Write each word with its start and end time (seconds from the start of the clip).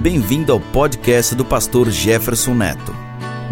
Bem-vindo 0.00 0.52
ao 0.52 0.60
podcast 0.60 1.34
do 1.34 1.44
pastor 1.44 1.90
Jefferson 1.90 2.54
Neto. 2.54 2.92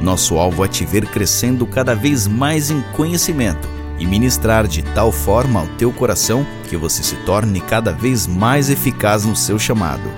Nosso 0.00 0.36
alvo 0.36 0.64
é 0.64 0.68
te 0.68 0.86
ver 0.86 1.10
crescendo 1.10 1.66
cada 1.66 1.92
vez 1.92 2.28
mais 2.28 2.70
em 2.70 2.80
conhecimento 2.92 3.66
e 3.98 4.06
ministrar 4.06 4.68
de 4.68 4.80
tal 4.94 5.10
forma 5.10 5.62
ao 5.62 5.76
teu 5.76 5.92
coração 5.92 6.44
que 6.70 6.76
você 6.76 7.02
se 7.02 7.16
torne 7.24 7.60
cada 7.60 7.92
vez 7.92 8.28
mais 8.28 8.70
eficaz 8.70 9.26
no 9.26 9.34
seu 9.34 9.58
chamado. 9.58 10.08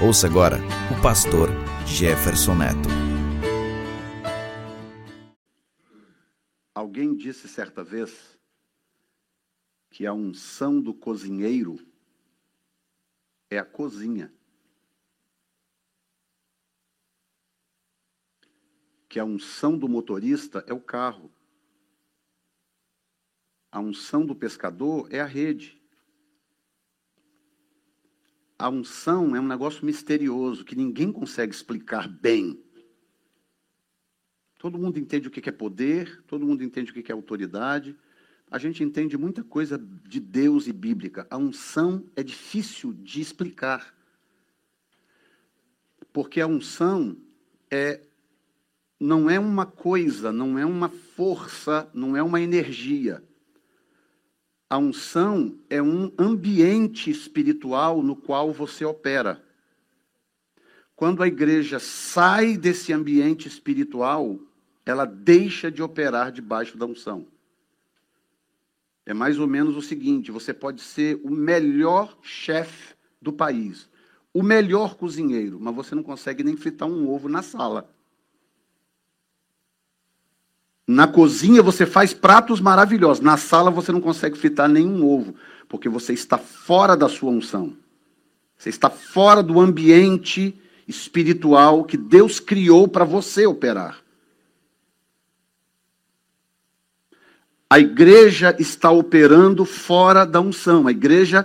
Ouça 0.00 0.26
agora 0.26 0.60
o 0.90 1.02
pastor 1.02 1.50
Jefferson 1.86 2.54
Neto. 2.54 2.88
Alguém 6.74 7.14
disse 7.14 7.46
certa 7.48 7.84
vez 7.84 8.38
que 9.90 10.06
a 10.06 10.14
unção 10.14 10.80
do 10.80 10.94
cozinheiro 10.94 11.78
é 13.50 13.58
a 13.58 13.64
cozinha. 13.64 14.32
Que 19.16 19.20
a 19.20 19.24
unção 19.24 19.78
do 19.78 19.88
motorista 19.88 20.62
é 20.66 20.74
o 20.74 20.78
carro. 20.78 21.32
A 23.72 23.80
unção 23.80 24.26
do 24.26 24.36
pescador 24.36 25.08
é 25.10 25.20
a 25.20 25.24
rede. 25.24 25.80
A 28.58 28.68
unção 28.68 29.34
é 29.34 29.40
um 29.40 29.46
negócio 29.46 29.86
misterioso 29.86 30.66
que 30.66 30.76
ninguém 30.76 31.10
consegue 31.10 31.54
explicar 31.54 32.06
bem. 32.06 32.62
Todo 34.58 34.78
mundo 34.78 34.98
entende 34.98 35.28
o 35.28 35.30
que 35.30 35.48
é 35.48 35.52
poder, 35.52 36.22
todo 36.26 36.44
mundo 36.44 36.62
entende 36.62 36.90
o 36.90 36.94
que 37.02 37.10
é 37.10 37.14
autoridade. 37.14 37.96
A 38.50 38.58
gente 38.58 38.84
entende 38.84 39.16
muita 39.16 39.42
coisa 39.42 39.78
de 39.78 40.20
Deus 40.20 40.66
e 40.66 40.74
bíblica. 40.74 41.26
A 41.30 41.38
unção 41.38 42.04
é 42.14 42.22
difícil 42.22 42.92
de 42.92 43.22
explicar. 43.22 43.96
Porque 46.12 46.38
a 46.38 46.46
unção 46.46 47.16
é 47.70 48.05
não 48.98 49.28
é 49.28 49.38
uma 49.38 49.66
coisa, 49.66 50.32
não 50.32 50.58
é 50.58 50.64
uma 50.64 50.88
força, 50.88 51.88
não 51.92 52.16
é 52.16 52.22
uma 52.22 52.40
energia. 52.40 53.22
A 54.68 54.78
unção 54.78 55.58
é 55.70 55.80
um 55.80 56.12
ambiente 56.18 57.10
espiritual 57.10 58.02
no 58.02 58.16
qual 58.16 58.52
você 58.52 58.84
opera. 58.84 59.42
Quando 60.96 61.22
a 61.22 61.28
igreja 61.28 61.78
sai 61.78 62.56
desse 62.56 62.92
ambiente 62.92 63.46
espiritual, 63.46 64.40
ela 64.84 65.04
deixa 65.04 65.70
de 65.70 65.82
operar 65.82 66.32
debaixo 66.32 66.78
da 66.78 66.86
unção. 66.86 67.26
É 69.04 69.14
mais 69.14 69.38
ou 69.38 69.46
menos 69.46 69.76
o 69.76 69.82
seguinte: 69.82 70.32
você 70.32 70.52
pode 70.54 70.80
ser 70.80 71.20
o 71.22 71.30
melhor 71.30 72.18
chefe 72.22 72.94
do 73.20 73.32
país, 73.32 73.88
o 74.32 74.42
melhor 74.42 74.96
cozinheiro, 74.96 75.60
mas 75.60 75.74
você 75.74 75.94
não 75.94 76.02
consegue 76.02 76.42
nem 76.42 76.56
fritar 76.56 76.88
um 76.88 77.08
ovo 77.08 77.28
na 77.28 77.42
sala. 77.42 77.94
Na 80.86 81.08
cozinha 81.08 81.62
você 81.62 81.84
faz 81.84 82.14
pratos 82.14 82.60
maravilhosos, 82.60 83.22
na 83.22 83.36
sala 83.36 83.70
você 83.70 83.90
não 83.90 84.00
consegue 84.00 84.38
fritar 84.38 84.68
nenhum 84.68 85.04
ovo, 85.04 85.34
porque 85.68 85.88
você 85.88 86.12
está 86.12 86.38
fora 86.38 86.96
da 86.96 87.08
sua 87.08 87.30
unção. 87.30 87.74
Você 88.56 88.70
está 88.70 88.88
fora 88.88 89.42
do 89.42 89.60
ambiente 89.60 90.54
espiritual 90.86 91.84
que 91.84 91.96
Deus 91.96 92.38
criou 92.38 92.86
para 92.86 93.04
você 93.04 93.46
operar. 93.46 93.98
A 97.68 97.80
igreja 97.80 98.54
está 98.58 98.90
operando 98.90 99.64
fora 99.64 100.24
da 100.24 100.40
unção. 100.40 100.86
A 100.86 100.92
igreja 100.92 101.44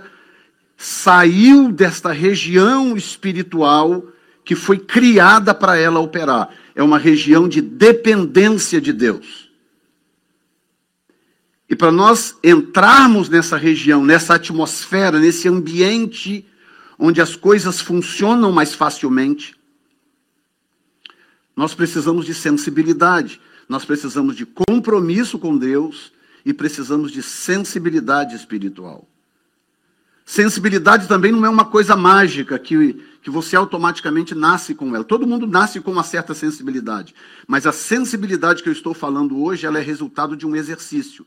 saiu 0.76 1.72
desta 1.72 2.12
região 2.12 2.96
espiritual 2.96 4.04
que 4.44 4.54
foi 4.54 4.78
criada 4.78 5.52
para 5.52 5.76
ela 5.76 5.98
operar. 5.98 6.48
É 6.74 6.82
uma 6.82 6.98
região 6.98 7.48
de 7.48 7.60
dependência 7.60 8.80
de 8.80 8.92
Deus. 8.92 9.50
E 11.68 11.76
para 11.76 11.90
nós 11.90 12.36
entrarmos 12.44 13.28
nessa 13.28 13.56
região, 13.56 14.04
nessa 14.04 14.34
atmosfera, 14.34 15.18
nesse 15.18 15.48
ambiente 15.48 16.46
onde 16.98 17.20
as 17.20 17.34
coisas 17.34 17.80
funcionam 17.80 18.52
mais 18.52 18.74
facilmente, 18.74 19.54
nós 21.56 21.74
precisamos 21.74 22.26
de 22.26 22.34
sensibilidade, 22.34 23.40
nós 23.68 23.84
precisamos 23.84 24.36
de 24.36 24.46
compromisso 24.46 25.38
com 25.38 25.56
Deus 25.56 26.12
e 26.44 26.52
precisamos 26.52 27.10
de 27.10 27.22
sensibilidade 27.22 28.34
espiritual. 28.34 29.08
Sensibilidade 30.24 31.08
também 31.08 31.32
não 31.32 31.44
é 31.44 31.48
uma 31.48 31.64
coisa 31.64 31.96
mágica 31.96 32.58
que, 32.58 33.02
que 33.22 33.30
você 33.30 33.54
automaticamente 33.54 34.34
nasce 34.34 34.74
com 34.74 34.94
ela. 34.94 35.04
Todo 35.04 35.26
mundo 35.26 35.46
nasce 35.46 35.80
com 35.80 35.92
uma 35.92 36.02
certa 36.02 36.34
sensibilidade. 36.34 37.14
Mas 37.46 37.66
a 37.66 37.72
sensibilidade 37.72 38.62
que 38.64 38.68
eu 38.68 38.72
estou 38.72 38.92
falando 38.92 39.40
hoje, 39.40 39.64
ela 39.64 39.78
é 39.78 39.82
resultado 39.82 40.36
de 40.36 40.44
um 40.44 40.56
exercício. 40.56 41.24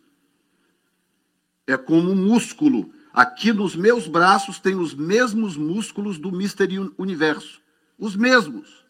É 1.65 1.77
como 1.77 2.11
um 2.11 2.15
músculo. 2.15 2.91
Aqui 3.13 3.53
nos 3.53 3.77
meus 3.77 4.07
braços 4.07 4.59
tem 4.59 4.75
os 4.75 4.93
mesmos 4.93 5.55
músculos 5.55 6.17
do 6.17 6.33
Mystery 6.33 6.91
Universo. 6.97 7.61
Os 7.97 8.13
mesmos. 8.13 8.85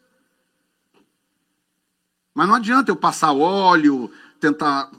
Mas 2.34 2.48
não 2.48 2.56
adianta 2.56 2.90
eu 2.90 2.96
passar 2.96 3.32
óleo, 3.32 4.10
tentar 4.40 4.90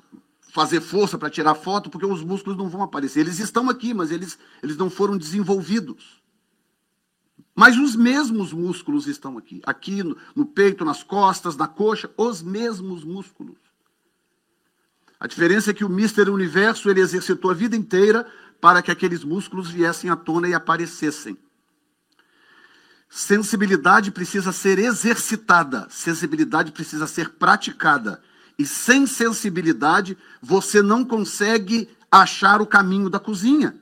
fazer 0.53 0.79
força 0.79 1.17
para 1.17 1.29
tirar 1.29 1.55
foto, 1.55 1.89
porque 1.89 2.05
os 2.05 2.23
músculos 2.23 2.57
não 2.57 2.69
vão 2.69 2.81
aparecer. 2.81 3.19
Eles 3.19 3.37
estão 3.37 3.69
aqui, 3.69 3.93
mas 3.93 4.11
eles, 4.11 4.39
eles 4.63 4.77
não 4.77 4.89
foram 4.89 5.17
desenvolvidos. 5.17 6.25
Mas 7.59 7.75
os 7.75 7.95
mesmos 7.95 8.53
músculos 8.53 9.07
estão 9.07 9.35
aqui. 9.35 9.63
Aqui 9.65 10.03
no, 10.03 10.15
no 10.35 10.45
peito, 10.45 10.85
nas 10.85 11.01
costas, 11.01 11.57
na 11.57 11.67
coxa, 11.67 12.07
os 12.15 12.43
mesmos 12.43 13.03
músculos. 13.03 13.57
A 15.19 15.25
diferença 15.25 15.71
é 15.71 15.73
que 15.73 15.83
o 15.83 15.89
Mister 15.89 16.29
Universo 16.29 16.87
ele 16.87 17.01
exercitou 17.01 17.49
a 17.49 17.55
vida 17.55 17.75
inteira 17.75 18.27
para 18.61 18.83
que 18.83 18.91
aqueles 18.91 19.23
músculos 19.23 19.71
viessem 19.71 20.07
à 20.07 20.15
tona 20.15 20.47
e 20.47 20.53
aparecessem. 20.53 21.35
Sensibilidade 23.09 24.11
precisa 24.11 24.51
ser 24.51 24.77
exercitada, 24.77 25.87
sensibilidade 25.89 26.71
precisa 26.71 27.07
ser 27.07 27.29
praticada. 27.29 28.21
E 28.59 28.67
sem 28.67 29.07
sensibilidade, 29.07 30.15
você 30.39 30.83
não 30.83 31.03
consegue 31.03 31.89
achar 32.11 32.61
o 32.61 32.67
caminho 32.67 33.09
da 33.09 33.19
cozinha. 33.19 33.75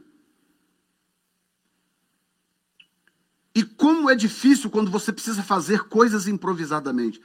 E 3.56 3.64
como 3.64 4.10
é 4.10 4.16
difícil 4.16 4.70
quando 4.70 4.92
você 4.92 5.14
precisa 5.14 5.42
fazer 5.42 5.86
coisas 5.86 6.28
improvisadamente. 6.28 7.22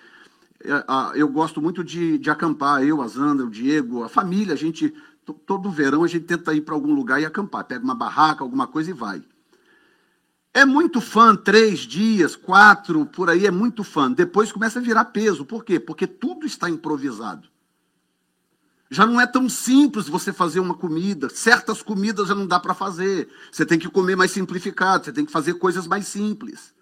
É, 0.63 1.21
eu 1.21 1.29
gosto 1.29 1.61
muito 1.61 1.83
de, 1.83 2.19
de 2.19 2.31
acampar, 2.31 2.85
eu, 2.85 3.03
a 3.03 3.09
Zandra, 3.09 3.45
o 3.45 3.51
Diego, 3.51 4.05
a 4.05 4.09
família, 4.09 4.55
a 4.55 4.57
gente, 4.57 4.95
todo 5.45 5.69
verão 5.73 6.05
a 6.05 6.07
gente 6.07 6.27
tenta 6.27 6.55
ir 6.55 6.61
para 6.61 6.75
algum 6.75 6.95
lugar 6.95 7.21
e 7.21 7.25
acampar. 7.25 7.65
Pega 7.65 7.83
uma 7.83 7.97
barraca, 7.97 8.45
alguma 8.45 8.69
coisa 8.69 8.91
e 8.91 8.93
vai. 8.93 9.21
É 10.55 10.65
muito 10.65 11.01
fã, 11.01 11.35
três 11.35 11.81
dias, 11.81 12.37
quatro, 12.37 13.07
por 13.07 13.29
aí, 13.29 13.45
é 13.45 13.51
muito 13.51 13.83
fã. 13.83 14.11
Depois 14.11 14.53
começa 14.53 14.79
a 14.79 14.83
virar 14.83 15.07
peso. 15.07 15.45
Por 15.45 15.65
quê? 15.65 15.81
Porque 15.81 16.07
tudo 16.07 16.47
está 16.47 16.71
improvisado. 16.71 17.50
Já 18.91 19.06
não 19.06 19.21
é 19.21 19.27
tão 19.27 19.49
simples 19.49 20.09
você 20.09 20.33
fazer 20.33 20.59
uma 20.59 20.75
comida. 20.75 21.28
Certas 21.28 21.81
comidas 21.81 22.27
já 22.27 22.34
não 22.34 22.47
dá 22.47 22.59
para 22.59 22.75
fazer. 22.75 23.28
Você 23.53 23.65
tem 23.65 23.78
que 23.78 23.89
comer 23.89 24.17
mais 24.17 24.33
simplificado, 24.33 25.05
você 25.05 25.12
tem 25.12 25.25
que 25.25 25.31
fazer 25.31 25.55
coisas 25.55 25.87
mais 25.87 26.09
simples. 26.09 26.75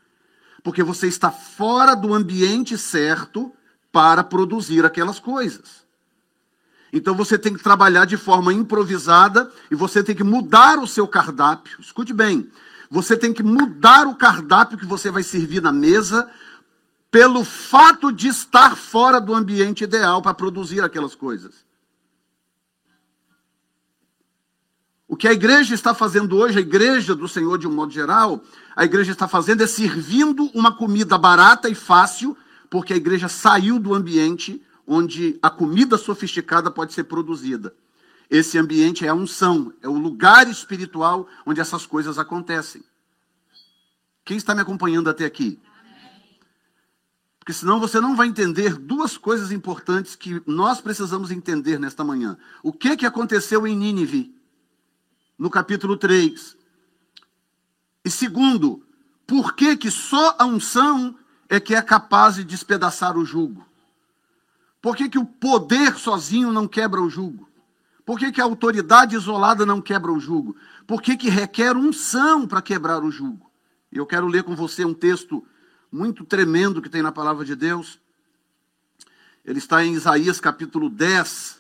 Porque 0.62 0.82
você 0.82 1.06
está 1.06 1.30
fora 1.30 1.94
do 1.94 2.14
ambiente 2.14 2.78
certo 2.78 3.52
para 3.92 4.24
produzir 4.24 4.86
aquelas 4.86 5.20
coisas. 5.20 5.86
Então 6.90 7.14
você 7.14 7.38
tem 7.38 7.52
que 7.52 7.62
trabalhar 7.62 8.06
de 8.06 8.16
forma 8.16 8.54
improvisada 8.54 9.52
e 9.70 9.74
você 9.74 10.02
tem 10.02 10.16
que 10.16 10.24
mudar 10.24 10.78
o 10.78 10.86
seu 10.86 11.06
cardápio. 11.06 11.78
Escute 11.78 12.14
bem, 12.14 12.50
você 12.90 13.18
tem 13.18 13.34
que 13.34 13.42
mudar 13.42 14.06
o 14.06 14.14
cardápio 14.14 14.78
que 14.78 14.86
você 14.86 15.10
vai 15.10 15.22
servir 15.22 15.60
na 15.60 15.72
mesa 15.72 16.30
pelo 17.10 17.44
fato 17.44 18.10
de 18.10 18.28
estar 18.28 18.76
fora 18.76 19.20
do 19.20 19.34
ambiente 19.34 19.84
ideal 19.84 20.22
para 20.22 20.32
produzir 20.32 20.80
aquelas 20.82 21.14
coisas. 21.14 21.67
O 25.08 25.16
que 25.16 25.26
a 25.26 25.32
igreja 25.32 25.74
está 25.74 25.94
fazendo 25.94 26.36
hoje, 26.36 26.58
a 26.58 26.60
igreja 26.60 27.14
do 27.14 27.26
Senhor 27.26 27.56
de 27.56 27.66
um 27.66 27.72
modo 27.72 27.90
geral, 27.90 28.44
a 28.76 28.84
igreja 28.84 29.10
está 29.10 29.26
fazendo 29.26 29.62
é 29.62 29.66
servindo 29.66 30.50
uma 30.54 30.70
comida 30.70 31.16
barata 31.16 31.66
e 31.66 31.74
fácil, 31.74 32.36
porque 32.68 32.92
a 32.92 32.96
igreja 32.96 33.26
saiu 33.26 33.78
do 33.78 33.94
ambiente 33.94 34.62
onde 34.86 35.38
a 35.40 35.48
comida 35.48 35.96
sofisticada 35.96 36.70
pode 36.70 36.92
ser 36.92 37.04
produzida. 37.04 37.74
Esse 38.28 38.58
ambiente 38.58 39.06
é 39.06 39.08
a 39.08 39.14
unção, 39.14 39.72
é 39.80 39.88
o 39.88 39.96
lugar 39.96 40.46
espiritual 40.46 41.26
onde 41.46 41.58
essas 41.58 41.86
coisas 41.86 42.18
acontecem. 42.18 42.84
Quem 44.26 44.36
está 44.36 44.54
me 44.54 44.60
acompanhando 44.60 45.08
até 45.08 45.24
aqui? 45.24 45.58
Porque 47.38 47.54
senão 47.54 47.80
você 47.80 47.98
não 47.98 48.14
vai 48.14 48.28
entender 48.28 48.76
duas 48.76 49.16
coisas 49.16 49.50
importantes 49.50 50.14
que 50.14 50.42
nós 50.46 50.82
precisamos 50.82 51.30
entender 51.30 51.78
nesta 51.78 52.04
manhã. 52.04 52.36
O 52.62 52.74
que, 52.74 52.94
que 52.94 53.06
aconteceu 53.06 53.66
em 53.66 53.74
Nínive, 53.74 54.37
no 55.38 55.48
capítulo 55.48 55.96
3? 55.96 56.56
E 58.04 58.10
segundo, 58.10 58.84
por 59.26 59.54
que, 59.54 59.76
que 59.76 59.90
só 59.90 60.34
a 60.38 60.44
unção 60.44 61.16
é 61.48 61.60
que 61.60 61.74
é 61.74 61.82
capaz 61.82 62.36
de 62.36 62.44
despedaçar 62.44 63.16
o 63.16 63.24
jugo? 63.24 63.66
Por 64.80 64.96
que, 64.96 65.08
que 65.08 65.18
o 65.18 65.24
poder 65.24 65.96
sozinho 65.96 66.52
não 66.52 66.66
quebra 66.66 67.00
o 67.00 67.10
jugo? 67.10 67.48
Por 68.04 68.18
que, 68.18 68.32
que 68.32 68.40
a 68.40 68.44
autoridade 68.44 69.14
isolada 69.14 69.66
não 69.66 69.82
quebra 69.82 70.10
o 70.10 70.18
jugo? 70.18 70.56
Por 70.86 71.02
que, 71.02 71.16
que 71.16 71.28
requer 71.28 71.76
unção 71.76 72.46
para 72.46 72.62
quebrar 72.62 73.04
o 73.04 73.10
jugo? 73.10 73.50
Eu 73.92 74.06
quero 74.06 74.26
ler 74.26 74.44
com 74.44 74.56
você 74.56 74.84
um 74.84 74.94
texto 74.94 75.46
muito 75.92 76.24
tremendo 76.24 76.80
que 76.80 76.88
tem 76.88 77.02
na 77.02 77.12
palavra 77.12 77.44
de 77.44 77.54
Deus. 77.54 78.00
Ele 79.44 79.58
está 79.58 79.84
em 79.84 79.92
Isaías 79.92 80.40
capítulo 80.40 80.88
10. 80.88 81.57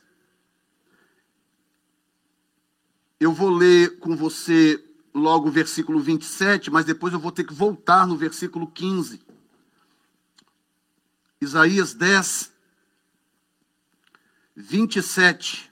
Eu 3.20 3.32
vou 3.32 3.50
ler 3.50 3.98
com 3.98 4.16
você 4.16 4.82
logo 5.12 5.48
o 5.48 5.52
versículo 5.52 5.98
27, 5.98 6.70
mas 6.70 6.84
depois 6.84 7.12
eu 7.12 7.18
vou 7.18 7.32
ter 7.32 7.42
que 7.42 7.52
voltar 7.52 8.06
no 8.06 8.16
versículo 8.16 8.68
15. 8.68 9.20
Isaías 11.40 11.94
10, 11.94 12.52
27, 14.54 15.68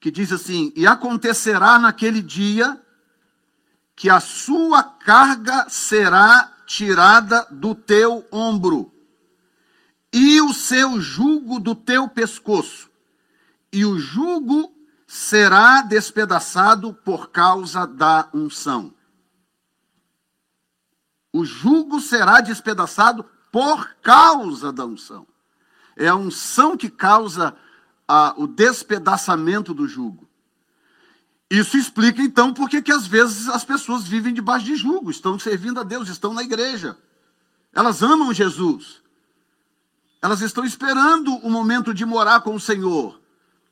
que 0.00 0.10
diz 0.10 0.32
assim: 0.32 0.72
E 0.74 0.88
acontecerá 0.88 1.78
naquele 1.78 2.20
dia 2.20 2.80
que 3.94 4.10
a 4.10 4.18
sua 4.18 4.82
carga 4.82 5.68
será 5.68 6.56
tirada 6.66 7.46
do 7.50 7.76
teu 7.76 8.26
ombro, 8.32 8.92
e 10.12 10.40
o 10.40 10.52
seu 10.52 11.00
jugo 11.00 11.60
do 11.60 11.76
teu 11.76 12.08
pescoço, 12.08 12.90
e 13.72 13.84
o 13.84 13.98
jugo 13.98 14.79
será 15.12 15.82
despedaçado 15.82 16.94
por 16.94 17.30
causa 17.30 17.84
da 17.84 18.28
unção. 18.32 18.94
O 21.32 21.44
jugo 21.44 22.00
será 22.00 22.40
despedaçado 22.40 23.24
por 23.50 23.96
causa 23.96 24.72
da 24.72 24.86
unção. 24.86 25.26
É 25.96 26.06
a 26.06 26.14
unção 26.14 26.76
que 26.76 26.88
causa 26.88 27.56
a, 28.06 28.34
o 28.36 28.46
despedaçamento 28.46 29.74
do 29.74 29.88
jugo. 29.88 30.28
Isso 31.50 31.76
explica 31.76 32.22
então 32.22 32.54
porque 32.54 32.80
que 32.80 32.92
às 32.92 33.04
vezes 33.04 33.48
as 33.48 33.64
pessoas 33.64 34.04
vivem 34.04 34.32
debaixo 34.32 34.66
de 34.66 34.76
jugo, 34.76 35.10
estão 35.10 35.36
servindo 35.40 35.80
a 35.80 35.82
Deus, 35.82 36.08
estão 36.08 36.32
na 36.32 36.44
igreja. 36.44 36.96
Elas 37.72 38.00
amam 38.00 38.32
Jesus. 38.32 39.02
Elas 40.22 40.40
estão 40.40 40.64
esperando 40.64 41.34
o 41.38 41.50
momento 41.50 41.92
de 41.92 42.06
morar 42.06 42.42
com 42.42 42.54
o 42.54 42.60
Senhor. 42.60 43.19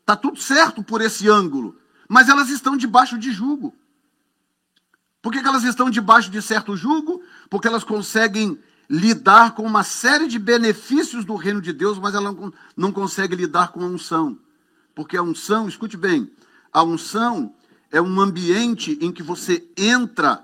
Está 0.08 0.16
tudo 0.16 0.40
certo 0.40 0.82
por 0.82 1.02
esse 1.02 1.28
ângulo. 1.28 1.76
Mas 2.08 2.30
elas 2.30 2.48
estão 2.48 2.78
debaixo 2.78 3.18
de 3.18 3.30
jugo. 3.30 3.76
Por 5.20 5.30
que, 5.30 5.42
que 5.42 5.46
elas 5.46 5.64
estão 5.64 5.90
debaixo 5.90 6.30
de 6.30 6.40
certo 6.40 6.74
jugo? 6.74 7.20
Porque 7.50 7.68
elas 7.68 7.84
conseguem 7.84 8.58
lidar 8.88 9.54
com 9.54 9.64
uma 9.64 9.84
série 9.84 10.26
de 10.26 10.38
benefícios 10.38 11.26
do 11.26 11.34
reino 11.36 11.60
de 11.60 11.74
Deus, 11.74 11.98
mas 11.98 12.14
ela 12.14 12.32
não, 12.32 12.52
não 12.74 12.90
consegue 12.90 13.36
lidar 13.36 13.68
com 13.68 13.82
a 13.82 13.86
unção. 13.86 14.38
Porque 14.94 15.14
a 15.14 15.22
unção, 15.22 15.68
escute 15.68 15.98
bem, 15.98 16.32
a 16.72 16.82
unção 16.82 17.54
é 17.90 18.00
um 18.00 18.18
ambiente 18.18 18.98
em 19.02 19.12
que 19.12 19.22
você 19.22 19.68
entra 19.76 20.42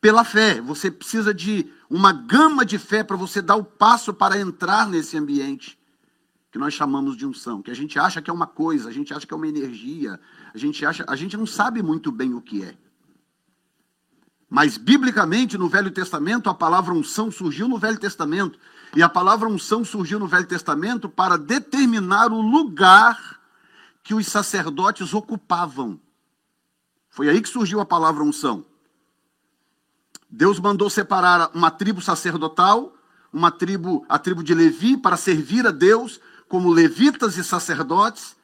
pela 0.00 0.24
fé. 0.24 0.60
Você 0.60 0.90
precisa 0.90 1.32
de 1.32 1.72
uma 1.88 2.12
gama 2.12 2.66
de 2.66 2.76
fé 2.76 3.04
para 3.04 3.16
você 3.16 3.40
dar 3.40 3.54
o 3.54 3.62
passo 3.62 4.12
para 4.12 4.36
entrar 4.36 4.88
nesse 4.88 5.16
ambiente 5.16 5.79
que 6.50 6.58
nós 6.58 6.74
chamamos 6.74 7.16
de 7.16 7.24
unção, 7.24 7.62
que 7.62 7.70
a 7.70 7.74
gente 7.74 7.98
acha 7.98 8.20
que 8.20 8.28
é 8.28 8.32
uma 8.32 8.46
coisa, 8.46 8.88
a 8.88 8.92
gente 8.92 9.14
acha 9.14 9.26
que 9.26 9.32
é 9.32 9.36
uma 9.36 9.46
energia, 9.46 10.18
a 10.52 10.58
gente 10.58 10.84
acha, 10.84 11.04
a 11.06 11.14
gente 11.14 11.36
não 11.36 11.46
sabe 11.46 11.82
muito 11.82 12.10
bem 12.10 12.34
o 12.34 12.40
que 12.40 12.64
é. 12.64 12.76
Mas, 14.48 14.76
biblicamente, 14.76 15.56
no 15.56 15.68
Velho 15.68 15.92
Testamento, 15.92 16.50
a 16.50 16.54
palavra 16.54 16.92
unção 16.92 17.30
surgiu 17.30 17.68
no 17.68 17.78
Velho 17.78 18.00
Testamento. 18.00 18.58
E 18.96 19.00
a 19.00 19.08
palavra 19.08 19.48
unção 19.48 19.84
surgiu 19.84 20.18
no 20.18 20.26
Velho 20.26 20.46
Testamento 20.46 21.08
para 21.08 21.38
determinar 21.38 22.32
o 22.32 22.40
lugar 22.40 23.40
que 24.02 24.12
os 24.12 24.26
sacerdotes 24.26 25.14
ocupavam. 25.14 26.00
Foi 27.08 27.28
aí 27.28 27.40
que 27.40 27.48
surgiu 27.48 27.78
a 27.78 27.86
palavra 27.86 28.24
unção. 28.24 28.64
Deus 30.28 30.58
mandou 30.58 30.90
separar 30.90 31.52
uma 31.54 31.70
tribo 31.70 32.00
sacerdotal, 32.00 32.92
uma 33.32 33.52
tribo, 33.52 34.04
a 34.08 34.18
tribo 34.18 34.42
de 34.42 34.52
Levi, 34.52 34.96
para 34.96 35.16
servir 35.16 35.64
a 35.64 35.70
Deus 35.70 36.20
como 36.50 36.68
levitas 36.68 37.38
e 37.38 37.44
sacerdotes. 37.44 38.36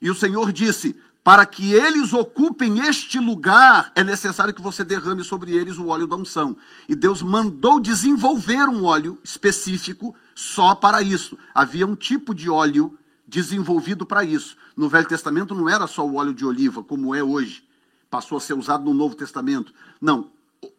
E 0.00 0.10
o 0.10 0.14
Senhor 0.14 0.52
disse: 0.52 0.94
para 1.24 1.44
que 1.44 1.72
eles 1.72 2.12
ocupem 2.12 2.86
este 2.86 3.18
lugar, 3.18 3.90
é 3.96 4.04
necessário 4.04 4.54
que 4.54 4.60
você 4.60 4.84
derrame 4.84 5.24
sobre 5.24 5.56
eles 5.56 5.78
o 5.78 5.88
óleo 5.88 6.06
da 6.06 6.14
unção. 6.14 6.54
E 6.86 6.94
Deus 6.94 7.22
mandou 7.22 7.80
desenvolver 7.80 8.68
um 8.68 8.84
óleo 8.84 9.18
específico 9.24 10.14
só 10.34 10.74
para 10.74 11.00
isso. 11.00 11.36
Havia 11.54 11.86
um 11.86 11.96
tipo 11.96 12.34
de 12.34 12.50
óleo 12.50 12.96
desenvolvido 13.26 14.04
para 14.04 14.22
isso. 14.22 14.56
No 14.76 14.88
Velho 14.88 15.08
Testamento 15.08 15.54
não 15.54 15.68
era 15.68 15.86
só 15.86 16.06
o 16.06 16.16
óleo 16.16 16.34
de 16.34 16.44
oliva, 16.44 16.84
como 16.84 17.14
é 17.14 17.24
hoje. 17.24 17.66
Passou 18.10 18.36
a 18.36 18.40
ser 18.40 18.52
usado 18.52 18.84
no 18.84 18.92
Novo 18.92 19.16
Testamento. 19.16 19.72
Não. 19.98 20.30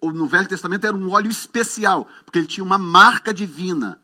No 0.02 0.28
Velho 0.28 0.48
Testamento 0.48 0.86
era 0.86 0.96
um 0.96 1.12
óleo 1.12 1.32
especial, 1.32 2.08
porque 2.24 2.38
ele 2.38 2.48
tinha 2.48 2.64
uma 2.64 2.78
marca 2.78 3.34
divina. 3.34 4.00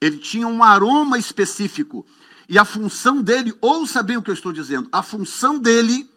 Ele 0.00 0.18
tinha 0.18 0.46
um 0.46 0.62
aroma 0.62 1.18
específico. 1.18 2.06
E 2.48 2.58
a 2.58 2.64
função 2.64 3.20
dele, 3.20 3.54
ouça 3.60 4.02
bem 4.02 4.16
o 4.16 4.22
que 4.22 4.30
eu 4.30 4.34
estou 4.34 4.52
dizendo, 4.52 4.88
a 4.90 5.02
função 5.02 5.58
dele 5.58 6.08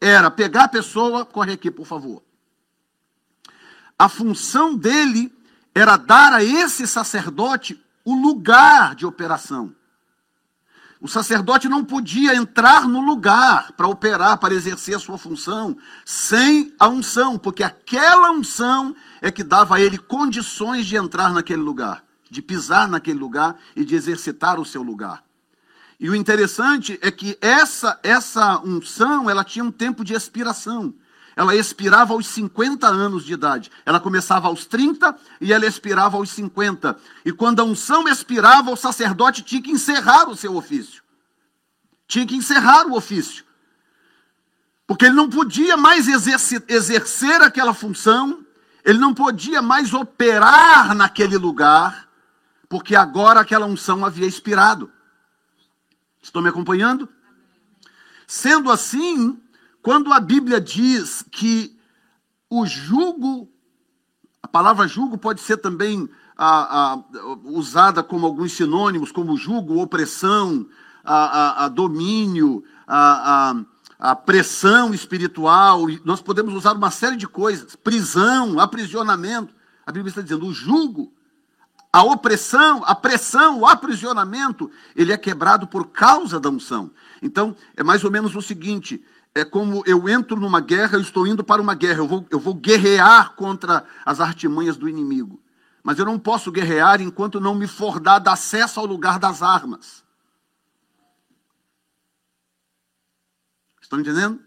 era 0.00 0.30
pegar 0.30 0.64
a 0.64 0.68
pessoa, 0.68 1.24
corre 1.24 1.52
aqui, 1.52 1.70
por 1.70 1.86
favor. 1.86 2.22
A 3.98 4.08
função 4.08 4.74
dele 4.74 5.32
era 5.74 5.96
dar 5.96 6.32
a 6.32 6.42
esse 6.42 6.86
sacerdote 6.86 7.82
o 8.04 8.14
lugar 8.14 8.94
de 8.94 9.04
operação. 9.04 9.74
O 11.00 11.08
sacerdote 11.08 11.68
não 11.68 11.82
podia 11.82 12.34
entrar 12.34 12.86
no 12.86 13.00
lugar 13.00 13.72
para 13.72 13.88
operar, 13.88 14.36
para 14.38 14.52
exercer 14.52 14.94
a 14.94 14.98
sua 14.98 15.16
função, 15.16 15.76
sem 16.04 16.74
a 16.78 16.88
unção, 16.88 17.38
porque 17.38 17.62
aquela 17.62 18.30
unção 18.30 18.94
é 19.22 19.30
que 19.30 19.42
dava 19.42 19.76
a 19.76 19.80
ele 19.80 19.96
condições 19.96 20.84
de 20.86 20.96
entrar 20.96 21.32
naquele 21.32 21.62
lugar, 21.62 22.04
de 22.30 22.40
pisar 22.40 22.88
naquele 22.88 23.18
lugar 23.18 23.58
e 23.74 23.84
de 23.84 23.94
exercitar 23.94 24.60
o 24.60 24.64
seu 24.64 24.82
lugar. 24.82 25.24
E 25.98 26.08
o 26.08 26.14
interessante 26.14 26.98
é 27.02 27.10
que 27.10 27.36
essa 27.40 27.98
essa 28.02 28.58
unção, 28.60 29.28
ela 29.28 29.44
tinha 29.44 29.64
um 29.64 29.70
tempo 29.70 30.04
de 30.04 30.14
expiração. 30.14 30.94
Ela 31.36 31.54
expirava 31.54 32.12
aos 32.12 32.26
50 32.26 32.86
anos 32.86 33.24
de 33.24 33.32
idade. 33.32 33.70
Ela 33.84 34.00
começava 34.00 34.48
aos 34.48 34.66
30 34.66 35.16
e 35.40 35.52
ela 35.52 35.66
expirava 35.66 36.16
aos 36.16 36.30
50. 36.30 36.96
E 37.24 37.32
quando 37.32 37.60
a 37.60 37.64
unção 37.64 38.08
expirava, 38.08 38.70
o 38.70 38.76
sacerdote 38.76 39.42
tinha 39.42 39.62
que 39.62 39.70
encerrar 39.70 40.28
o 40.28 40.36
seu 40.36 40.56
ofício. 40.56 41.02
Tinha 42.06 42.26
que 42.26 42.34
encerrar 42.34 42.86
o 42.86 42.94
ofício. 42.94 43.44
Porque 44.86 45.04
ele 45.04 45.14
não 45.14 45.30
podia 45.30 45.76
mais 45.76 46.08
exercer, 46.08 46.64
exercer 46.66 47.40
aquela 47.42 47.72
função, 47.72 48.44
ele 48.84 48.98
não 48.98 49.14
podia 49.14 49.62
mais 49.62 49.94
operar 49.94 50.94
naquele 50.94 51.38
lugar, 51.38 52.09
porque 52.70 52.94
agora 52.94 53.40
aquela 53.40 53.66
unção 53.66 54.06
havia 54.06 54.28
expirado. 54.28 54.88
Estão 56.22 56.40
me 56.40 56.48
acompanhando? 56.48 57.08
Sendo 58.28 58.70
assim, 58.70 59.42
quando 59.82 60.12
a 60.12 60.20
Bíblia 60.20 60.60
diz 60.60 61.24
que 61.32 61.76
o 62.48 62.64
jugo, 62.64 63.50
a 64.40 64.46
palavra 64.46 64.86
jugo 64.86 65.18
pode 65.18 65.40
ser 65.40 65.56
também 65.56 66.08
a, 66.36 66.92
a, 66.92 67.04
usada 67.42 68.04
como 68.04 68.24
alguns 68.24 68.52
sinônimos, 68.52 69.10
como 69.10 69.36
jugo, 69.36 69.82
opressão, 69.82 70.64
a, 71.04 71.68
domínio, 71.68 72.62
a, 72.86 73.64
pressão 74.24 74.94
espiritual, 74.94 75.86
nós 76.04 76.22
podemos 76.22 76.54
usar 76.54 76.74
uma 76.74 76.90
série 76.92 77.16
de 77.16 77.26
coisas, 77.26 77.74
prisão, 77.74 78.60
aprisionamento. 78.60 79.52
A 79.84 79.90
Bíblia 79.90 80.10
está 80.10 80.22
dizendo, 80.22 80.46
o 80.46 80.54
jugo 80.54 81.12
a 81.92 82.02
opressão, 82.04 82.82
a 82.84 82.94
pressão, 82.94 83.60
o 83.60 83.66
aprisionamento, 83.66 84.70
ele 84.94 85.12
é 85.12 85.16
quebrado 85.16 85.66
por 85.66 85.88
causa 85.88 86.38
da 86.38 86.48
unção. 86.48 86.90
Então, 87.20 87.56
é 87.76 87.82
mais 87.82 88.04
ou 88.04 88.10
menos 88.10 88.36
o 88.36 88.42
seguinte: 88.42 89.04
é 89.34 89.44
como 89.44 89.82
eu 89.86 90.08
entro 90.08 90.36
numa 90.38 90.60
guerra, 90.60 90.96
eu 90.96 91.00
estou 91.00 91.26
indo 91.26 91.42
para 91.42 91.60
uma 91.60 91.74
guerra, 91.74 91.98
eu 91.98 92.06
vou, 92.06 92.26
eu 92.30 92.38
vou 92.38 92.54
guerrear 92.54 93.34
contra 93.34 93.84
as 94.04 94.20
artimanhas 94.20 94.76
do 94.76 94.88
inimigo. 94.88 95.40
Mas 95.82 95.98
eu 95.98 96.04
não 96.04 96.18
posso 96.18 96.52
guerrear 96.52 97.00
enquanto 97.00 97.40
não 97.40 97.54
me 97.54 97.66
for 97.66 97.98
dado 97.98 98.28
acesso 98.28 98.78
ao 98.78 98.86
lugar 98.86 99.18
das 99.18 99.42
armas. 99.42 100.04
Estão 103.80 103.98
entendendo? 103.98 104.40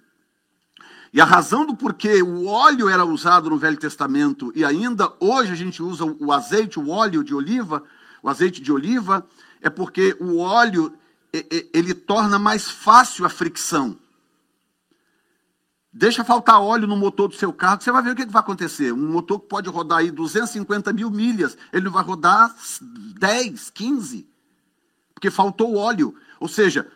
E 1.13 1.21
a 1.21 1.25
razão 1.25 1.63
do 1.63 1.75
porquê 1.75 2.23
o 2.23 2.47
óleo 2.47 2.89
era 2.89 3.05
usado 3.05 3.47
no 3.47 3.57
Velho 3.57 3.77
Testamento 3.77 4.51
e 4.55 4.65
ainda 4.65 5.13
hoje 5.19 5.51
a 5.51 5.55
gente 5.55 5.81
usa 5.83 6.03
o 6.03 6.31
azeite, 6.31 6.79
o 6.79 6.89
óleo 6.89 7.23
de 7.23 7.35
oliva, 7.35 7.83
o 8.23 8.27
azeite 8.27 8.59
de 8.59 8.71
oliva, 8.71 9.23
é 9.61 9.69
porque 9.69 10.17
o 10.19 10.39
óleo 10.39 10.91
ele 11.71 11.93
torna 11.93 12.39
mais 12.39 12.67
fácil 12.67 13.25
a 13.25 13.29
fricção. 13.29 13.95
Deixa 15.91 16.23
faltar 16.23 16.59
óleo 16.59 16.87
no 16.87 16.97
motor 16.97 17.27
do 17.27 17.35
seu 17.35 17.53
carro, 17.53 17.79
você 17.79 17.91
vai 17.91 18.01
ver 18.01 18.13
o 18.13 18.15
que 18.15 18.25
vai 18.25 18.39
acontecer. 18.39 18.91
Um 18.91 19.11
motor 19.11 19.39
que 19.39 19.47
pode 19.47 19.69
rodar 19.69 19.99
aí 19.99 20.09
250 20.09 20.91
mil 20.93 21.11
milhas, 21.11 21.55
ele 21.71 21.89
vai 21.89 22.03
rodar 22.03 22.55
10, 23.19 23.69
15, 23.69 24.27
porque 25.13 25.29
faltou 25.29 25.75
óleo. 25.75 26.15
Ou 26.39 26.47
seja, 26.47 26.91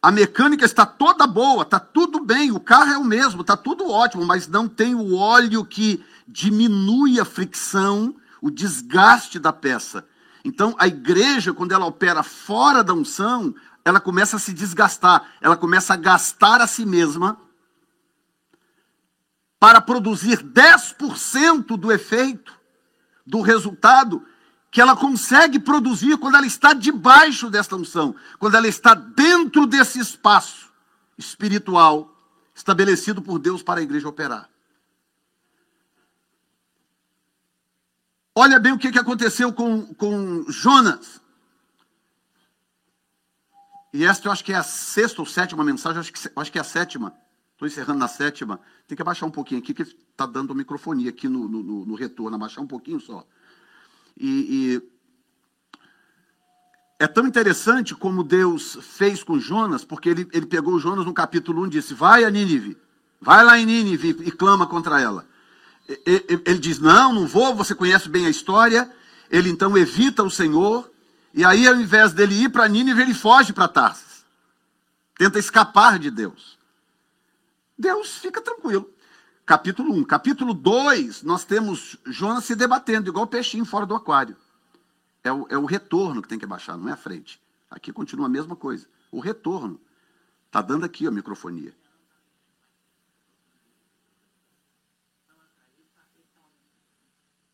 a 0.00 0.12
mecânica 0.12 0.64
está 0.64 0.86
toda 0.86 1.26
boa, 1.26 1.62
está 1.62 1.80
tudo 1.80 2.20
bem, 2.20 2.52
o 2.52 2.60
carro 2.60 2.92
é 2.92 2.98
o 2.98 3.04
mesmo, 3.04 3.40
está 3.40 3.56
tudo 3.56 3.90
ótimo, 3.90 4.24
mas 4.24 4.46
não 4.46 4.68
tem 4.68 4.94
o 4.94 5.16
óleo 5.16 5.64
que 5.64 6.04
diminui 6.26 7.18
a 7.18 7.24
fricção, 7.24 8.14
o 8.40 8.50
desgaste 8.50 9.38
da 9.38 9.52
peça. 9.52 10.06
Então, 10.44 10.74
a 10.78 10.86
igreja, 10.86 11.52
quando 11.52 11.72
ela 11.72 11.84
opera 11.84 12.22
fora 12.22 12.84
da 12.84 12.94
unção, 12.94 13.52
ela 13.84 13.98
começa 13.98 14.36
a 14.36 14.38
se 14.38 14.52
desgastar, 14.52 15.32
ela 15.40 15.56
começa 15.56 15.94
a 15.94 15.96
gastar 15.96 16.60
a 16.60 16.66
si 16.66 16.86
mesma 16.86 17.36
para 19.58 19.80
produzir 19.80 20.42
10% 20.44 21.76
do 21.76 21.90
efeito, 21.90 22.56
do 23.26 23.40
resultado 23.40 24.24
que 24.70 24.80
ela 24.80 24.96
consegue 24.96 25.58
produzir 25.58 26.16
quando 26.18 26.36
ela 26.36 26.46
está 26.46 26.72
debaixo 26.72 27.50
desta 27.50 27.76
unção, 27.76 28.14
quando 28.38 28.56
ela 28.56 28.68
está 28.68 28.94
dentro 28.94 29.66
desse 29.66 29.98
espaço 29.98 30.70
espiritual 31.16 32.14
estabelecido 32.54 33.22
por 33.22 33.38
Deus 33.38 33.62
para 33.62 33.80
a 33.80 33.82
igreja 33.82 34.08
operar. 34.08 34.48
Olha 38.34 38.60
bem 38.60 38.72
o 38.72 38.78
que, 38.78 38.96
aconteceu 38.96 39.52
com, 39.52 39.92
com 39.94 40.44
Jonas. 40.48 41.20
E 43.92 44.04
esta 44.04 44.28
eu 44.28 44.32
acho 44.32 44.44
que 44.44 44.52
é 44.52 44.56
a 44.56 44.62
sexta 44.62 45.20
ou 45.20 45.26
sétima 45.26 45.64
mensagem, 45.64 45.98
acho 45.98 46.12
que, 46.12 46.30
acho 46.36 46.52
que 46.52 46.58
é 46.58 46.60
a 46.60 46.64
sétima. 46.64 47.12
Estou 47.52 47.66
encerrando 47.66 47.98
na 47.98 48.06
sétima. 48.06 48.60
Tem 48.86 48.94
que 48.94 49.02
abaixar 49.02 49.28
um 49.28 49.32
pouquinho 49.32 49.60
aqui, 49.60 49.74
que 49.74 49.82
está 49.82 50.24
dando 50.24 50.54
microfonia 50.54 51.10
aqui 51.10 51.28
no, 51.28 51.48
no, 51.48 51.84
no, 51.84 51.94
retorno. 51.96 52.36
Abaixar 52.36 52.62
um 52.62 52.68
pouquinho 52.68 53.00
só. 53.00 53.26
E, 54.18 54.80
e, 54.80 54.82
é 56.98 57.06
tão 57.06 57.26
interessante 57.26 57.94
como 57.94 58.24
Deus 58.24 58.76
fez 58.82 59.22
com 59.22 59.38
Jonas, 59.38 59.84
porque 59.84 60.08
ele, 60.08 60.28
ele 60.32 60.46
pegou 60.46 60.80
Jonas 60.80 61.06
no 61.06 61.14
capítulo 61.14 61.62
1 61.62 61.66
e 61.66 61.70
disse: 61.70 61.94
Vai 61.94 62.24
a 62.24 62.30
Nínive, 62.30 62.76
vai 63.20 63.44
lá 63.44 63.58
em 63.58 63.64
Nínive 63.64 64.16
e 64.24 64.32
clama 64.32 64.66
contra 64.66 65.00
ela. 65.00 65.24
Ele 66.04 66.58
diz: 66.58 66.80
Não, 66.80 67.12
não 67.12 67.26
vou, 67.26 67.54
você 67.54 67.74
conhece 67.74 68.08
bem 68.08 68.26
a 68.26 68.30
história. 68.30 68.90
Ele 69.30 69.48
então 69.48 69.76
evita 69.76 70.22
o 70.22 70.30
Senhor, 70.30 70.90
e 71.32 71.44
aí, 71.44 71.68
ao 71.68 71.76
invés 71.76 72.12
dele 72.12 72.34
ir 72.34 72.48
para 72.48 72.66
Nínive, 72.66 73.02
ele 73.02 73.14
foge 73.14 73.52
para 73.52 73.68
Tarsis. 73.68 74.24
Tenta 75.16 75.38
escapar 75.38 75.98
de 75.98 76.10
Deus. 76.10 76.58
Deus 77.78 78.16
fica 78.16 78.40
tranquilo. 78.40 78.90
Capítulo 79.48 79.94
1. 79.94 80.04
Capítulo 80.04 80.52
2, 80.52 81.22
nós 81.22 81.42
temos 81.42 81.96
Jonas 82.04 82.44
se 82.44 82.54
debatendo, 82.54 83.08
igual 83.08 83.26
peixinho 83.26 83.64
fora 83.64 83.86
do 83.86 83.94
aquário. 83.94 84.36
É 85.24 85.32
o, 85.32 85.46
é 85.48 85.56
o 85.56 85.64
retorno 85.64 86.20
que 86.20 86.28
tem 86.28 86.38
que 86.38 86.44
baixar, 86.44 86.76
não 86.76 86.86
é 86.86 86.92
a 86.92 86.98
frente. 86.98 87.40
Aqui 87.70 87.90
continua 87.90 88.26
a 88.26 88.28
mesma 88.28 88.54
coisa. 88.54 88.86
O 89.10 89.20
retorno. 89.20 89.80
Está 90.44 90.60
dando 90.60 90.84
aqui 90.84 91.06
a 91.06 91.10
microfonia. 91.10 91.74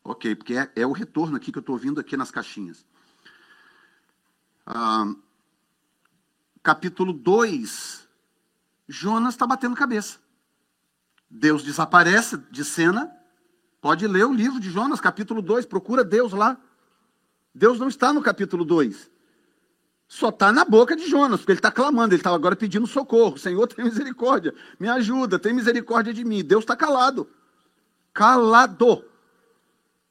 Ok, 0.03 0.35
porque 0.35 0.55
é, 0.55 0.69
é 0.75 0.85
o 0.85 0.91
retorno 0.91 1.37
aqui 1.37 1.49
que 1.49 1.59
eu 1.59 1.61
estou 1.61 1.75
ouvindo 1.75 2.01
aqui 2.01 2.17
nas 2.17 2.29
caixinhas. 2.29 2.85
Ah, 4.65 5.15
capítulo 6.61 7.13
2 7.13 8.05
Jonas 8.85 9.33
está 9.33 9.47
batendo 9.47 9.77
cabeça. 9.77 10.24
Deus 11.29 11.63
desaparece 11.63 12.37
de 12.51 12.63
cena. 12.63 13.11
Pode 13.81 14.07
ler 14.07 14.25
o 14.25 14.33
livro 14.33 14.59
de 14.59 14.69
Jonas, 14.69 14.99
capítulo 14.99 15.41
2. 15.41 15.65
Procura 15.65 16.03
Deus 16.03 16.31
lá. 16.33 16.57
Deus 17.53 17.79
não 17.79 17.87
está 17.87 18.11
no 18.11 18.21
capítulo 18.21 18.65
2. 18.65 19.09
Só 20.07 20.29
está 20.29 20.51
na 20.51 20.63
boca 20.63 20.95
de 20.95 21.07
Jonas, 21.07 21.39
porque 21.39 21.53
ele 21.53 21.59
está 21.59 21.71
clamando, 21.71 22.13
ele 22.13 22.19
estava 22.19 22.35
agora 22.35 22.55
pedindo 22.55 22.85
socorro. 22.85 23.37
Senhor, 23.37 23.65
tem 23.67 23.85
misericórdia, 23.85 24.53
me 24.79 24.87
ajuda, 24.87 25.39
tem 25.39 25.53
misericórdia 25.53 26.13
de 26.13 26.23
mim. 26.23 26.43
Deus 26.43 26.63
está 26.63 26.75
calado. 26.75 27.27
Calado. 28.13 29.03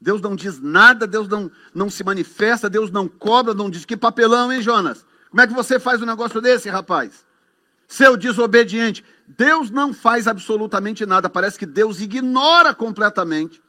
Deus 0.00 0.20
não 0.20 0.36
diz 0.36 0.60
nada, 0.60 1.06
Deus 1.06 1.28
não, 1.28 1.50
não 1.72 1.88
se 1.88 2.04
manifesta, 2.04 2.68
Deus 2.68 2.90
não 2.90 3.08
cobra, 3.08 3.54
não 3.54 3.70
diz 3.70 3.84
que 3.84 3.96
papelão, 3.96 4.52
hein, 4.52 4.60
Jonas? 4.60 5.06
Como 5.30 5.40
é 5.40 5.46
que 5.46 5.54
você 5.54 5.80
faz 5.80 6.02
um 6.02 6.06
negócio 6.06 6.40
desse, 6.40 6.68
rapaz? 6.68 7.24
seu 7.86 8.16
desobediente. 8.16 9.04
Deus 9.26 9.70
não 9.70 9.92
faz 9.92 10.28
absolutamente 10.28 11.06
nada. 11.06 11.30
Parece 11.30 11.58
que 11.58 11.66
Deus 11.66 12.00
ignora 12.00 12.74
completamente 12.74 13.62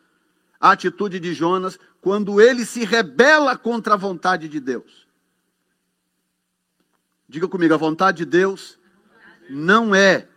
a 0.59 0.71
atitude 0.71 1.19
de 1.19 1.33
Jonas 1.33 1.79
quando 2.01 2.41
ele 2.41 2.65
se 2.65 2.83
rebela 2.83 3.57
contra 3.57 3.93
a 3.93 3.97
vontade 3.97 4.47
de 4.47 4.59
Deus. 4.59 5.07
Diga 7.27 7.47
comigo, 7.47 7.73
a 7.73 7.77
vontade 7.77 8.19
de 8.19 8.25
Deus 8.25 8.77
não 9.49 9.95
é 9.95 10.27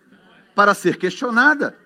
para 0.55 0.75
ser 0.75 0.97
questionada. 0.97 1.77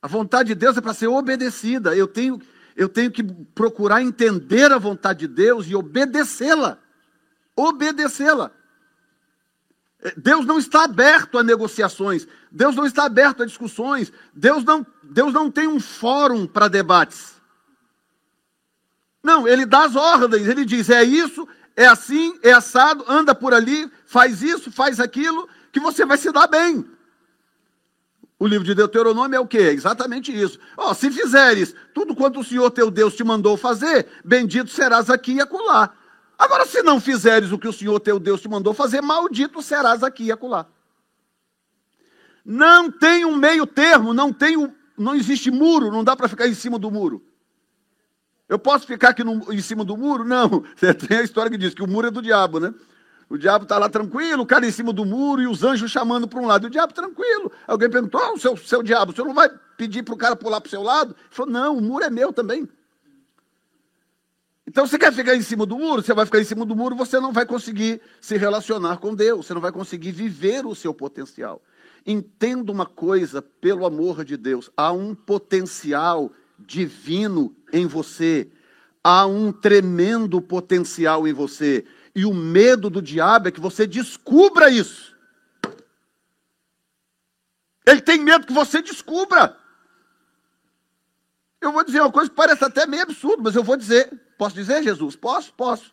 A 0.00 0.08
vontade 0.08 0.48
de 0.48 0.54
Deus 0.54 0.76
é 0.76 0.80
para 0.80 0.94
ser 0.94 1.08
obedecida. 1.08 1.96
Eu 1.96 2.06
tenho, 2.06 2.40
eu 2.76 2.88
tenho 2.88 3.10
que 3.10 3.22
procurar 3.22 4.02
entender 4.02 4.72
a 4.72 4.78
vontade 4.78 5.20
de 5.20 5.28
Deus 5.28 5.66
e 5.66 5.74
obedecê-la. 5.74 6.78
Obedecê-la. 7.54 8.52
Deus 10.16 10.46
não 10.46 10.58
está 10.58 10.84
aberto 10.84 11.38
a 11.38 11.42
negociações, 11.42 12.26
Deus 12.50 12.76
não 12.76 12.86
está 12.86 13.04
aberto 13.04 13.42
a 13.42 13.46
discussões, 13.46 14.12
Deus 14.32 14.62
não, 14.64 14.86
Deus 15.02 15.32
não 15.32 15.50
tem 15.50 15.66
um 15.66 15.80
fórum 15.80 16.46
para 16.46 16.68
debates. 16.68 17.34
Não, 19.22 19.46
ele 19.48 19.66
dá 19.66 19.84
as 19.84 19.96
ordens, 19.96 20.46
ele 20.46 20.64
diz: 20.64 20.88
é 20.88 21.02
isso, 21.02 21.48
é 21.74 21.86
assim, 21.86 22.38
é 22.42 22.52
assado, 22.52 23.04
anda 23.08 23.34
por 23.34 23.52
ali, 23.52 23.90
faz 24.06 24.40
isso, 24.40 24.70
faz 24.70 25.00
aquilo, 25.00 25.48
que 25.72 25.80
você 25.80 26.06
vai 26.06 26.16
se 26.16 26.30
dar 26.30 26.46
bem. 26.46 26.84
O 28.38 28.46
livro 28.46 28.64
de 28.64 28.74
Deuteronômio 28.74 29.36
é 29.36 29.40
o 29.40 29.46
quê? 29.46 29.58
Exatamente 29.58 30.30
isso. 30.32 30.60
Oh, 30.76 30.94
se 30.94 31.10
fizeres 31.10 31.74
tudo 31.92 32.14
quanto 32.14 32.38
o 32.38 32.44
Senhor 32.44 32.70
teu 32.70 32.88
Deus 32.88 33.16
te 33.16 33.24
mandou 33.24 33.56
fazer, 33.56 34.06
bendito 34.24 34.70
serás 34.70 35.10
aqui 35.10 35.32
e 35.32 35.40
acolá. 35.40 35.92
Agora, 36.38 36.64
se 36.64 36.82
não 36.82 37.00
fizeres 37.00 37.50
o 37.50 37.58
que 37.58 37.66
o 37.66 37.72
Senhor 37.72 37.98
teu 37.98 38.20
Deus 38.20 38.40
te 38.40 38.48
mandou 38.48 38.72
fazer, 38.72 39.00
maldito 39.00 39.60
serás 39.60 40.04
aqui 40.04 40.24
e 40.24 40.32
acolá. 40.32 40.66
Não 42.44 42.90
tem 42.90 43.24
um 43.24 43.36
meio 43.36 43.66
termo, 43.66 44.14
não 44.14 44.32
tem 44.32 44.56
um, 44.56 44.72
não 44.96 45.16
existe 45.16 45.50
muro, 45.50 45.90
não 45.90 46.04
dá 46.04 46.14
para 46.14 46.28
ficar 46.28 46.46
em 46.46 46.54
cima 46.54 46.78
do 46.78 46.90
muro. 46.90 47.22
Eu 48.48 48.58
posso 48.58 48.86
ficar 48.86 49.10
aqui 49.10 49.22
no, 49.22 49.52
em 49.52 49.60
cima 49.60 49.84
do 49.84 49.96
muro? 49.96 50.24
Não. 50.24 50.64
Tem 51.06 51.18
a 51.18 51.22
história 51.22 51.50
que 51.50 51.58
diz 51.58 51.74
que 51.74 51.82
o 51.82 51.86
muro 51.86 52.06
é 52.06 52.10
do 52.10 52.22
diabo, 52.22 52.58
né? 52.58 52.72
O 53.28 53.36
diabo 53.36 53.64
está 53.64 53.76
lá 53.76 53.90
tranquilo, 53.90 54.42
o 54.42 54.46
cara 54.46 54.66
em 54.66 54.70
cima 54.70 54.90
do 54.90 55.04
muro 55.04 55.42
e 55.42 55.46
os 55.46 55.62
anjos 55.62 55.90
chamando 55.90 56.26
para 56.26 56.40
um 56.40 56.46
lado. 56.46 56.64
E 56.64 56.68
o 56.68 56.70
diabo 56.70 56.94
tranquilo. 56.94 57.52
Alguém 57.66 57.90
perguntou: 57.90 58.18
oh, 58.32 58.38
seu, 58.38 58.56
seu 58.56 58.82
diabo, 58.82 59.12
o 59.12 59.14
senhor 59.14 59.26
não 59.26 59.34
vai 59.34 59.50
pedir 59.76 60.02
para 60.02 60.14
o 60.14 60.16
cara 60.16 60.34
pular 60.34 60.62
para 60.62 60.68
o 60.68 60.70
seu 60.70 60.82
lado? 60.82 61.10
Ele 61.10 61.28
falou: 61.30 61.52
não, 61.52 61.76
o 61.76 61.82
muro 61.82 62.04
é 62.04 62.08
meu 62.08 62.32
também. 62.32 62.66
Então 64.68 64.86
você 64.86 64.98
quer 64.98 65.10
ficar 65.14 65.34
em 65.34 65.40
cima 65.40 65.64
do 65.64 65.78
muro? 65.78 66.02
Você 66.02 66.12
vai 66.12 66.26
ficar 66.26 66.40
em 66.40 66.44
cima 66.44 66.62
do 66.66 66.76
muro, 66.76 66.94
você 66.94 67.18
não 67.18 67.32
vai 67.32 67.46
conseguir 67.46 68.02
se 68.20 68.36
relacionar 68.36 68.98
com 68.98 69.14
Deus, 69.14 69.46
você 69.46 69.54
não 69.54 69.62
vai 69.62 69.72
conseguir 69.72 70.12
viver 70.12 70.66
o 70.66 70.74
seu 70.74 70.92
potencial. 70.92 71.62
Entenda 72.06 72.70
uma 72.70 72.84
coisa, 72.84 73.40
pelo 73.40 73.86
amor 73.86 74.26
de 74.26 74.36
Deus, 74.36 74.70
há 74.76 74.92
um 74.92 75.14
potencial 75.14 76.30
divino 76.58 77.56
em 77.72 77.86
você, 77.86 78.50
há 79.02 79.24
um 79.24 79.50
tremendo 79.52 80.38
potencial 80.42 81.26
em 81.26 81.32
você, 81.32 81.86
e 82.14 82.26
o 82.26 82.34
medo 82.34 82.90
do 82.90 83.00
diabo 83.00 83.48
é 83.48 83.50
que 83.50 83.60
você 83.60 83.86
descubra 83.86 84.68
isso. 84.68 85.16
Ele 87.86 88.02
tem 88.02 88.18
medo 88.18 88.46
que 88.46 88.52
você 88.52 88.82
descubra. 88.82 89.56
Eu 91.60 91.72
vou 91.72 91.84
dizer 91.84 92.00
uma 92.00 92.12
coisa 92.12 92.30
que 92.30 92.36
parece 92.36 92.64
até 92.64 92.86
meio 92.86 93.02
absurdo, 93.02 93.42
mas 93.42 93.56
eu 93.56 93.64
vou 93.64 93.76
dizer. 93.76 94.10
Posso 94.38 94.54
dizer, 94.54 94.82
Jesus? 94.82 95.16
Posso? 95.16 95.52
Posso. 95.54 95.92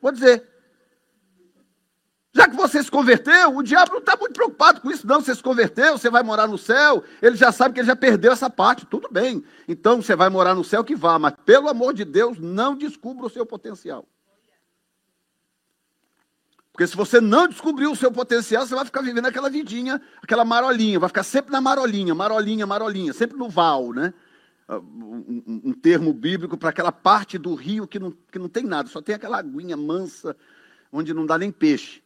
Vou 0.00 0.10
dizer. 0.10 0.48
Já 2.34 2.48
que 2.48 2.56
você 2.56 2.82
se 2.82 2.90
converteu, 2.90 3.54
o 3.54 3.62
diabo 3.62 3.92
não 3.92 3.98
está 3.98 4.16
muito 4.16 4.32
preocupado 4.32 4.80
com 4.80 4.90
isso, 4.90 5.06
não. 5.06 5.20
Você 5.20 5.34
se 5.34 5.42
converteu, 5.42 5.98
você 5.98 6.08
vai 6.08 6.22
morar 6.22 6.46
no 6.46 6.56
céu, 6.56 7.04
ele 7.20 7.36
já 7.36 7.52
sabe 7.52 7.74
que 7.74 7.80
ele 7.80 7.86
já 7.86 7.94
perdeu 7.94 8.32
essa 8.32 8.48
parte, 8.48 8.86
tudo 8.86 9.08
bem. 9.10 9.44
Então 9.68 10.00
você 10.00 10.16
vai 10.16 10.30
morar 10.30 10.54
no 10.54 10.64
céu 10.64 10.82
que 10.82 10.94
vá, 10.94 11.18
mas 11.18 11.34
pelo 11.44 11.68
amor 11.68 11.92
de 11.92 12.06
Deus, 12.06 12.38
não 12.38 12.74
descubra 12.74 13.26
o 13.26 13.30
seu 13.30 13.44
potencial. 13.44 14.06
Porque 16.72 16.86
se 16.86 16.96
você 16.96 17.20
não 17.20 17.46
descobrir 17.46 17.86
o 17.86 17.94
seu 17.94 18.10
potencial, 18.10 18.66
você 18.66 18.74
vai 18.74 18.86
ficar 18.86 19.02
vivendo 19.02 19.26
aquela 19.26 19.50
vidinha, 19.50 20.00
aquela 20.22 20.42
marolinha, 20.42 20.98
vai 20.98 21.10
ficar 21.10 21.22
sempre 21.22 21.52
na 21.52 21.60
marolinha, 21.60 22.14
marolinha, 22.14 22.66
marolinha, 22.66 23.12
sempre 23.12 23.36
no 23.36 23.50
val, 23.50 23.92
né? 23.92 24.14
Ah, 24.72 24.78
um, 24.78 25.60
um 25.64 25.72
termo 25.74 26.14
bíblico 26.14 26.56
para 26.56 26.70
aquela 26.70 26.90
parte 26.90 27.36
do 27.36 27.54
rio 27.54 27.86
que 27.86 27.98
não, 27.98 28.10
que 28.10 28.38
não 28.38 28.48
tem 28.48 28.64
nada, 28.64 28.88
só 28.88 29.02
tem 29.02 29.14
aquela 29.14 29.38
aguinha 29.38 29.76
mansa, 29.76 30.34
onde 30.90 31.12
não 31.12 31.26
dá 31.26 31.36
nem 31.36 31.52
peixe. 31.52 32.02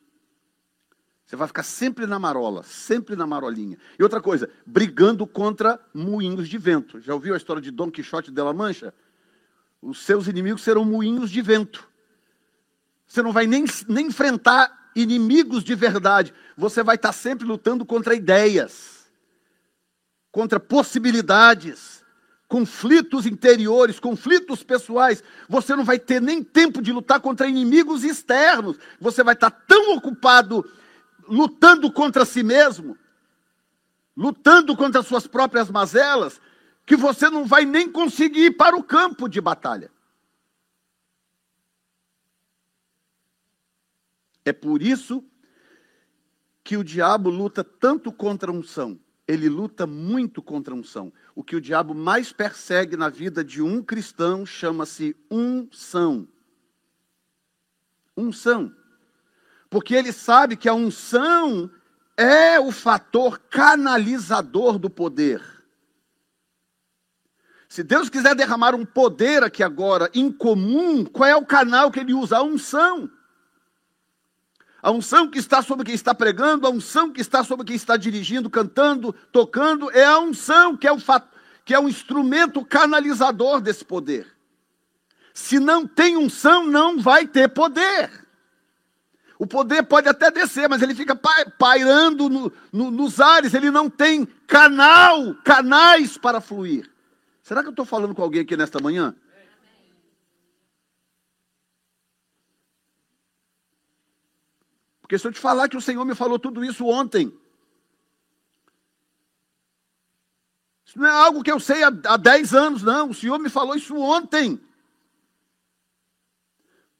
Você 1.25 1.37
vai 1.37 1.47
ficar 1.47 1.63
sempre 1.63 2.07
na 2.07 2.19
marola, 2.19 2.65
sempre 2.65 3.15
na 3.15 3.25
marolinha. 3.25 3.79
E 3.97 4.03
outra 4.03 4.21
coisa, 4.21 4.51
brigando 4.65 5.27
contra 5.29 5.81
moinhos 5.95 6.49
de 6.49 6.59
vento. 6.59 7.01
Já 7.01 7.15
ouviu 7.15 7.35
a 7.35 7.37
história 7.37 7.63
de 7.63 7.71
Dom 7.71 7.89
Quixote 7.89 8.33
de 8.33 8.43
la 8.43 8.53
Mancha? 8.53 8.93
Os 9.81 10.05
seus 10.05 10.27
inimigos 10.27 10.63
serão 10.63 10.85
moinhos 10.85 11.31
de 11.31 11.41
vento. 11.41 11.89
Você 13.07 13.23
não 13.23 13.33
vai 13.33 13.47
nem, 13.47 13.65
nem 13.89 14.07
enfrentar 14.07 14.91
inimigos 14.97 15.63
de 15.63 15.75
verdade. 15.77 16.35
Você 16.57 16.83
vai 16.83 16.97
estar 16.97 17.13
sempre 17.13 17.47
lutando 17.47 17.87
contra 17.87 18.15
ideias, 18.15 19.09
contra 20.33 20.59
possibilidades, 20.59 21.96
conflitos 22.49 23.27
interiores, 23.27 23.99
conflitos 23.99 24.63
pessoais. 24.63 25.23
Você 25.49 25.75
não 25.75 25.85
vai 25.85 25.99
ter 25.99 26.21
nem 26.21 26.43
tempo 26.43 26.81
de 26.81 26.93
lutar 26.93 27.21
contra 27.21 27.49
inimigos 27.49 28.05
externos. 28.05 28.79
Você 29.01 29.23
vai 29.23 29.35
estar 29.35 29.51
tão 29.51 29.95
ocupado 29.97 30.65
lutando 31.29 31.91
contra 31.93 32.25
si 32.25 32.43
mesmo, 32.43 32.97
lutando 34.17 34.77
contra 34.77 35.03
suas 35.03 35.27
próprias 35.27 35.71
mazelas, 35.71 36.41
que 36.85 36.95
você 36.95 37.29
não 37.29 37.45
vai 37.45 37.65
nem 37.65 37.91
conseguir 37.91 38.47
ir 38.47 38.57
para 38.57 38.77
o 38.77 38.83
campo 38.83 39.29
de 39.29 39.41
batalha. 39.41 39.91
É 44.45 44.53
por 44.53 44.81
isso 44.81 45.25
que 46.63 46.77
o 46.77 46.85
diabo 46.85 47.29
luta 47.29 47.65
tanto 47.65 48.13
contra 48.13 48.53
a 48.53 48.55
unção. 48.55 48.99
Ele 49.29 49.49
luta 49.49 49.87
muito 49.87 50.41
contra 50.41 50.73
a 50.73 50.77
unção. 50.77 51.13
O 51.35 51.43
que 51.43 51.57
o 51.57 51.61
diabo 51.61 51.95
mais 51.95 52.33
persegue 52.33 52.97
na 52.97 53.09
vida 53.09 53.43
de 53.43 53.61
um 53.61 53.83
cristão 53.83 54.47
chama-se 54.47 55.17
unção. 55.31 56.29
Unção. 58.17 58.73
Porque 59.69 59.95
ele 59.95 60.13
sabe 60.13 60.57
que 60.57 60.69
a 60.69 60.75
unção 60.75 61.71
é 62.17 62.59
o 62.61 62.71
fator 62.71 63.39
canalizador 63.51 64.79
do 64.79 64.89
poder. 64.89 65.43
Se 67.69 67.83
Deus 67.83 68.09
quiser 68.09 68.35
derramar 68.35 68.75
um 68.75 68.87
poder 68.87 69.43
aqui 69.43 69.63
agora, 69.63 70.09
incomum, 70.15 71.05
qual 71.05 71.29
é 71.29 71.37
o 71.37 71.45
canal 71.45 71.91
que 71.91 71.99
ele 71.99 72.15
usa? 72.15 72.39
A 72.39 72.43
unção. 72.43 73.11
A 74.83 74.91
unção 74.91 75.29
que 75.29 75.39
está 75.39 75.63
sobre 75.63 75.85
quem 75.85 75.95
está 75.95 76.15
pregando, 76.15 76.67
a 76.67 76.71
unção 76.71 77.11
que 77.11 77.21
está 77.21 77.43
sobre 77.43 77.67
quem 77.67 77.77
está 77.77 77.97
dirigindo, 77.97 78.51
cantando, 78.51 79.13
tocando, 79.33 79.91
é 79.91 80.05
a 80.05 80.19
unção 80.19 80.77
que 80.77 80.87
é 80.87 80.93
o, 80.93 80.99
que 81.65 81.75
é 81.75 81.81
instrumento 81.83 82.65
canalizador 82.65 83.61
desse 83.61 83.85
poder. 83.85 84.27
Se 85.35 85.59
não 85.59 85.87
tem 85.87 86.17
unção, 86.17 86.67
não 86.67 86.99
vai 86.99 87.27
ter 87.27 87.49
poder. 87.49 88.11
O 89.39 89.47
poder 89.47 89.83
pode 89.83 90.09
até 90.09 90.31
descer, 90.31 90.69
mas 90.69 90.81
ele 90.81 90.95
fica 90.95 91.15
pairando 91.59 92.29
no, 92.29 92.53
no, 92.73 92.91
nos 92.91 93.21
ares, 93.21 93.53
ele 93.53 93.71
não 93.71 93.91
tem 93.91 94.27
canal, 94.47 95.35
canais 95.45 96.17
para 96.17 96.41
fluir. 96.41 96.91
Será 97.43 97.63
que 97.63 97.69
eu 97.69 97.73
estou 97.73 97.85
falando 97.85 98.15
com 98.15 98.23
alguém 98.23 98.43
aqui 98.43 98.57
nesta 98.57 98.81
manhã? 98.81 99.15
Porque 105.07 105.21
se 105.21 105.25
eu 105.29 105.31
te 105.31 105.39
falar 105.39 105.69
que 105.69 105.77
o 105.77 105.81
Senhor 105.81 106.05
me 106.05 106.17
falou 106.17 106.37
tudo 106.37 106.65
isso 106.65 106.85
ontem, 106.85 107.33
isso 110.85 110.99
não 110.99 111.07
é 111.07 111.11
algo 111.11 111.45
que 111.45 111.53
eu 111.53 111.61
sei 111.61 111.85
há, 111.85 111.93
há 112.07 112.17
10 112.17 112.55
anos, 112.55 112.83
não. 112.83 113.11
O 113.11 113.15
Senhor 113.15 113.39
me 113.39 113.49
falou 113.49 113.77
isso 113.77 113.97
ontem. 113.97 114.61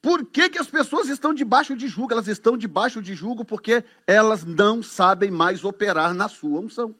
Por 0.01 0.25
que, 0.25 0.49
que 0.51 0.59
as 0.59 0.69
pessoas 0.69 1.09
estão 1.09 1.35
debaixo 1.35 1.75
de 1.75 1.89
julgo? 1.89 2.13
Elas 2.13 2.29
estão 2.29 2.57
debaixo 2.57 3.03
de 3.03 3.13
julgo 3.13 3.45
porque 3.45 3.83
elas 4.07 4.45
não 4.45 4.85
sabem 4.85 5.33
mais 5.33 5.65
operar 5.65 6.15
na 6.15 6.29
sua 6.29 6.61
unção. 6.61 6.95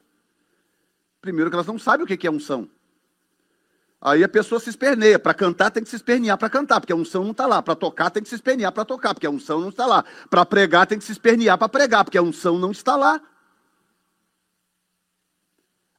Primeiro 1.21 1.49
que 1.49 1.55
elas 1.55 1.67
não 1.67 1.79
sabem 1.79 2.03
o 2.03 2.17
que 2.17 2.27
é 2.27 2.29
unção. 2.29 2.69
Aí 3.99 4.23
a 4.23 4.29
pessoa 4.29 4.59
se 4.59 4.69
esperneia. 4.69 5.17
Para 5.17 5.33
cantar 5.33 5.71
tem 5.71 5.83
que 5.83 5.89
se 5.89 5.95
espernear 5.95 6.37
para 6.37 6.49
cantar, 6.49 6.79
porque 6.79 6.93
a 6.93 6.95
unção 6.95 7.23
não 7.23 7.31
está 7.31 7.45
lá. 7.45 7.61
Para 7.61 7.75
tocar 7.75 8.09
tem 8.09 8.21
que 8.21 8.29
se 8.29 8.35
espernear 8.35 8.71
para 8.71 8.85
tocar, 8.85 9.13
porque 9.13 9.27
a 9.27 9.29
unção 9.29 9.59
não 9.59 9.69
está 9.69 9.85
lá. 9.85 10.03
Para 10.29 10.45
pregar 10.45 10.85
tem 10.85 10.99
que 10.99 11.05
se 11.05 11.11
espernear 11.11 11.57
para 11.57 11.69
pregar, 11.69 12.03
porque 12.03 12.17
a 12.17 12.21
unção 12.21 12.57
não 12.57 12.71
está 12.71 12.95
lá. 12.95 13.21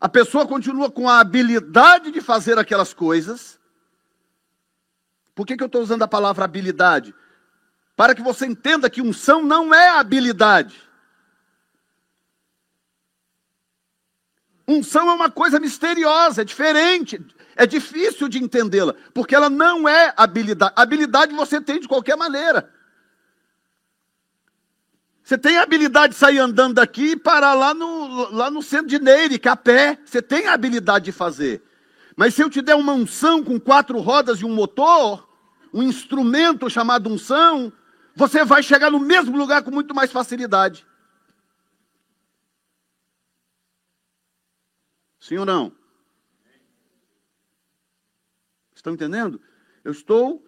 A 0.00 0.08
pessoa 0.08 0.46
continua 0.46 0.90
com 0.90 1.08
a 1.08 1.18
habilidade 1.18 2.12
de 2.12 2.20
fazer 2.20 2.56
aquelas 2.56 2.94
coisas, 2.94 3.58
por 5.34 5.44
que, 5.46 5.56
que 5.56 5.62
eu 5.62 5.66
estou 5.66 5.82
usando 5.82 6.02
a 6.02 6.08
palavra 6.08 6.44
habilidade? 6.44 7.14
Para 7.96 8.14
que 8.14 8.22
você 8.22 8.46
entenda 8.46 8.88
que 8.88 9.02
unção 9.02 9.42
não 9.42 9.74
é 9.74 9.88
habilidade. 9.88 10.80
Unção 14.68 15.08
é 15.10 15.14
uma 15.14 15.30
coisa 15.30 15.58
misteriosa, 15.58 16.42
é 16.42 16.44
diferente, 16.44 17.24
é 17.58 17.66
difícil 17.66 18.28
de 18.28 18.38
entendê-la, 18.38 18.94
porque 19.12 19.34
ela 19.34 19.50
não 19.50 19.88
é 19.88 20.14
habilidade. 20.16 20.72
Habilidade 20.76 21.34
você 21.34 21.60
tem 21.60 21.80
de 21.80 21.88
qualquer 21.88 22.16
maneira. 22.16 22.72
Você 25.24 25.36
tem 25.36 25.58
a 25.58 25.62
habilidade 25.62 26.14
de 26.14 26.18
sair 26.20 26.38
andando 26.38 26.74
daqui 26.74 27.10
e 27.10 27.16
parar 27.16 27.54
lá 27.54 27.74
no, 27.74 28.30
lá 28.30 28.48
no 28.48 28.62
centro 28.62 28.86
de 28.86 29.00
Neire, 29.00 29.40
pé. 29.62 29.98
Você 30.04 30.22
tem 30.22 30.46
a 30.46 30.52
habilidade 30.52 31.06
de 31.06 31.12
fazer. 31.12 31.60
Mas 32.16 32.34
se 32.34 32.42
eu 32.42 32.48
te 32.48 32.62
der 32.62 32.76
uma 32.76 32.92
unção 32.92 33.42
com 33.42 33.58
quatro 33.58 33.98
rodas 33.98 34.38
e 34.38 34.44
um 34.44 34.54
motor, 34.54 35.28
um 35.74 35.82
instrumento 35.82 36.70
chamado 36.70 37.10
unção, 37.10 37.72
você 38.14 38.44
vai 38.44 38.62
chegar 38.62 38.88
no 38.88 39.00
mesmo 39.00 39.36
lugar 39.36 39.64
com 39.64 39.72
muito 39.72 39.92
mais 39.92 40.12
facilidade. 40.12 40.86
Sim 45.18 45.38
ou 45.38 45.44
não? 45.44 45.77
Estão 48.88 48.94
entendendo? 48.94 49.40
Eu 49.84 49.92
estou 49.92 50.44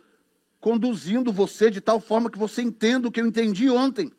conduzindo 0.59 1.33
você 1.33 1.71
de 1.71 1.81
tal 1.81 2.01
forma 2.01 2.31
que 2.31 2.39
você 2.39 2.63
entenda 2.63 3.09
o 3.09 3.13
que 3.13 3.21
eu 3.21 3.27
entendi 3.27 3.69
ontem. 3.69 4.13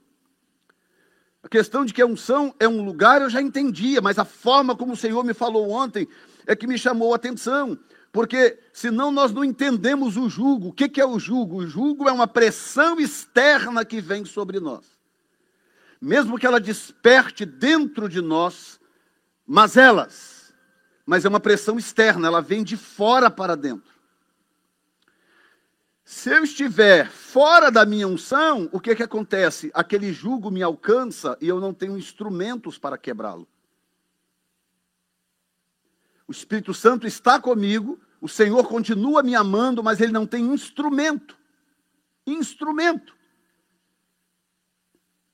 A 1.44 1.50
questão 1.50 1.84
de 1.84 1.94
que 1.94 2.02
a 2.02 2.06
unção 2.06 2.54
é 2.60 2.68
um 2.68 2.84
lugar 2.84 3.22
eu 3.22 3.30
já 3.30 3.42
entendia, 3.42 4.00
mas 4.00 4.20
a 4.20 4.26
forma 4.26 4.76
como 4.76 4.94
o 4.94 4.98
Senhor 4.98 5.24
me 5.24 5.34
falou 5.34 5.72
ontem 5.72 6.08
é 6.46 6.56
que 6.56 6.68
me 6.68 6.78
chamou 6.78 7.14
a 7.14 7.16
atenção. 7.16 7.78
Porque 8.12 8.60
senão 8.74 9.12
nós 9.12 9.32
não 9.32 9.44
entendemos 9.44 10.18
o 10.18 10.30
jugo. 10.30 10.68
O 10.70 10.74
que 10.74 11.00
é 11.00 11.06
o 11.06 11.18
jugo? 11.18 11.58
O 11.58 11.68
jugo 11.68 12.08
é 12.08 12.12
uma 12.12 12.28
pressão 12.28 13.00
externa 13.00 13.84
que 13.86 14.02
vem 14.02 14.26
sobre 14.26 14.60
nós. 14.60 14.86
Mesmo 16.00 16.38
que 16.38 16.46
ela 16.46 16.60
desperte 16.60 17.46
dentro 17.46 18.10
de 18.10 18.22
nós 18.22 18.80
mazelas, 19.48 20.54
mas 21.06 21.26
é 21.26 21.30
uma 21.30 21.40
pressão 21.40 21.78
externa, 21.78 22.28
ela 22.28 22.42
vem 22.42 22.64
de 22.64 22.78
fora 22.78 23.30
para 23.30 23.56
dentro. 23.56 23.91
Se 26.12 26.30
eu 26.30 26.44
estiver 26.44 27.10
fora 27.10 27.72
da 27.72 27.86
minha 27.86 28.06
unção, 28.06 28.68
o 28.74 28.82
que, 28.82 28.94
que 28.94 29.02
acontece? 29.02 29.72
Aquele 29.74 30.12
jugo 30.12 30.52
me 30.52 30.62
alcança 30.62 31.38
e 31.40 31.48
eu 31.48 31.62
não 31.62 31.74
tenho 31.74 31.98
instrumentos 31.98 32.78
para 32.78 32.98
quebrá-lo. 32.98 33.48
O 36.28 36.32
Espírito 36.34 36.74
Santo 36.74 37.08
está 37.08 37.40
comigo, 37.40 37.98
o 38.20 38.28
Senhor 38.28 38.68
continua 38.68 39.24
me 39.24 39.36
amando, 39.36 39.82
mas 39.82 40.02
ele 40.02 40.12
não 40.12 40.28
tem 40.28 40.54
instrumento. 40.54 41.38
Instrumento. 42.28 43.16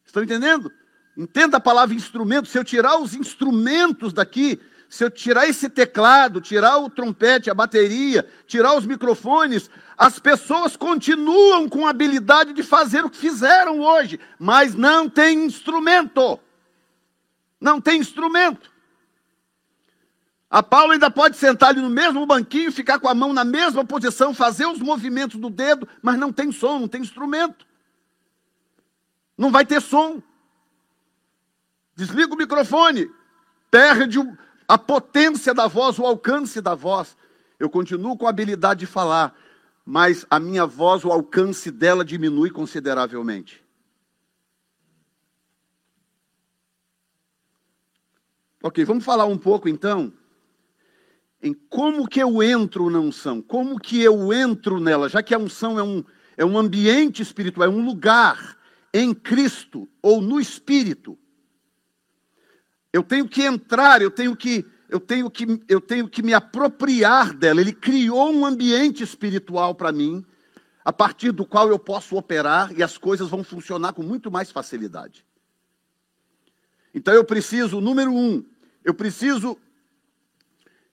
Estão 0.06 0.24
entendendo? 0.24 0.72
Entenda 1.18 1.58
a 1.58 1.60
palavra 1.60 1.96
instrumento. 1.96 2.48
Se 2.48 2.60
eu 2.60 2.63
tirar 2.63 3.00
os 3.00 3.16
instrumentos 3.16 4.13
daqui, 4.13 4.62
se 4.89 5.04
eu 5.04 5.12
tirar 5.12 5.47
esse 5.47 5.69
teclado, 5.69 6.39
tirar 6.39 6.78
o 6.78 6.89
trompete, 6.89 7.50
a 7.50 7.54
bateria, 7.54 8.28
tirar 8.45 8.73
os 8.76 8.86
microfones, 8.86 9.69
as 9.97 10.19
pessoas 10.19 10.78
continuam 10.78 11.67
com 11.67 11.86
a 11.86 11.89
habilidade 11.89 12.54
de 12.54 12.63
fazer 12.63 13.04
o 13.04 13.10
que 13.10 13.17
fizeram 13.17 13.82
hoje, 13.82 14.19
mas 14.39 14.76
não 14.76 15.10
tem 15.10 15.45
instrumento. 15.45 16.39
Não 17.60 17.82
tem 17.82 18.00
instrumento. 18.00 18.71
A 20.50 20.63
Paula 20.63 20.93
ainda 20.93 21.12
pode 21.12 21.36
sentar 21.36 21.69
ali 21.69 21.82
no 21.82 21.89
mesmo 21.89 22.26
banquinho, 22.26 22.71
ficar 22.71 23.00
com 23.00 23.10
a 23.10 23.13
mão 23.13 23.34
na 23.34 23.43
mesma 23.43 23.84
posição, 23.84 24.34
fazer 24.34 24.65
os 24.65 24.80
movimentos 24.80 25.39
do 25.39 25.50
dedo, 25.50 25.88
mas 26.02 26.17
não 26.17 26.32
tem 26.32 26.52
som, 26.52 26.80
não 26.80 26.88
tem 26.88 27.02
instrumento. 27.02 27.67
Não 29.38 29.52
vai 29.52 29.65
ter 29.65 29.82
som. 29.82 30.21
Desliga 31.95 32.34
o 32.34 32.38
microfone, 32.38 33.12
perde 33.69 34.19
a 34.68 34.78
potência 34.78 35.54
da 35.54 35.68
voz, 35.68 35.98
o 35.98 36.06
alcance 36.06 36.60
da 36.60 36.76
voz. 36.76 37.16
Eu 37.60 37.70
continuo 37.70 38.18
com 38.18 38.28
a 38.28 38.30
habilidade 38.30 38.82
de 38.82 38.86
falar, 38.86 39.36
mas 39.86 40.26
a 40.30 40.40
minha 40.40 40.66
voz, 40.66 41.06
o 41.06 41.12
alcance 41.12 41.72
dela 41.72 42.04
diminui 42.04 42.50
consideravelmente. 42.50 43.64
Ok, 48.62 48.84
vamos 48.84 49.06
falar 49.06 49.26
um 49.26 49.38
pouco 49.38 49.70
então 49.70 50.12
em 51.42 51.54
como 51.54 52.08
que 52.08 52.20
eu 52.20 52.42
entro 52.42 52.90
na 52.90 53.00
unção, 53.00 53.42
como 53.42 53.80
que 53.80 54.02
eu 54.02 54.34
entro 54.34 54.80
nela, 54.80 55.08
já 55.08 55.22
que 55.22 55.36
a 55.36 55.38
unção 55.38 55.78
é 55.78 55.84
um, 55.84 56.04
é 56.36 56.44
um 56.44 56.58
ambiente 56.58 57.22
espiritual, 57.22 57.68
é 57.68 57.72
um 57.72 57.86
lugar, 57.86 58.58
em 58.94 59.14
Cristo 59.14 59.88
ou 60.02 60.22
no 60.22 60.40
Espírito. 60.40 61.18
Eu 62.91 63.04
tenho 63.04 63.28
que 63.28 63.43
entrar, 63.43 64.02
eu 64.02 64.10
tenho 64.10 64.36
que, 64.36 64.65
eu 64.89 65.00
tenho 65.00 65.30
que, 65.30 65.62
eu 65.67 65.82
tenho 65.82 66.08
que 66.08 66.23
me 66.23 66.34
apropriar 66.34 67.34
dela. 67.34 67.62
Ele 67.62 67.73
criou 67.73 68.32
um 68.32 68.45
ambiente 68.45 69.04
espiritual 69.04 69.76
para 69.76 69.91
mim, 69.91 70.26
a 70.84 70.93
partir 70.93 71.32
do 71.32 71.45
qual 71.45 71.69
eu 71.69 71.78
posso 71.78 72.15
operar 72.15 72.71
e 72.78 72.82
as 72.82 72.97
coisas 72.97 73.30
vão 73.30 73.43
funcionar 73.43 73.93
com 73.93 74.04
muito 74.04 74.32
mais 74.32 74.52
facilidade. 74.52 75.26
Então 76.93 77.13
eu 77.13 77.23
preciso, 77.23 77.82
número 77.82 78.12
um, 78.12 78.43
eu 78.84 78.93
preciso 78.93 79.58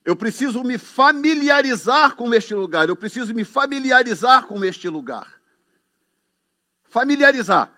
eu 0.05 0.15
preciso 0.15 0.63
me 0.63 0.77
familiarizar 0.77 2.15
com 2.15 2.33
este 2.35 2.55
lugar. 2.55 2.89
Eu 2.89 2.97
preciso 2.97 3.33
me 3.33 3.43
familiarizar 3.43 4.47
com 4.47 4.63
este 4.63 4.89
lugar. 4.89 5.41
Familiarizar. 6.85 7.73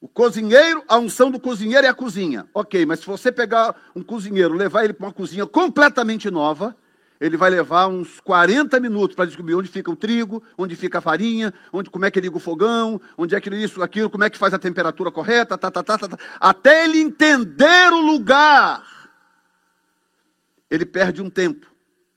O 0.00 0.08
cozinheiro, 0.08 0.84
a 0.86 0.98
unção 0.98 1.30
do 1.30 1.40
cozinheiro 1.40 1.86
é 1.86 1.90
a 1.90 1.94
cozinha. 1.94 2.46
Ok, 2.52 2.84
mas 2.84 3.00
se 3.00 3.06
você 3.06 3.32
pegar 3.32 3.74
um 3.94 4.02
cozinheiro, 4.02 4.54
levar 4.54 4.84
ele 4.84 4.92
para 4.92 5.06
uma 5.06 5.12
cozinha 5.12 5.46
completamente 5.46 6.30
nova, 6.30 6.76
ele 7.18 7.36
vai 7.36 7.48
levar 7.48 7.86
uns 7.88 8.20
40 8.20 8.78
minutos 8.78 9.16
para 9.16 9.24
descobrir 9.24 9.54
onde 9.54 9.68
fica 9.68 9.90
o 9.90 9.96
trigo, 9.96 10.42
onde 10.58 10.76
fica 10.76 10.98
a 10.98 11.00
farinha, 11.00 11.52
onde, 11.72 11.88
como 11.88 12.04
é 12.04 12.10
que 12.10 12.20
liga 12.20 12.36
o 12.36 12.40
fogão, 12.40 13.00
onde 13.16 13.34
é 13.34 13.40
que 13.40 13.48
isso, 13.54 13.82
aquilo, 13.82 14.10
como 14.10 14.24
é 14.24 14.30
que 14.30 14.36
faz 14.36 14.52
a 14.52 14.58
temperatura 14.58 15.10
correta, 15.10 15.56
tá, 15.56 15.70
tá, 15.70 15.82
tá, 15.82 15.96
tá, 15.96 16.08
tá. 16.08 16.18
até 16.38 16.84
ele 16.84 17.00
entender 17.00 17.92
o 17.92 18.00
lugar 18.00 18.96
ele 20.70 20.84
perde 20.84 21.22
um 21.22 21.30
tempo. 21.30 21.66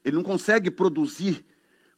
Ele 0.03 0.15
não 0.15 0.23
consegue 0.23 0.71
produzir 0.71 1.45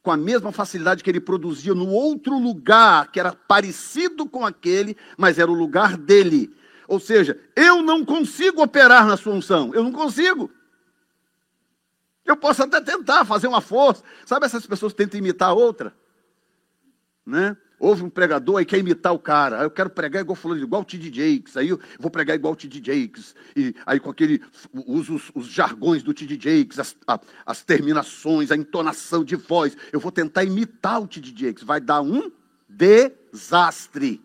com 0.03 0.11
a 0.11 0.17
mesma 0.17 0.51
facilidade 0.51 1.03
que 1.03 1.09
ele 1.09 1.19
produzia 1.19 1.75
no 1.75 1.89
outro 1.89 2.37
lugar, 2.37 3.11
que 3.11 3.19
era 3.19 3.33
parecido 3.33 4.27
com 4.27 4.45
aquele, 4.45 4.97
mas 5.17 5.37
era 5.37 5.51
o 5.51 5.55
lugar 5.55 5.97
dele. 5.97 6.55
Ou 6.87 6.99
seja, 6.99 7.39
eu 7.55 7.81
não 7.81 8.03
consigo 8.03 8.63
operar 8.63 9.05
na 9.05 9.15
sua 9.15 9.33
unção, 9.33 9.73
eu 9.73 9.83
não 9.83 9.91
consigo. 9.91 10.49
Eu 12.25 12.35
posso 12.35 12.63
até 12.63 12.81
tentar 12.81 13.25
fazer 13.25 13.47
uma 13.47 13.61
força. 13.61 14.03
Sabe 14.25 14.45
essas 14.45 14.65
pessoas 14.65 14.93
tentam 14.93 15.19
imitar 15.19 15.49
a 15.49 15.53
outra? 15.53 15.93
Né? 17.25 17.55
Houve 17.81 18.03
um 18.03 18.11
pregador 18.11 18.61
e 18.61 18.65
quer 18.65 18.77
imitar 18.77 19.11
o 19.11 19.17
cara. 19.17 19.57
Aí 19.57 19.65
eu 19.65 19.71
quero 19.71 19.89
pregar 19.89 20.21
igual 20.21 20.35
fulano, 20.35 20.61
igual 20.61 20.83
o 20.83 20.85
T.D. 20.85 21.07
Jakes. 21.07 21.57
Aí 21.57 21.69
eu 21.69 21.79
vou 21.99 22.11
pregar 22.11 22.35
igual 22.35 22.53
o 22.53 22.55
T.D. 22.55 22.79
Jakes. 22.79 23.33
E 23.55 23.73
aí 23.87 23.99
com 23.99 24.11
aquele, 24.11 24.39
uso 24.85 25.15
os, 25.15 25.31
os 25.33 25.47
jargões 25.47 26.03
do 26.03 26.13
T.D. 26.13 26.35
Jakes, 26.35 26.77
as, 26.77 26.95
a, 27.07 27.19
as 27.43 27.63
terminações, 27.63 28.51
a 28.51 28.55
entonação 28.55 29.23
de 29.23 29.35
voz. 29.35 29.75
Eu 29.91 29.99
vou 29.99 30.11
tentar 30.11 30.43
imitar 30.43 31.01
o 31.01 31.07
T.D. 31.07 31.33
Jakes. 31.35 31.63
Vai 31.63 31.81
dar 31.81 32.01
um 32.01 32.31
desastre. 32.69 34.21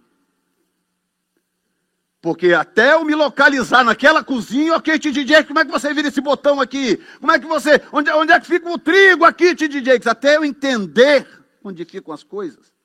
Porque 2.21 2.53
até 2.53 2.93
eu 2.93 3.07
me 3.07 3.15
localizar 3.15 3.83
naquela 3.83 4.23
cozinha, 4.23 4.77
ok, 4.77 4.99
T.D. 4.99 5.27
Jakes, 5.27 5.49
como 5.49 5.61
é 5.61 5.65
que 5.65 5.73
você 5.73 5.95
vira 5.95 6.09
esse 6.09 6.21
botão 6.21 6.61
aqui? 6.61 6.99
Como 7.21 7.33
é 7.33 7.39
que 7.39 7.47
você, 7.47 7.81
onde, 7.91 8.11
onde 8.11 8.33
é 8.33 8.39
que 8.39 8.47
fica 8.47 8.69
o 8.69 8.79
trigo 8.79 9.25
aqui, 9.25 9.55
T.D. 9.55 9.83
Jakes? 9.83 10.07
Até 10.07 10.37
eu 10.37 10.45
entender 10.45 11.27
onde 11.65 11.87
ficam 11.87 12.13
as 12.13 12.23
coisas 12.23 12.76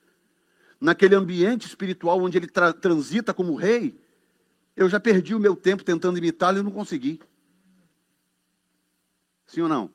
naquele 0.81 1.13
ambiente 1.13 1.67
espiritual 1.67 2.19
onde 2.19 2.39
ele 2.39 2.47
tra 2.47 2.73
transita 2.73 3.33
como 3.33 3.55
rei, 3.55 4.01
eu 4.75 4.89
já 4.89 4.99
perdi 4.99 5.35
o 5.35 5.39
meu 5.39 5.55
tempo 5.55 5.83
tentando 5.83 6.17
imitá-lo 6.17 6.57
e 6.57 6.63
não 6.63 6.71
consegui. 6.71 7.21
Sim 9.45 9.61
ou 9.61 9.69
não? 9.69 9.91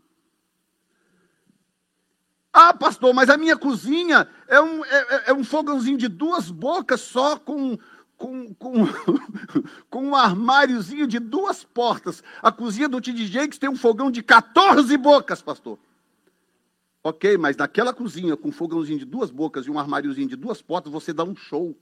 Ah, 2.53 2.73
pastor, 2.73 3.13
mas 3.13 3.29
a 3.29 3.37
minha 3.37 3.57
cozinha 3.57 4.29
é 4.47 4.61
um, 4.61 4.85
é, 4.85 4.99
é, 4.99 5.23
é 5.27 5.35
um 5.35 5.45
fogãozinho 5.45 5.99
de 5.99 6.09
duas 6.09 6.51
bocas 6.51 7.01
só 7.01 7.37
com, 7.37 7.77
com, 8.17 8.55
com, 8.55 8.75
com 9.91 10.05
um 10.05 10.15
armáriozinho 10.15 11.07
de 11.07 11.19
duas 11.19 11.65
portas. 11.65 12.23
A 12.41 12.53
cozinha 12.53 12.89
do 12.89 13.01
T.D. 13.01 13.27
Jakes 13.27 13.59
tem 13.59 13.69
um 13.69 13.77
fogão 13.77 14.11
de 14.11 14.23
14 14.23 14.97
bocas, 14.97 15.43
pastor. 15.43 15.79
Ok, 17.09 17.39
mas 17.39 17.57
naquela 17.57 17.95
cozinha 17.95 18.37
com 18.37 18.51
fogãozinho 18.51 18.99
de 18.99 19.05
duas 19.05 19.31
bocas 19.31 19.65
e 19.65 19.71
um 19.71 19.79
armáriozinho 19.79 20.27
de 20.27 20.35
duas 20.35 20.61
portas, 20.61 20.93
você 20.93 21.13
dá 21.13 21.23
um 21.23 21.37
show. 21.37 21.79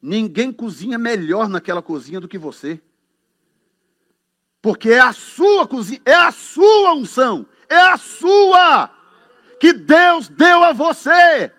Ninguém 0.00 0.52
cozinha 0.52 0.96
melhor 0.96 1.48
naquela 1.48 1.82
cozinha 1.82 2.20
do 2.20 2.28
que 2.28 2.38
você. 2.38 2.80
Porque 4.62 4.90
é 4.90 5.00
a 5.00 5.12
sua 5.12 5.66
cozinha, 5.66 6.00
é 6.04 6.14
a 6.14 6.30
sua 6.30 6.94
unção, 6.94 7.44
é 7.68 7.74
a 7.74 7.96
sua 7.96 8.96
que 9.58 9.72
Deus 9.72 10.28
deu 10.28 10.62
a 10.62 10.72
você. 10.72 11.52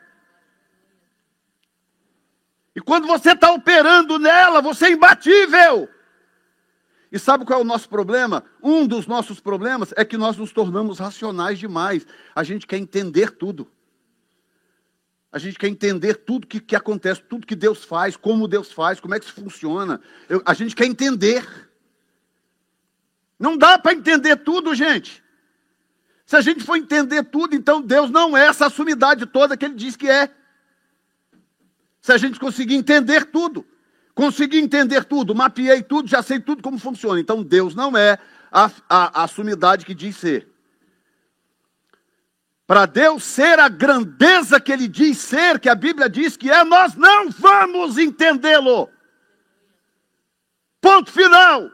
E 2.73 2.79
quando 2.79 3.07
você 3.07 3.33
está 3.33 3.51
operando 3.51 4.17
nela, 4.17 4.61
você 4.61 4.85
é 4.85 4.91
imbatível. 4.91 5.89
E 7.11 7.19
sabe 7.19 7.45
qual 7.45 7.59
é 7.59 7.61
o 7.61 7.65
nosso 7.65 7.87
problema? 7.87 8.43
Um 8.61 8.85
dos 8.85 9.07
nossos 9.07 9.39
problemas 9.39 9.93
é 9.95 10.03
que 10.03 10.17
nós 10.17 10.37
nos 10.37 10.51
tornamos 10.51 10.99
racionais 10.99 11.59
demais. 11.59 12.05
A 12.35 12.43
gente 12.43 12.65
quer 12.65 12.77
entender 12.77 13.31
tudo. 13.31 13.71
A 15.31 15.37
gente 15.37 15.59
quer 15.59 15.67
entender 15.67 16.15
tudo 16.15 16.47
que, 16.47 16.59
que 16.59 16.75
acontece, 16.75 17.21
tudo 17.21 17.45
que 17.45 17.55
Deus 17.55 17.83
faz, 17.83 18.15
como 18.15 18.47
Deus 18.47 18.71
faz, 18.71 18.99
como 18.99 19.13
é 19.13 19.19
que 19.19 19.25
isso 19.25 19.33
funciona. 19.33 19.99
Eu, 20.29 20.41
a 20.45 20.53
gente 20.53 20.75
quer 20.75 20.85
entender. 20.85 21.45
Não 23.37 23.57
dá 23.57 23.77
para 23.77 23.93
entender 23.93 24.37
tudo, 24.37 24.73
gente. 24.73 25.23
Se 26.25 26.35
a 26.35 26.41
gente 26.41 26.63
for 26.63 26.77
entender 26.77 27.23
tudo, 27.23 27.53
então 27.53 27.81
Deus 27.81 28.09
não 28.09 28.35
é 28.35 28.47
essa 28.47 28.69
sumidade 28.69 29.25
toda 29.25 29.55
que 29.55 29.65
ele 29.65 29.75
diz 29.75 29.95
que 29.95 30.09
é. 30.09 30.33
Se 32.01 32.11
a 32.11 32.17
gente 32.17 32.39
conseguir 32.39 32.75
entender 32.75 33.25
tudo. 33.25 33.65
Consegui 34.15 34.59
entender 34.59 35.03
tudo, 35.03 35.35
mapeei 35.35 35.83
tudo, 35.83 36.07
já 36.07 36.23
sei 36.23 36.39
tudo 36.39 36.63
como 36.63 36.79
funciona. 36.79 37.19
Então 37.19 37.43
Deus 37.43 37.75
não 37.75 37.97
é 37.97 38.17
a, 38.49 38.71
a, 38.87 39.23
a 39.23 39.27
sumidade 39.27 39.85
que 39.85 39.93
diz 39.93 40.15
ser. 40.15 40.47
Para 42.65 42.85
Deus 42.85 43.25
ser 43.25 43.59
a 43.59 43.67
grandeza 43.67 44.59
que 44.59 44.71
Ele 44.71 44.87
diz 44.87 45.17
ser, 45.17 45.59
que 45.59 45.67
a 45.67 45.75
Bíblia 45.75 46.09
diz 46.09 46.37
que 46.37 46.49
é, 46.49 46.63
nós 46.63 46.95
não 46.95 47.29
vamos 47.29 47.97
entendê-lo. 47.97 48.89
Ponto 50.79 51.11
final. 51.11 51.69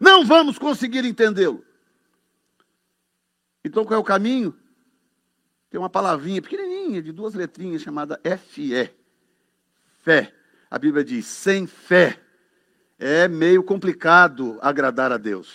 Não 0.00 0.24
vamos 0.24 0.58
conseguir 0.58 1.04
entendê-lo. 1.04 1.64
Então 3.64 3.84
qual 3.84 3.98
é 3.98 4.00
o 4.00 4.04
caminho? 4.04 4.58
Tem 5.70 5.78
uma 5.78 5.88
palavrinha 5.88 6.42
pequenininha, 6.42 7.00
de 7.00 7.12
duas 7.12 7.34
letrinhas, 7.34 7.82
chamada 7.82 8.20
FE. 8.48 8.90
Fé. 10.00 10.34
A 10.70 10.78
Bíblia 10.78 11.04
diz: 11.04 11.26
sem 11.26 11.66
fé 11.66 12.20
é 12.98 13.28
meio 13.28 13.62
complicado 13.62 14.58
agradar 14.60 15.12
a 15.12 15.16
Deus. 15.16 15.54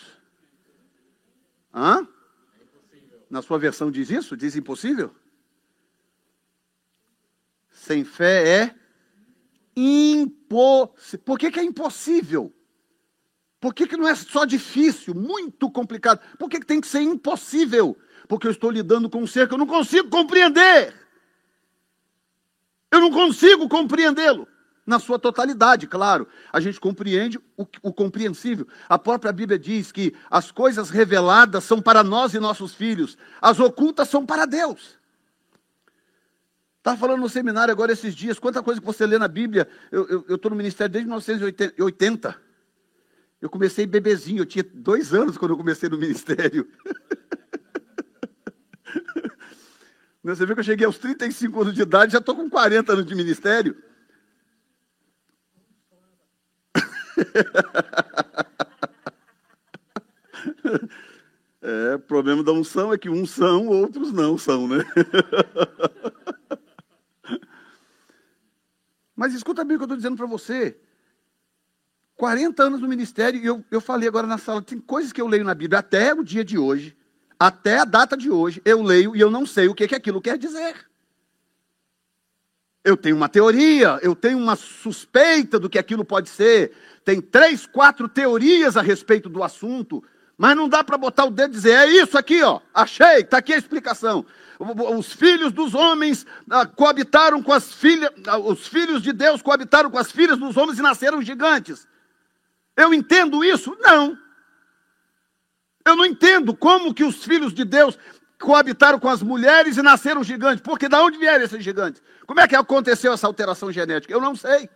Hã? 1.74 2.08
Na 3.30 3.42
sua 3.42 3.58
versão 3.58 3.92
diz 3.92 4.10
isso? 4.10 4.38
Diz 4.38 4.56
impossível? 4.56 5.14
Sem 7.70 8.04
fé 8.04 8.48
é 8.48 8.76
impossível. 9.76 11.26
Por 11.26 11.38
que, 11.38 11.52
que 11.52 11.60
é 11.60 11.64
impossível? 11.64 12.54
Por 13.60 13.74
que, 13.74 13.88
que 13.88 13.98
não 13.98 14.08
é 14.08 14.14
só 14.14 14.46
difícil, 14.46 15.16
muito 15.16 15.72
complicado? 15.72 16.20
Por 16.38 16.50
que, 16.50 16.60
que 16.60 16.66
tem 16.66 16.82
que 16.82 16.88
ser 16.88 17.02
impossível? 17.02 17.98
Porque 18.28 18.46
eu 18.46 18.52
estou 18.52 18.70
lidando 18.70 19.10
com 19.10 19.20
um 19.20 19.28
ser 19.28 19.48
que 19.48 19.54
eu 19.54 19.58
não 19.58 19.66
consigo 19.66 20.10
compreender. 20.10 20.94
Eu 22.92 23.00
não 23.00 23.10
consigo 23.10 23.68
compreendê-lo 23.68 24.48
na 24.86 25.00
sua 25.00 25.18
totalidade, 25.18 25.88
claro. 25.88 26.28
A 26.52 26.60
gente 26.60 26.80
compreende 26.80 27.40
o, 27.58 27.66
o, 27.82 27.94
compreensível. 27.94 28.68
A 28.88 29.00
própria 29.00 29.32
Bíblia 29.32 29.58
diz 29.58 29.92
que 29.92 30.14
as 30.30 30.52
coisas 30.52 30.90
reveladas 30.90 31.64
são 31.64 31.82
para 31.82 32.04
nós 32.04 32.34
e 32.34 32.40
nossos 32.40 32.74
filhos, 32.74 33.18
as 33.42 33.60
ocultas 33.60 34.10
são 34.10 34.26
para 34.26 34.46
Deus. 34.46 34.98
Estava 36.78 36.98
falando 36.98 37.22
no 37.22 37.30
seminário 37.30 37.72
agora 37.72 37.94
esses 37.94 38.14
dias, 38.14 38.38
quanta 38.38 38.62
coisa 38.62 38.82
que 38.82 38.86
você 38.86 39.06
lê 39.06 39.18
na 39.18 39.30
Bíblia. 39.30 39.70
Eu 39.90 40.36
estou 40.36 40.52
no 40.52 40.58
ministério 40.58 40.92
desde 40.92 41.08
1980. 41.08 42.36
Eu 43.42 43.50
comecei 43.50 43.86
bebezinho, 43.86 44.42
eu 44.42 44.46
tinha 44.46 44.66
dois 44.74 45.14
anos 45.14 45.38
quando 45.38 45.52
eu 45.52 45.58
comecei 45.58 45.88
no 45.88 45.98
ministério. 45.98 46.68
Você 50.24 50.46
vê 50.46 50.54
que 50.54 50.62
eu 50.62 50.64
cheguei 50.64 50.86
aos 50.86 50.98
35 50.98 51.62
anos 51.62 51.74
de 51.74 51.82
idade, 51.82 52.14
já 52.14 52.20
estou 52.20 52.34
com 52.34 52.50
40 52.50 52.94
anos 52.94 53.06
de 53.06 53.14
ministério. 53.14 53.76
É, 61.66 61.96
o 61.96 62.00
problema 62.00 62.44
da 62.44 62.52
unção 62.52 62.92
é 62.92 62.98
que 62.98 63.10
uns 63.10 63.32
são, 63.32 63.68
outros 63.68 64.12
não 64.12 64.38
são, 64.38 64.68
né? 64.68 64.84
Mas 69.16 69.34
escuta 69.34 69.64
bem 69.64 69.78
o 69.78 69.80
que 69.80 69.84
eu 69.84 69.86
estou 69.86 69.96
dizendo 69.96 70.18
para 70.18 70.26
você. 70.26 70.78
40 72.18 72.64
anos 72.64 72.82
no 72.82 72.88
ministério, 72.88 73.40
e 73.40 73.46
eu, 73.46 73.64
eu 73.72 73.80
falei 73.80 74.10
agora 74.10 74.28
na 74.28 74.38
sala, 74.38 74.62
tem 74.62 74.78
coisas 74.78 75.14
que 75.14 75.22
eu 75.22 75.28
leio 75.28 75.46
na 75.46 75.56
Bíblia 75.56 75.80
até 75.80 76.14
o 76.14 76.22
dia 76.22 76.44
de 76.44 76.58
hoje, 76.58 76.98
até 77.40 77.80
a 77.80 77.86
data 77.86 78.18
de 78.18 78.30
hoje, 78.30 78.62
eu 78.66 78.82
leio 78.82 79.16
e 79.16 79.22
eu 79.22 79.32
não 79.32 79.46
sei 79.46 79.70
o 79.70 79.74
que, 79.74 79.88
que 79.88 79.96
aquilo 79.96 80.22
quer 80.22 80.38
dizer. 80.38 80.86
Eu 82.84 82.98
tenho 82.98 83.16
uma 83.16 83.30
teoria, 83.30 83.98
eu 84.02 84.14
tenho 84.14 84.38
uma 84.38 84.56
suspeita 84.56 85.58
do 85.58 85.70
que 85.70 85.80
aquilo 85.80 86.04
pode 86.04 86.30
ser. 86.30 86.74
Tem 87.06 87.22
três, 87.22 87.66
quatro 87.66 88.10
teorias 88.10 88.76
a 88.76 88.82
respeito 88.82 89.30
do 89.30 89.42
assunto, 89.42 90.04
mas 90.38 90.56
não 90.56 90.68
dá 90.68 90.84
para 90.84 90.98
botar 90.98 91.26
o 91.26 91.32
dedo 91.32 91.52
e 91.52 91.56
dizer, 91.56 91.72
é 91.72 91.88
isso 91.88 92.18
aqui, 92.18 92.44
ó, 92.44 92.60
achei, 92.74 93.22
está 93.22 93.38
aqui 93.38 93.54
a 93.54 93.58
explicação. 93.58 94.26
Os 94.98 95.14
filhos 95.14 95.52
dos 95.52 95.74
homens 95.74 96.26
ah, 96.50 96.66
coabitaram 96.66 97.42
com 97.42 97.54
as 97.54 97.74
filhas, 97.74 98.12
ah, 98.28 98.38
os 98.38 98.68
filhos 98.68 99.02
de 99.02 99.12
Deus 99.14 99.42
coabitaram 99.42 99.90
com 99.90 99.98
as 99.98 100.12
filhas 100.12 100.38
dos 100.38 100.58
homens 100.58 100.80
e 100.80 100.82
nasceram 100.82 101.22
gigantes. 101.22 101.88
Eu 102.76 102.94
entendo 102.94 103.44
isso? 103.44 103.76
Não. 103.80 104.18
Eu 105.86 105.96
não 105.96 106.06
entendo 106.06 106.56
como 106.56 106.94
que 106.94 107.04
os 107.04 107.24
filhos 107.24 107.54
de 107.54 107.66
Deus 107.66 107.98
coabitaram 108.44 109.00
com 109.00 109.08
as 109.08 109.24
mulheres 109.24 109.78
e 109.78 109.82
nasceram 109.82 110.22
gigantes. 110.22 110.62
Porque 110.62 110.90
de 110.90 110.96
onde 110.98 111.18
vieram 111.18 111.46
esses 111.46 111.64
gigantes? 111.64 112.02
Como 112.28 112.42
é 112.42 112.48
que 112.48 112.56
aconteceu 112.56 113.14
essa 113.14 113.26
alteração 113.26 113.72
genética? 113.72 114.14
Eu 114.14 114.20
não 114.20 114.36
sei. 114.36 114.70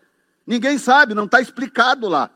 Ninguém 0.46 0.78
sabe, 0.78 1.14
não 1.14 1.26
está 1.26 1.42
explicado 1.42 2.08
lá. 2.08 2.32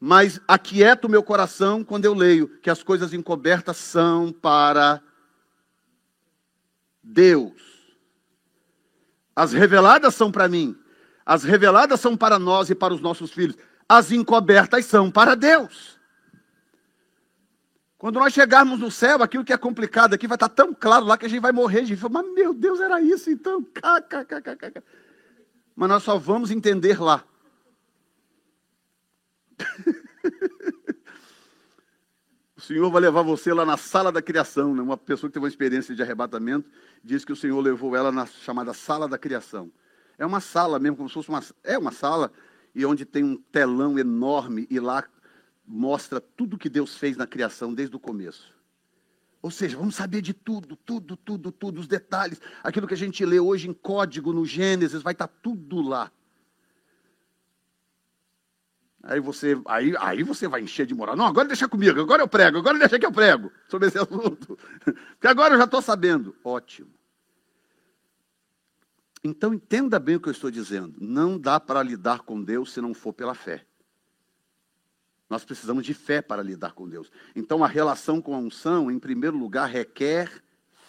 Mas 0.00 0.40
aquieta 0.48 1.06
o 1.06 1.10
meu 1.10 1.22
coração 1.22 1.84
quando 1.84 2.06
eu 2.06 2.14
leio 2.14 2.48
que 2.60 2.70
as 2.70 2.82
coisas 2.82 3.12
encobertas 3.12 3.76
são 3.76 4.32
para 4.32 5.02
Deus. 7.02 7.52
As 9.36 9.52
reveladas 9.52 10.14
são 10.14 10.32
para 10.32 10.48
mim. 10.48 10.74
As 11.26 11.44
reveladas 11.44 12.00
são 12.00 12.16
para 12.16 12.38
nós 12.38 12.70
e 12.70 12.74
para 12.74 12.94
os 12.94 13.02
nossos 13.02 13.30
filhos. 13.32 13.56
As 13.86 14.10
encobertas 14.10 14.86
são 14.86 15.10
para 15.10 15.34
Deus. 15.34 15.98
Quando 18.04 18.18
nós 18.18 18.34
chegarmos 18.34 18.78
no 18.78 18.90
céu, 18.90 19.22
aquilo 19.22 19.42
que 19.42 19.54
é 19.54 19.56
complicado 19.56 20.12
aqui 20.12 20.26
vai 20.26 20.36
estar 20.36 20.50
tão 20.50 20.74
claro 20.74 21.06
lá 21.06 21.16
que 21.16 21.24
a 21.24 21.28
gente 21.28 21.40
vai 21.40 21.52
morrer. 21.52 21.78
A 21.78 21.84
gente 21.84 21.98
fala, 21.98 22.22
mas 22.22 22.34
meu 22.34 22.52
Deus, 22.52 22.78
era 22.78 23.00
isso 23.00 23.30
então. 23.30 23.66
Mas 25.74 25.88
nós 25.88 26.02
só 26.02 26.18
vamos 26.18 26.50
entender 26.50 27.00
lá. 27.00 27.24
o 32.54 32.60
Senhor 32.60 32.90
vai 32.90 33.00
levar 33.00 33.22
você 33.22 33.54
lá 33.54 33.64
na 33.64 33.78
sala 33.78 34.12
da 34.12 34.20
criação. 34.20 34.74
Né? 34.74 34.82
Uma 34.82 34.98
pessoa 34.98 35.30
que 35.30 35.32
teve 35.32 35.46
uma 35.46 35.48
experiência 35.48 35.94
de 35.94 36.02
arrebatamento 36.02 36.68
diz 37.02 37.24
que 37.24 37.32
o 37.32 37.36
Senhor 37.36 37.58
levou 37.58 37.96
ela 37.96 38.12
na 38.12 38.26
chamada 38.26 38.74
sala 38.74 39.08
da 39.08 39.16
criação. 39.16 39.72
É 40.18 40.26
uma 40.26 40.40
sala 40.40 40.78
mesmo, 40.78 40.98
como 40.98 41.08
se 41.08 41.14
fosse 41.14 41.30
uma. 41.30 41.42
É 41.62 41.78
uma 41.78 41.90
sala 41.90 42.30
e 42.74 42.84
onde 42.84 43.06
tem 43.06 43.24
um 43.24 43.38
telão 43.50 43.98
enorme 43.98 44.66
e 44.68 44.78
lá 44.78 45.02
mostra 45.66 46.20
tudo 46.20 46.58
que 46.58 46.68
Deus 46.68 46.96
fez 46.96 47.16
na 47.16 47.26
criação 47.26 47.72
desde 47.72 47.96
o 47.96 48.00
começo. 48.00 48.52
Ou 49.40 49.50
seja, 49.50 49.76
vamos 49.76 49.94
saber 49.94 50.22
de 50.22 50.32
tudo, 50.32 50.74
tudo, 50.74 51.16
tudo, 51.16 51.52
tudo, 51.52 51.80
os 51.80 51.86
detalhes. 51.86 52.40
Aquilo 52.62 52.86
que 52.86 52.94
a 52.94 52.96
gente 52.96 53.24
lê 53.26 53.38
hoje 53.38 53.68
em 53.68 53.74
código 53.74 54.32
no 54.32 54.46
Gênesis, 54.46 55.02
vai 55.02 55.12
estar 55.12 55.28
tudo 55.28 55.82
lá. 55.82 56.10
Aí 59.02 59.20
você, 59.20 59.60
aí, 59.66 59.94
aí 59.98 60.22
você 60.22 60.48
vai 60.48 60.62
encher 60.62 60.86
de 60.86 60.94
moral. 60.94 61.14
Não, 61.14 61.26
agora 61.26 61.46
deixa 61.46 61.68
comigo, 61.68 62.00
agora 62.00 62.22
eu 62.22 62.28
prego, 62.28 62.56
agora 62.56 62.78
deixa 62.78 62.98
que 62.98 63.04
eu 63.04 63.12
prego 63.12 63.52
sobre 63.68 63.88
esse 63.88 63.98
assunto. 64.00 64.58
Porque 64.82 65.28
agora 65.28 65.54
eu 65.54 65.58
já 65.58 65.64
estou 65.64 65.82
sabendo. 65.82 66.34
Ótimo. 66.42 66.90
Então 69.22 69.52
entenda 69.52 69.98
bem 69.98 70.16
o 70.16 70.20
que 70.20 70.28
eu 70.28 70.32
estou 70.32 70.50
dizendo. 70.50 70.94
Não 70.98 71.38
dá 71.38 71.60
para 71.60 71.82
lidar 71.82 72.20
com 72.20 72.42
Deus 72.42 72.72
se 72.72 72.80
não 72.80 72.94
for 72.94 73.12
pela 73.12 73.34
fé. 73.34 73.66
Nós 75.28 75.44
precisamos 75.44 75.84
de 75.84 75.94
fé 75.94 76.20
para 76.20 76.42
lidar 76.42 76.72
com 76.72 76.88
Deus. 76.88 77.10
Então, 77.34 77.64
a 77.64 77.68
relação 77.68 78.20
com 78.20 78.34
a 78.34 78.38
unção, 78.38 78.90
em 78.90 78.98
primeiro 78.98 79.36
lugar, 79.36 79.68
requer 79.68 80.30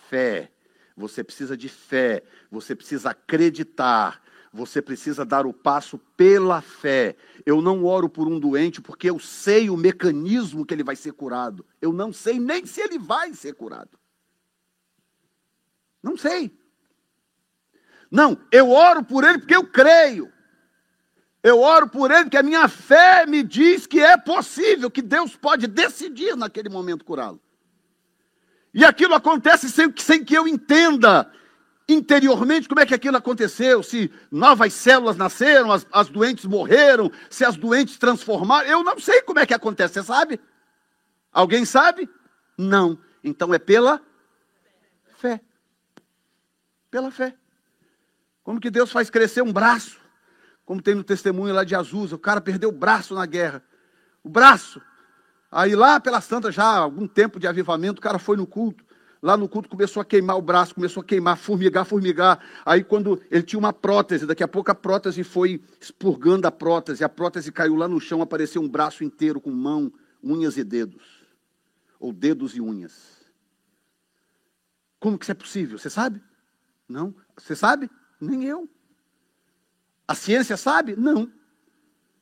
fé. 0.09 0.51
Você 0.95 1.23
precisa 1.23 1.57
de 1.57 1.67
fé, 1.67 2.23
você 2.49 2.75
precisa 2.75 3.09
acreditar, 3.09 4.21
você 4.53 4.81
precisa 4.81 5.25
dar 5.25 5.45
o 5.45 5.53
passo 5.53 5.97
pela 6.15 6.61
fé. 6.61 7.15
Eu 7.45 7.61
não 7.61 7.83
oro 7.83 8.07
por 8.07 8.27
um 8.27 8.39
doente 8.39 8.81
porque 8.81 9.09
eu 9.09 9.19
sei 9.19 9.69
o 9.69 9.75
mecanismo 9.75 10.65
que 10.65 10.73
ele 10.73 10.83
vai 10.83 10.95
ser 10.95 11.11
curado. 11.11 11.65
Eu 11.81 11.91
não 11.91 12.13
sei 12.13 12.39
nem 12.39 12.65
se 12.65 12.79
ele 12.79 12.97
vai 12.97 13.33
ser 13.33 13.53
curado. 13.53 13.99
Não 16.01 16.15
sei. 16.15 16.57
Não, 18.09 18.39
eu 18.51 18.71
oro 18.71 19.03
por 19.03 19.25
ele 19.25 19.39
porque 19.39 19.55
eu 19.55 19.67
creio. 19.67 20.31
Eu 21.45 21.59
oro 21.61 21.87
por 21.87 22.09
ele, 22.09 22.23
porque 22.23 22.37
a 22.37 22.41
minha 22.41 22.67
fé 22.67 23.23
me 23.27 23.43
diz 23.43 23.85
que 23.85 24.01
é 24.01 24.17
possível, 24.17 24.89
que 24.89 24.99
Deus 24.99 25.35
pode 25.35 25.67
decidir 25.67 26.35
naquele 26.35 26.69
momento 26.69 27.05
curá-lo. 27.05 27.39
E 28.73 28.83
aquilo 28.83 29.13
acontece 29.13 29.69
sem, 29.69 29.93
sem 29.95 30.25
que 30.25 30.33
eu 30.33 30.47
entenda 30.47 31.31
interiormente 31.87 32.67
como 32.67 32.81
é 32.81 32.85
que 32.87 32.95
aquilo 32.95 33.15
aconteceu, 33.15 33.83
se 33.83 34.11
novas 34.31 34.73
células 34.73 35.17
nasceram, 35.17 35.71
as, 35.71 35.85
as 35.91 36.09
doentes 36.09 36.45
morreram, 36.45 37.11
se 37.29 37.45
as 37.45 37.55
doentes 37.55 37.99
transformaram. 37.99 38.67
Eu 38.67 38.83
não 38.83 38.97
sei 38.97 39.21
como 39.21 39.37
é 39.37 39.45
que 39.45 39.53
acontece, 39.53 39.93
você 39.93 40.03
sabe? 40.03 40.39
Alguém 41.31 41.63
sabe? 41.63 42.09
Não. 42.57 42.97
Então 43.23 43.53
é 43.53 43.59
pela 43.59 44.01
fé. 45.19 45.39
Pela 46.89 47.11
fé. 47.11 47.35
Como 48.43 48.59
que 48.59 48.71
Deus 48.71 48.91
faz 48.91 49.11
crescer 49.11 49.43
um 49.43 49.53
braço? 49.53 50.03
Como 50.65 50.81
tem 50.81 50.95
no 50.95 51.03
testemunho 51.03 51.53
lá 51.53 51.63
de 51.63 51.75
Azusa, 51.75 52.15
o 52.15 52.19
cara 52.19 52.41
perdeu 52.41 52.69
o 52.69 52.73
braço 52.73 53.13
na 53.13 53.25
guerra. 53.25 53.63
O 54.23 54.29
braço. 54.29 54.81
Aí 55.51 55.75
lá 55.75 55.99
pelas 55.99 56.27
tantas, 56.27 56.55
já 56.55 56.65
algum 56.65 57.07
tempo 57.07 57.39
de 57.39 57.47
avivamento, 57.47 57.99
o 57.99 58.01
cara 58.01 58.17
foi 58.17 58.35
no 58.35 58.47
culto. 58.47 58.83
Lá 59.21 59.37
no 59.37 59.47
culto 59.47 59.69
começou 59.69 60.01
a 60.01 60.05
queimar 60.05 60.37
o 60.37 60.41
braço, 60.41 60.75
começou 60.75 61.01
a 61.01 61.03
queimar, 61.03 61.37
formigar, 61.37 61.85
formigar. 61.85 62.39
Aí 62.65 62.83
quando 62.83 63.21
ele 63.31 63.43
tinha 63.43 63.59
uma 63.59 63.71
prótese, 63.71 64.25
daqui 64.25 64.43
a 64.43 64.47
pouco 64.47 64.71
a 64.71 64.75
prótese 64.75 65.23
foi 65.23 65.63
expurgando 65.79 66.47
a 66.47 66.51
prótese, 66.51 67.03
a 67.03 67.09
prótese 67.09 67.51
caiu 67.51 67.75
lá 67.75 67.87
no 67.87 67.99
chão, 67.99 68.21
apareceu 68.21 68.61
um 68.61 68.67
braço 68.67 69.03
inteiro 69.03 69.39
com 69.39 69.51
mão, 69.51 69.91
unhas 70.23 70.57
e 70.57 70.63
dedos. 70.63 71.23
Ou 71.99 72.11
dedos 72.11 72.55
e 72.55 72.61
unhas. 72.61 73.15
Como 74.99 75.17
que 75.17 75.25
isso 75.25 75.31
é 75.31 75.35
possível? 75.35 75.77
Você 75.77 75.89
sabe? 75.89 76.21
Não? 76.87 77.15
Você 77.37 77.55
sabe? 77.55 77.89
Nem 78.19 78.43
eu. 78.43 78.69
A 80.07 80.13
ciência 80.13 80.55
sabe? 80.57 80.95
Não. 80.95 81.31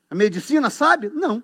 A 0.10 0.15
medicina 0.15 0.69
sabe? 0.69 1.10
Não. 1.10 1.43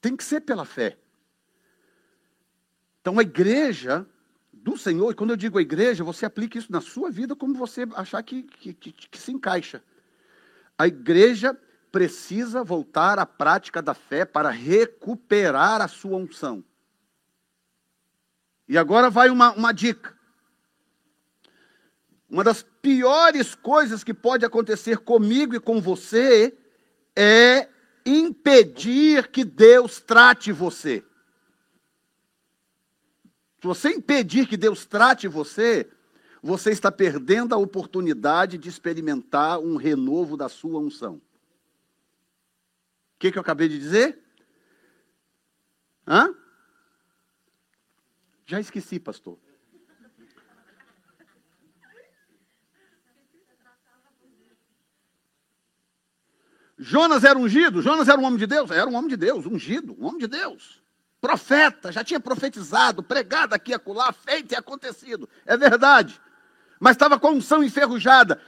Tem 0.00 0.16
que 0.16 0.24
ser 0.24 0.40
pela 0.40 0.64
fé. 0.64 0.98
Então 3.00 3.18
a 3.18 3.22
igreja 3.22 4.06
do 4.52 4.76
Senhor, 4.76 5.10
e 5.10 5.14
quando 5.14 5.30
eu 5.30 5.36
digo 5.36 5.58
a 5.58 5.62
igreja, 5.62 6.04
você 6.04 6.26
aplica 6.26 6.58
isso 6.58 6.70
na 6.70 6.80
sua 6.80 7.10
vida 7.10 7.34
como 7.34 7.54
você 7.54 7.86
achar 7.94 8.22
que, 8.22 8.42
que, 8.42 8.74
que, 8.74 8.92
que 8.92 9.18
se 9.18 9.32
encaixa. 9.32 9.82
A 10.78 10.86
igreja 10.86 11.58
precisa 11.90 12.62
voltar 12.62 13.18
à 13.18 13.26
prática 13.26 13.82
da 13.82 13.94
fé 13.94 14.24
para 14.24 14.50
recuperar 14.50 15.80
a 15.80 15.88
sua 15.88 16.16
unção. 16.16 16.64
E 18.68 18.78
agora 18.78 19.10
vai 19.10 19.30
uma, 19.30 19.52
uma 19.52 19.72
dica. 19.72 20.16
Uma 22.30 22.44
das 22.44 22.62
piores 22.62 23.56
coisas 23.56 24.04
que 24.04 24.14
pode 24.14 24.44
acontecer 24.44 24.98
comigo 24.98 25.56
e 25.56 25.60
com 25.60 25.80
você 25.80 26.56
é 27.16 27.68
impedir 28.06 29.28
que 29.28 29.44
Deus 29.44 30.00
trate 30.00 30.52
você. 30.52 31.04
Se 33.60 33.66
você 33.66 33.90
impedir 33.90 34.46
que 34.46 34.56
Deus 34.56 34.86
trate 34.86 35.26
você, 35.26 35.90
você 36.40 36.70
está 36.70 36.90
perdendo 36.90 37.52
a 37.52 37.58
oportunidade 37.58 38.56
de 38.56 38.68
experimentar 38.68 39.58
um 39.58 39.76
renovo 39.76 40.36
da 40.36 40.48
sua 40.48 40.78
unção. 40.78 41.16
O 41.16 41.22
que, 43.18 43.32
que 43.32 43.38
eu 43.38 43.42
acabei 43.42 43.68
de 43.68 43.78
dizer? 43.78 44.18
Hã? 46.06 46.32
Já 48.46 48.60
esqueci, 48.60 49.00
pastor. 49.00 49.36
Jonas 56.82 57.24
era 57.24 57.38
ungido? 57.38 57.82
Jonas 57.82 58.08
era 58.08 58.18
um 58.18 58.24
homem 58.24 58.38
de 58.38 58.46
Deus? 58.46 58.70
Era 58.70 58.88
um 58.88 58.94
homem 58.94 59.10
de 59.10 59.16
Deus, 59.16 59.44
ungido, 59.44 59.94
um 60.00 60.06
homem 60.06 60.18
de 60.18 60.26
Deus. 60.26 60.82
Profeta, 61.20 61.92
já 61.92 62.02
tinha 62.02 62.18
profetizado, 62.18 63.02
pregado 63.02 63.54
aqui 63.54 63.72
e 63.72 63.74
acolá, 63.74 64.10
feito 64.12 64.52
e 64.52 64.56
acontecido. 64.56 65.28
É 65.44 65.58
verdade. 65.58 66.18
Mas 66.80 66.92
estava 66.92 67.20
com 67.20 67.28
a 67.28 67.32
unção 67.32 67.62
enferrujada. 67.62 68.40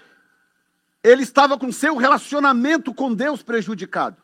Ele 1.04 1.22
estava 1.22 1.58
com 1.58 1.70
seu 1.70 1.94
relacionamento 1.94 2.94
com 2.94 3.12
Deus 3.12 3.42
prejudicado. 3.42 4.16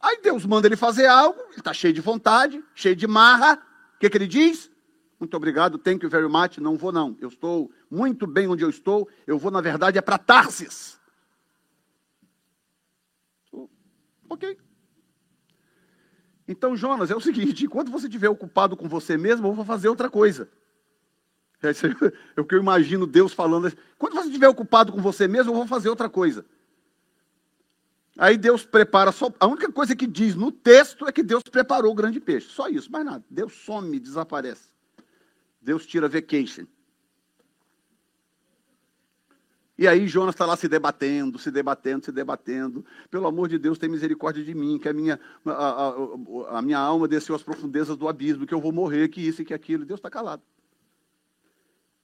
Aí 0.00 0.18
Deus 0.22 0.46
manda 0.46 0.66
ele 0.66 0.76
fazer 0.76 1.06
algo, 1.06 1.38
ele 1.50 1.58
está 1.58 1.74
cheio 1.74 1.92
de 1.92 2.00
vontade, 2.00 2.64
cheio 2.74 2.96
de 2.96 3.06
marra. 3.06 3.62
O 3.96 3.98
que, 3.98 4.08
que 4.08 4.16
ele 4.16 4.26
diz? 4.26 4.70
Muito 5.20 5.36
obrigado, 5.36 5.76
thank 5.76 6.02
you 6.02 6.08
very 6.08 6.26
much. 6.26 6.56
Não 6.56 6.78
vou, 6.78 6.90
não. 6.90 7.18
Eu 7.20 7.28
estou 7.28 7.70
muito 7.90 8.26
bem 8.26 8.48
onde 8.48 8.64
eu 8.64 8.70
estou. 8.70 9.06
Eu 9.26 9.38
vou, 9.38 9.50
na 9.50 9.60
verdade, 9.60 9.98
é 9.98 10.00
para 10.00 10.16
Tarsis. 10.16 11.01
Ok. 14.32 14.56
Então, 16.48 16.74
Jonas, 16.74 17.10
é 17.10 17.14
o 17.14 17.20
seguinte: 17.20 17.66
enquanto 17.66 17.90
você 17.90 18.06
estiver 18.06 18.30
ocupado 18.30 18.78
com 18.78 18.88
você 18.88 19.18
mesmo, 19.18 19.46
eu 19.46 19.52
vou 19.52 19.64
fazer 19.64 19.90
outra 19.90 20.08
coisa. 20.08 20.48
É 21.62 22.40
o 22.40 22.44
que 22.44 22.54
eu 22.54 22.58
imagino 22.58 23.06
Deus 23.06 23.34
falando. 23.34 23.70
Quando 23.98 24.14
você 24.14 24.28
estiver 24.28 24.48
ocupado 24.48 24.90
com 24.90 25.02
você 25.02 25.28
mesmo, 25.28 25.52
eu 25.52 25.56
vou 25.56 25.66
fazer 25.66 25.90
outra 25.90 26.08
coisa. 26.08 26.46
Aí 28.16 28.38
Deus 28.38 28.64
prepara 28.64 29.12
só. 29.12 29.30
A 29.38 29.46
única 29.46 29.70
coisa 29.70 29.94
que 29.94 30.06
diz 30.06 30.34
no 30.34 30.50
texto 30.50 31.06
é 31.06 31.12
que 31.12 31.22
Deus 31.22 31.42
preparou 31.42 31.92
o 31.92 31.94
grande 31.94 32.18
peixe. 32.18 32.48
Só 32.48 32.68
isso, 32.68 32.90
mais 32.90 33.04
nada. 33.04 33.22
Deus 33.28 33.52
some, 33.52 34.00
desaparece. 34.00 34.70
Deus 35.60 35.86
tira 35.86 36.08
vacation. 36.08 36.64
E 39.78 39.88
aí 39.88 40.06
Jonas 40.06 40.34
está 40.34 40.44
lá 40.44 40.54
se 40.56 40.68
debatendo, 40.68 41.38
se 41.38 41.50
debatendo, 41.50 42.04
se 42.04 42.12
debatendo. 42.12 42.84
Pelo 43.10 43.26
amor 43.26 43.48
de 43.48 43.58
Deus, 43.58 43.78
tem 43.78 43.88
misericórdia 43.88 44.44
de 44.44 44.54
mim, 44.54 44.78
que 44.78 44.88
a 44.88 44.92
minha, 44.92 45.18
a, 45.46 45.50
a, 45.50 46.58
a 46.58 46.62
minha 46.62 46.78
alma 46.78 47.08
desceu 47.08 47.34
às 47.34 47.42
profundezas 47.42 47.96
do 47.96 48.06
abismo, 48.06 48.46
que 48.46 48.54
eu 48.54 48.60
vou 48.60 48.72
morrer, 48.72 49.08
que 49.08 49.20
isso 49.20 49.42
e 49.42 49.44
que 49.44 49.54
aquilo. 49.54 49.84
Deus 49.84 49.98
está 49.98 50.10
calado. 50.10 50.42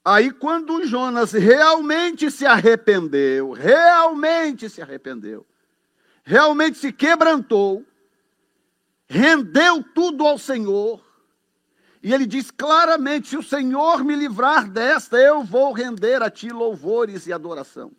Aí 0.03 0.31
quando 0.31 0.85
Jonas 0.85 1.33
realmente 1.33 2.31
se 2.31 2.45
arrependeu, 2.45 3.51
realmente 3.51 4.69
se 4.69 4.81
arrependeu, 4.81 5.45
realmente 6.23 6.77
se 6.77 6.91
quebrantou, 6.91 7.85
rendeu 9.07 9.83
tudo 9.93 10.25
ao 10.25 10.37
Senhor, 10.37 11.03
e 12.01 12.13
ele 12.13 12.25
diz 12.25 12.49
claramente: 12.51 13.29
se 13.29 13.37
o 13.37 13.43
Senhor 13.43 14.03
me 14.03 14.15
livrar 14.15 14.69
desta, 14.69 15.17
eu 15.17 15.43
vou 15.43 15.73
render 15.73 16.21
a 16.21 16.29
ti 16.29 16.49
louvores 16.49 17.27
e 17.27 17.33
adoração. 17.33 17.91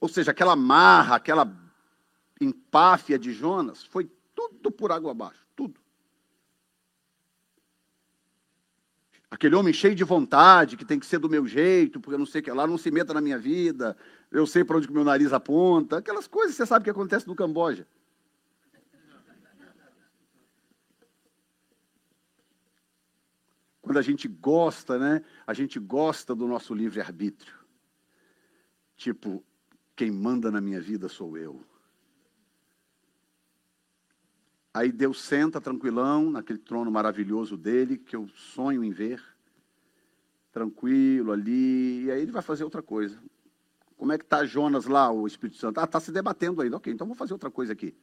Ou 0.00 0.08
seja, 0.08 0.32
aquela 0.32 0.56
marra, 0.56 1.16
aquela 1.16 1.50
empáfia 2.40 3.18
de 3.18 3.32
Jonas, 3.32 3.84
foi 3.84 4.10
tudo 4.34 4.70
por 4.70 4.92
água 4.92 5.12
abaixo, 5.12 5.46
tudo. 5.56 5.80
Aquele 9.30 9.54
homem 9.54 9.72
cheio 9.72 9.94
de 9.94 10.04
vontade, 10.04 10.76
que 10.76 10.84
tem 10.84 10.98
que 10.98 11.06
ser 11.06 11.18
do 11.18 11.28
meu 11.28 11.46
jeito, 11.46 12.00
porque 12.00 12.14
eu 12.14 12.18
não 12.18 12.26
sei 12.26 12.40
o 12.40 12.44
que 12.44 12.50
lá, 12.50 12.66
não 12.66 12.78
se 12.78 12.90
meta 12.90 13.14
na 13.14 13.20
minha 13.20 13.38
vida, 13.38 13.96
eu 14.30 14.46
sei 14.46 14.62
para 14.62 14.76
onde 14.76 14.92
meu 14.92 15.04
nariz 15.04 15.32
aponta, 15.32 15.98
aquelas 15.98 16.26
coisas, 16.26 16.54
você 16.54 16.66
sabe 16.66 16.84
que 16.84 16.90
acontece 16.90 17.26
no 17.26 17.34
Camboja. 17.34 17.86
Quando 23.84 23.98
a 23.98 24.02
gente 24.02 24.26
gosta, 24.26 24.98
né? 24.98 25.22
A 25.46 25.52
gente 25.52 25.78
gosta 25.78 26.34
do 26.34 26.48
nosso 26.48 26.72
livre-arbítrio. 26.72 27.54
Tipo, 28.96 29.44
quem 29.94 30.10
manda 30.10 30.50
na 30.50 30.58
minha 30.58 30.80
vida 30.80 31.06
sou 31.06 31.36
eu. 31.36 31.62
Aí 34.72 34.90
Deus 34.90 35.20
senta 35.20 35.60
tranquilão 35.60 36.30
naquele 36.30 36.58
trono 36.58 36.90
maravilhoso 36.90 37.58
dele, 37.58 37.98
que 37.98 38.16
eu 38.16 38.26
sonho 38.54 38.82
em 38.82 38.90
ver, 38.90 39.22
tranquilo 40.50 41.30
ali, 41.30 42.04
e 42.04 42.10
aí 42.10 42.22
ele 42.22 42.32
vai 42.32 42.42
fazer 42.42 42.64
outra 42.64 42.82
coisa. 42.82 43.22
Como 43.98 44.12
é 44.12 44.18
que 44.18 44.24
está 44.24 44.46
Jonas 44.46 44.86
lá, 44.86 45.12
o 45.12 45.26
Espírito 45.26 45.58
Santo? 45.58 45.78
Ah, 45.78 45.84
está 45.84 46.00
se 46.00 46.10
debatendo 46.10 46.62
ainda. 46.62 46.78
Ok, 46.78 46.90
então 46.90 47.06
vamos 47.06 47.18
fazer 47.18 47.34
outra 47.34 47.50
coisa 47.50 47.74
aqui. 47.74 47.94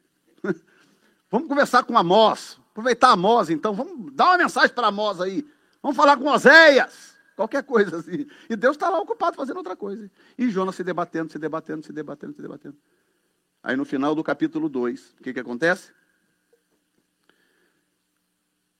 vamos 1.29 1.47
conversar 1.47 1.83
com 1.83 1.97
Amós. 1.97 2.59
Aproveitar 2.69 3.09
Amós, 3.09 3.49
então. 3.49 3.73
Vamos 3.73 4.13
dar 4.13 4.27
uma 4.27 4.37
mensagem 4.37 4.73
para 4.73 4.87
Amós 4.87 5.19
aí. 5.19 5.43
Vamos 5.81 5.97
falar 5.97 6.17
com 6.17 6.25
Oséias. 6.25 7.17
Qualquer 7.35 7.63
coisa 7.63 7.97
assim. 7.97 8.27
E 8.49 8.55
Deus 8.55 8.75
está 8.75 8.89
lá 8.89 8.99
ocupado 8.99 9.35
fazendo 9.35 9.57
outra 9.57 9.75
coisa. 9.75 10.11
E 10.37 10.49
Jonas 10.49 10.75
se 10.75 10.83
debatendo, 10.83 11.31
se 11.31 11.39
debatendo, 11.39 11.85
se 11.85 11.91
debatendo, 11.91 12.33
se 12.33 12.41
debatendo. 12.41 12.77
Aí 13.63 13.75
no 13.75 13.85
final 13.85 14.13
do 14.13 14.23
capítulo 14.23 14.69
2, 14.69 15.15
o 15.19 15.23
que, 15.23 15.33
que 15.33 15.39
acontece? 15.39 15.91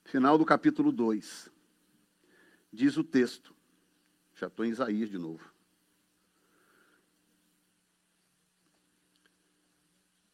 Final 0.05 0.37
do 0.37 0.45
capítulo 0.45 0.91
2. 0.91 1.49
Diz 2.71 2.97
o 2.97 3.03
texto. 3.03 3.55
Já 4.35 4.47
estou 4.47 4.65
em 4.65 4.69
Isaías 4.69 5.09
de 5.09 5.17
novo. 5.17 5.51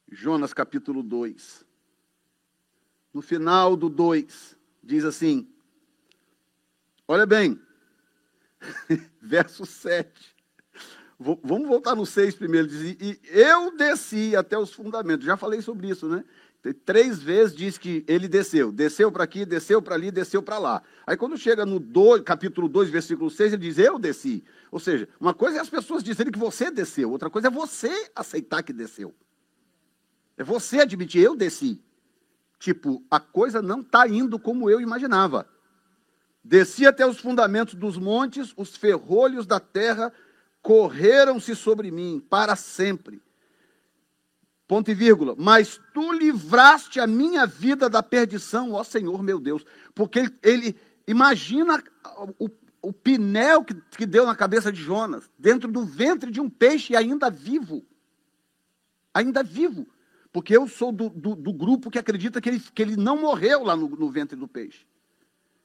Jonas 0.10 0.54
capítulo 0.54 1.04
2. 1.04 1.66
No 3.14 3.22
final 3.22 3.76
do 3.76 3.90
2, 3.90 4.58
diz 4.82 5.04
assim: 5.04 5.54
Olha 7.08 7.26
bem, 7.26 7.58
verso 9.22 9.66
7. 9.66 10.10
Vamos 11.20 11.68
voltar 11.68 11.96
no 11.96 12.06
6 12.06 12.36
primeiro. 12.36 12.68
Diz, 12.68 12.98
e 13.00 13.20
eu 13.26 13.76
desci 13.76 14.36
até 14.36 14.58
os 14.58 14.74
fundamentos. 14.74 15.26
Já 15.26 15.38
falei 15.38 15.62
sobre 15.62 15.90
isso, 15.90 16.08
né? 16.08 16.24
Três 16.86 17.22
vezes 17.22 17.56
diz 17.56 17.78
que 17.78 18.04
ele 18.08 18.28
desceu. 18.28 18.72
Desceu 18.72 19.12
para 19.12 19.24
aqui, 19.24 19.46
desceu 19.46 19.82
para 19.82 19.96
ali, 19.96 20.12
desceu 20.12 20.44
para 20.44 20.60
lá. 20.60 20.84
Aí 21.06 21.16
quando 21.16 21.38
chega 21.38 21.66
no 21.66 21.80
2, 21.80 22.24
capítulo 22.24 22.68
2, 22.68 22.90
versículo 22.90 23.30
6, 23.30 23.54
ele 23.54 23.62
diz, 23.62 23.78
eu 23.78 23.98
desci. 23.98 24.44
Ou 24.70 24.80
seja, 24.80 25.08
uma 25.20 25.34
coisa 25.34 25.58
é 25.58 25.62
as 25.62 25.70
pessoas 25.70 26.04
dizerem 26.04 26.32
que 26.32 26.38
você 26.38 26.70
desceu, 26.70 27.10
outra 27.10 27.30
coisa 27.30 27.48
é 27.48 27.52
você 27.52 28.12
aceitar 28.14 28.62
que 28.64 28.74
desceu. 28.74 29.16
É 30.36 30.44
você 30.44 30.82
admitir, 30.82 31.24
eu 31.24 31.36
desci. 31.36 31.82
Tipo, 32.60 33.02
a 33.10 33.20
coisa 33.20 33.62
não 33.62 33.80
está 33.80 34.08
indo 34.08 34.38
como 34.38 34.70
eu 34.70 34.82
imaginava. 34.82 35.48
Desci 36.48 36.88
até 36.88 37.06
os 37.06 37.20
fundamentos 37.20 37.74
dos 37.74 37.98
montes, 37.98 38.54
os 38.56 38.74
ferrolhos 38.74 39.46
da 39.46 39.60
terra 39.60 40.14
correram-se 40.62 41.54
sobre 41.54 41.92
mim 41.92 42.26
para 42.30 42.56
sempre. 42.56 43.22
Ponto 44.66 44.90
e 44.90 44.94
vírgula. 44.94 45.36
Mas 45.38 45.78
tu 45.94 46.14
livraste 46.14 47.02
a 47.02 47.06
minha 47.06 47.46
vida 47.46 47.90
da 47.90 48.02
perdição, 48.02 48.72
ó 48.72 48.84
Senhor 48.86 49.22
meu 49.22 49.42
Deus. 49.42 49.66
Porque 49.94 50.20
ele, 50.20 50.38
ele 50.42 50.80
imagina 51.06 51.84
o, 52.40 52.50
o 52.82 52.94
pinel 52.94 53.66
que, 53.66 53.76
que 53.98 54.06
deu 54.06 54.26
na 54.26 54.34
cabeça 54.34 54.72
de 54.72 54.82
Jonas, 54.82 55.30
dentro 55.38 55.70
do 55.70 55.84
ventre 55.84 56.32
de 56.32 56.40
um 56.40 56.50
peixe 56.50 56.96
ainda 56.96 57.30
vivo. 57.30 57.86
Ainda 59.14 59.44
vivo. 59.44 59.86
Porque 60.32 60.56
eu 60.56 60.66
sou 60.66 60.94
do, 60.94 61.10
do, 61.10 61.36
do 61.36 61.52
grupo 61.52 61.92
que 61.92 62.00
acredita 62.00 62.40
que 62.40 62.48
ele, 62.48 62.60
que 62.74 62.82
ele 62.82 62.96
não 62.96 63.20
morreu 63.20 63.66
lá 63.66 63.76
no, 63.76 63.90
no 63.90 64.10
ventre 64.10 64.38
do 64.38 64.48
peixe. 64.48 64.88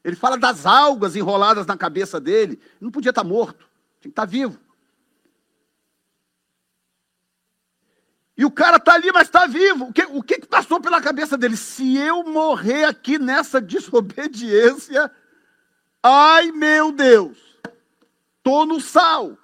Ele 0.04 0.16
fala 0.16 0.36
das 0.36 0.66
algas 0.66 1.14
enroladas 1.14 1.66
na 1.66 1.76
cabeça 1.76 2.20
dele. 2.20 2.54
Ele 2.54 2.78
não 2.80 2.90
podia 2.90 3.10
estar 3.10 3.24
morto, 3.24 3.68
tinha 4.00 4.02
que 4.02 4.08
estar 4.08 4.24
vivo. 4.26 4.58
E 8.36 8.44
o 8.44 8.50
cara 8.50 8.78
está 8.78 8.94
ali, 8.94 9.12
mas 9.12 9.28
está 9.28 9.46
vivo. 9.46 9.84
O 9.86 9.92
que, 9.92 10.02
o 10.02 10.22
que 10.22 10.46
passou 10.46 10.80
pela 10.80 11.00
cabeça 11.00 11.36
dele? 11.36 11.56
Se 11.56 11.96
eu 11.96 12.24
morrer 12.24 12.84
aqui 12.84 13.18
nessa 13.18 13.60
desobediência, 13.60 15.10
ai 16.02 16.50
meu 16.50 16.90
Deus, 16.90 17.38
estou 18.38 18.66
no 18.66 18.80
sal. 18.80 19.38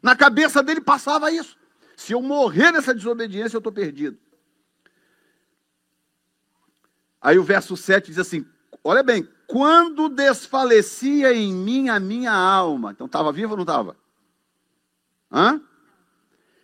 Na 0.00 0.14
cabeça 0.14 0.62
dele 0.62 0.80
passava 0.80 1.30
isso. 1.30 1.58
Se 1.96 2.12
eu 2.12 2.22
morrer 2.22 2.70
nessa 2.72 2.94
desobediência, 2.94 3.56
eu 3.56 3.58
estou 3.58 3.72
perdido. 3.72 4.16
Aí 7.20 7.38
o 7.38 7.42
verso 7.44 7.76
7 7.76 8.06
diz 8.06 8.18
assim: 8.18 8.46
olha 8.84 9.02
bem, 9.02 9.28
quando 9.48 10.10
desfalecia 10.10 11.32
em 11.32 11.52
mim 11.52 11.88
a 11.88 11.98
minha 11.98 12.32
alma. 12.32 12.92
Então 12.92 13.06
estava 13.06 13.32
vivo 13.32 13.52
ou 13.52 13.56
não 13.56 13.62
estava? 13.64 13.96
Hã? 15.32 15.60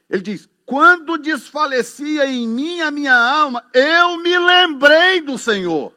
Ele 0.09 0.23
diz: 0.23 0.49
quando 0.67 1.17
desfalecia 1.17 2.27
em 2.27 2.47
mim 2.47 2.83
a 2.83 2.91
minha 2.91 3.17
alma, 3.17 3.65
eu 3.73 4.19
me 4.19 4.39
lembrei 4.39 5.23
do 5.23 5.39
Senhor. 5.39 5.95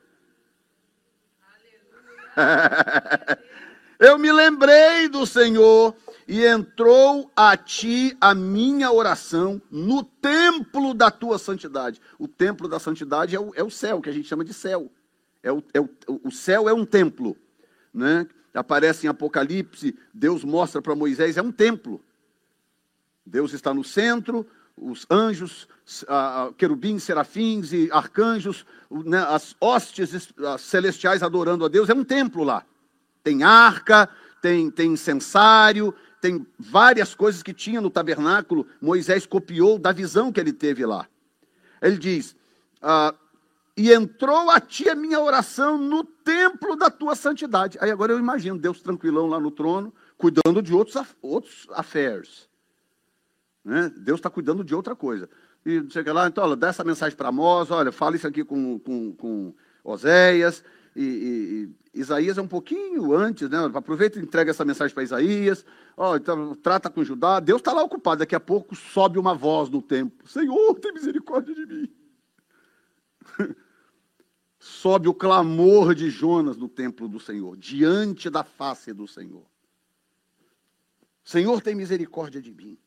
eu 3.99 4.17
me 4.17 4.31
lembrei 4.31 5.09
do 5.09 5.25
Senhor 5.25 5.93
e 6.25 6.45
entrou 6.45 7.29
a 7.35 7.57
ti 7.57 8.15
a 8.21 8.33
minha 8.33 8.93
oração 8.93 9.61
no 9.69 10.03
templo 10.03 10.93
da 10.93 11.11
tua 11.11 11.37
santidade. 11.37 11.99
O 12.17 12.29
templo 12.29 12.69
da 12.69 12.79
santidade 12.79 13.35
é 13.35 13.39
o, 13.39 13.51
é 13.55 13.63
o 13.63 13.69
céu, 13.69 14.01
que 14.01 14.09
a 14.09 14.13
gente 14.13 14.27
chama 14.27 14.45
de 14.45 14.53
céu. 14.53 14.89
É 15.43 15.51
o, 15.51 15.63
é 15.73 15.79
o, 15.79 15.89
o 16.23 16.31
céu 16.31 16.67
é 16.67 16.73
um 16.73 16.85
templo. 16.85 17.37
Né? 17.93 18.27
Aparece 18.53 19.05
em 19.05 19.09
Apocalipse, 19.09 19.97
Deus 20.13 20.43
mostra 20.43 20.81
para 20.81 20.95
Moisés, 20.95 21.37
é 21.37 21.41
um 21.41 21.51
templo. 21.51 22.03
Deus 23.25 23.53
está 23.53 23.73
no 23.73 23.83
centro, 23.83 24.47
os 24.77 25.05
anjos, 25.09 25.67
querubins, 26.57 27.03
serafins 27.03 27.73
e 27.73 27.89
arcanjos, 27.91 28.65
né, 28.89 29.19
as 29.19 29.55
hostes 29.59 30.31
celestiais 30.59 31.23
adorando 31.23 31.65
a 31.65 31.67
Deus, 31.67 31.89
é 31.89 31.93
um 31.93 32.03
templo 32.03 32.43
lá. 32.43 32.63
Tem 33.23 33.43
arca, 33.43 34.07
tem, 34.41 34.69
tem 34.69 34.93
incensário, 34.93 35.93
tem 36.21 36.45
várias 36.57 37.15
coisas 37.15 37.43
que 37.43 37.53
tinha 37.53 37.81
no 37.81 37.89
tabernáculo. 37.89 38.67
Moisés 38.81 39.25
copiou 39.25 39.77
da 39.77 39.91
visão 39.91 40.31
que 40.31 40.39
ele 40.39 40.53
teve 40.53 40.85
lá. 40.85 41.07
Ele 41.81 41.97
diz: 41.97 42.35
ah, 42.81 43.13
e 43.77 43.93
entrou 43.93 44.49
a 44.49 44.59
ti 44.59 44.89
a 44.89 44.95
minha 44.95 45.19
oração 45.19 45.77
no 45.77 46.03
templo 46.03 46.75
da 46.75 46.89
tua 46.89 47.15
santidade. 47.15 47.77
Aí 47.79 47.91
agora 47.91 48.11
eu 48.11 48.17
imagino 48.17 48.57
Deus 48.57 48.81
tranquilão 48.81 49.27
lá 49.27 49.39
no 49.39 49.51
trono, 49.51 49.93
cuidando 50.17 50.63
de 50.63 50.73
outros, 50.73 50.97
outros 51.21 51.67
affairs. 51.69 52.49
Né? 53.63 53.91
Deus 53.95 54.17
está 54.17 54.31
cuidando 54.31 54.63
de 54.63 54.73
outra 54.73 54.95
coisa. 54.95 55.29
E 55.63 55.85
chega 55.91 56.11
lá, 56.11 56.27
então, 56.27 56.43
olha, 56.43 56.55
dá 56.55 56.69
essa 56.69 56.83
mensagem 56.83 57.15
para 57.15 57.29
Amós, 57.29 57.69
olha, 57.69 57.91
fala 57.91 58.15
isso 58.15 58.25
aqui 58.25 58.43
com, 58.43 58.79
com, 58.79 59.13
com 59.13 59.53
Oséias, 59.83 60.63
e, 60.95 61.69
e, 61.93 61.99
Isaías 61.99 62.39
é 62.39 62.41
um 62.41 62.47
pouquinho 62.47 63.13
antes, 63.13 63.47
né? 63.47 63.57
Aproveita 63.75 64.17
e 64.17 64.23
entrega 64.23 64.49
essa 64.49 64.65
mensagem 64.65 64.93
para 64.95 65.03
Isaías. 65.03 65.63
Então, 66.15 66.55
trata 66.55 66.89
com 66.89 67.03
Judá. 67.03 67.39
Deus 67.39 67.61
está 67.61 67.71
lá 67.71 67.83
ocupado. 67.83 68.19
Daqui 68.19 68.35
a 68.35 68.39
pouco 68.39 68.75
sobe 68.75 69.19
uma 69.19 69.35
voz 69.35 69.69
no 69.69 69.81
templo: 69.81 70.27
Senhor, 70.27 70.73
tem 70.79 70.93
misericórdia 70.93 71.53
de 71.53 71.65
mim. 71.67 71.93
sobe 74.77 75.09
o 75.09 75.13
clamor 75.13 75.95
de 75.95 76.09
Jonas 76.09 76.55
no 76.55 76.69
templo 76.69 77.07
do 77.07 77.19
Senhor, 77.19 77.57
diante 77.57 78.29
da 78.29 78.43
face 78.43 78.93
do 78.93 79.07
Senhor. 79.07 79.45
Senhor, 81.23 81.61
tem 81.61 81.75
misericórdia 81.75 82.41
de 82.41 82.53
mim. 82.53 82.77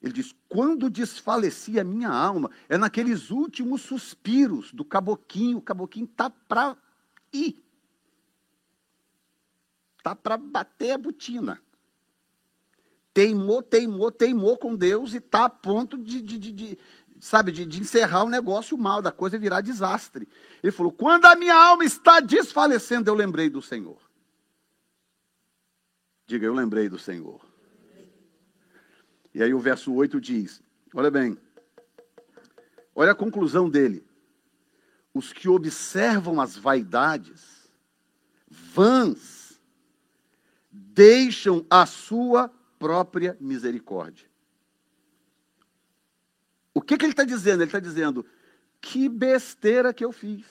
Ele 0.00 0.12
diz: 0.12 0.34
quando 0.48 0.90
desfalecia 0.90 1.80
a 1.80 1.84
minha 1.84 2.10
alma, 2.10 2.50
é 2.68 2.76
naqueles 2.76 3.30
últimos 3.30 3.82
suspiros 3.82 4.72
do 4.72 4.84
caboquinho, 4.84 5.58
o 5.58 5.62
caboquinho 5.62 6.04
está 6.04 6.28
para 6.28 6.76
ir. 7.32 7.64
Está 9.96 10.14
para 10.14 10.36
bater 10.36 10.92
a 10.92 10.98
botina. 10.98 11.60
Teimou, 13.14 13.62
teimou, 13.62 14.10
teimou 14.10 14.56
com 14.56 14.74
Deus 14.74 15.12
e 15.14 15.18
está 15.18 15.44
a 15.44 15.50
ponto 15.50 15.98
de, 15.98 16.22
de, 16.22 16.38
de 16.38 16.78
sabe, 17.22 17.52
de, 17.52 17.64
de, 17.64 17.80
encerrar 17.80 18.24
o 18.24 18.28
negócio 18.28 18.76
mal, 18.76 19.00
da 19.00 19.12
coisa 19.12 19.38
virar 19.38 19.60
desastre. 19.60 20.28
Ele 20.60 20.72
falou: 20.72 20.90
quando 20.90 21.24
a 21.24 21.36
minha 21.36 21.54
alma 21.54 21.84
está 21.84 22.18
desfalecendo, 22.18 23.08
eu 23.08 23.14
lembrei 23.14 23.48
do 23.48 23.62
Senhor. 23.62 23.96
Diga, 26.26 26.44
eu 26.44 26.52
lembrei 26.52 26.88
do 26.88 26.98
Senhor. 26.98 27.40
E 29.32 29.40
aí 29.40 29.54
o 29.54 29.60
verso 29.60 29.94
8 29.94 30.20
diz: 30.20 30.60
olha 30.92 31.12
bem, 31.12 31.38
olha 32.92 33.12
a 33.12 33.14
conclusão 33.14 33.70
dele. 33.70 34.04
Os 35.14 35.32
que 35.32 35.48
observam 35.48 36.40
as 36.40 36.56
vaidades 36.56 37.70
vãs 38.50 39.60
deixam 40.72 41.64
a 41.70 41.86
sua 41.86 42.50
própria 42.80 43.36
misericórdia. 43.40 44.31
O 46.74 46.80
que, 46.80 46.96
que 46.96 47.04
ele 47.04 47.12
está 47.12 47.24
dizendo? 47.24 47.62
Ele 47.62 47.68
está 47.68 47.80
dizendo: 47.80 48.24
que 48.80 49.08
besteira 49.08 49.92
que 49.92 50.04
eu 50.04 50.12
fiz. 50.12 50.44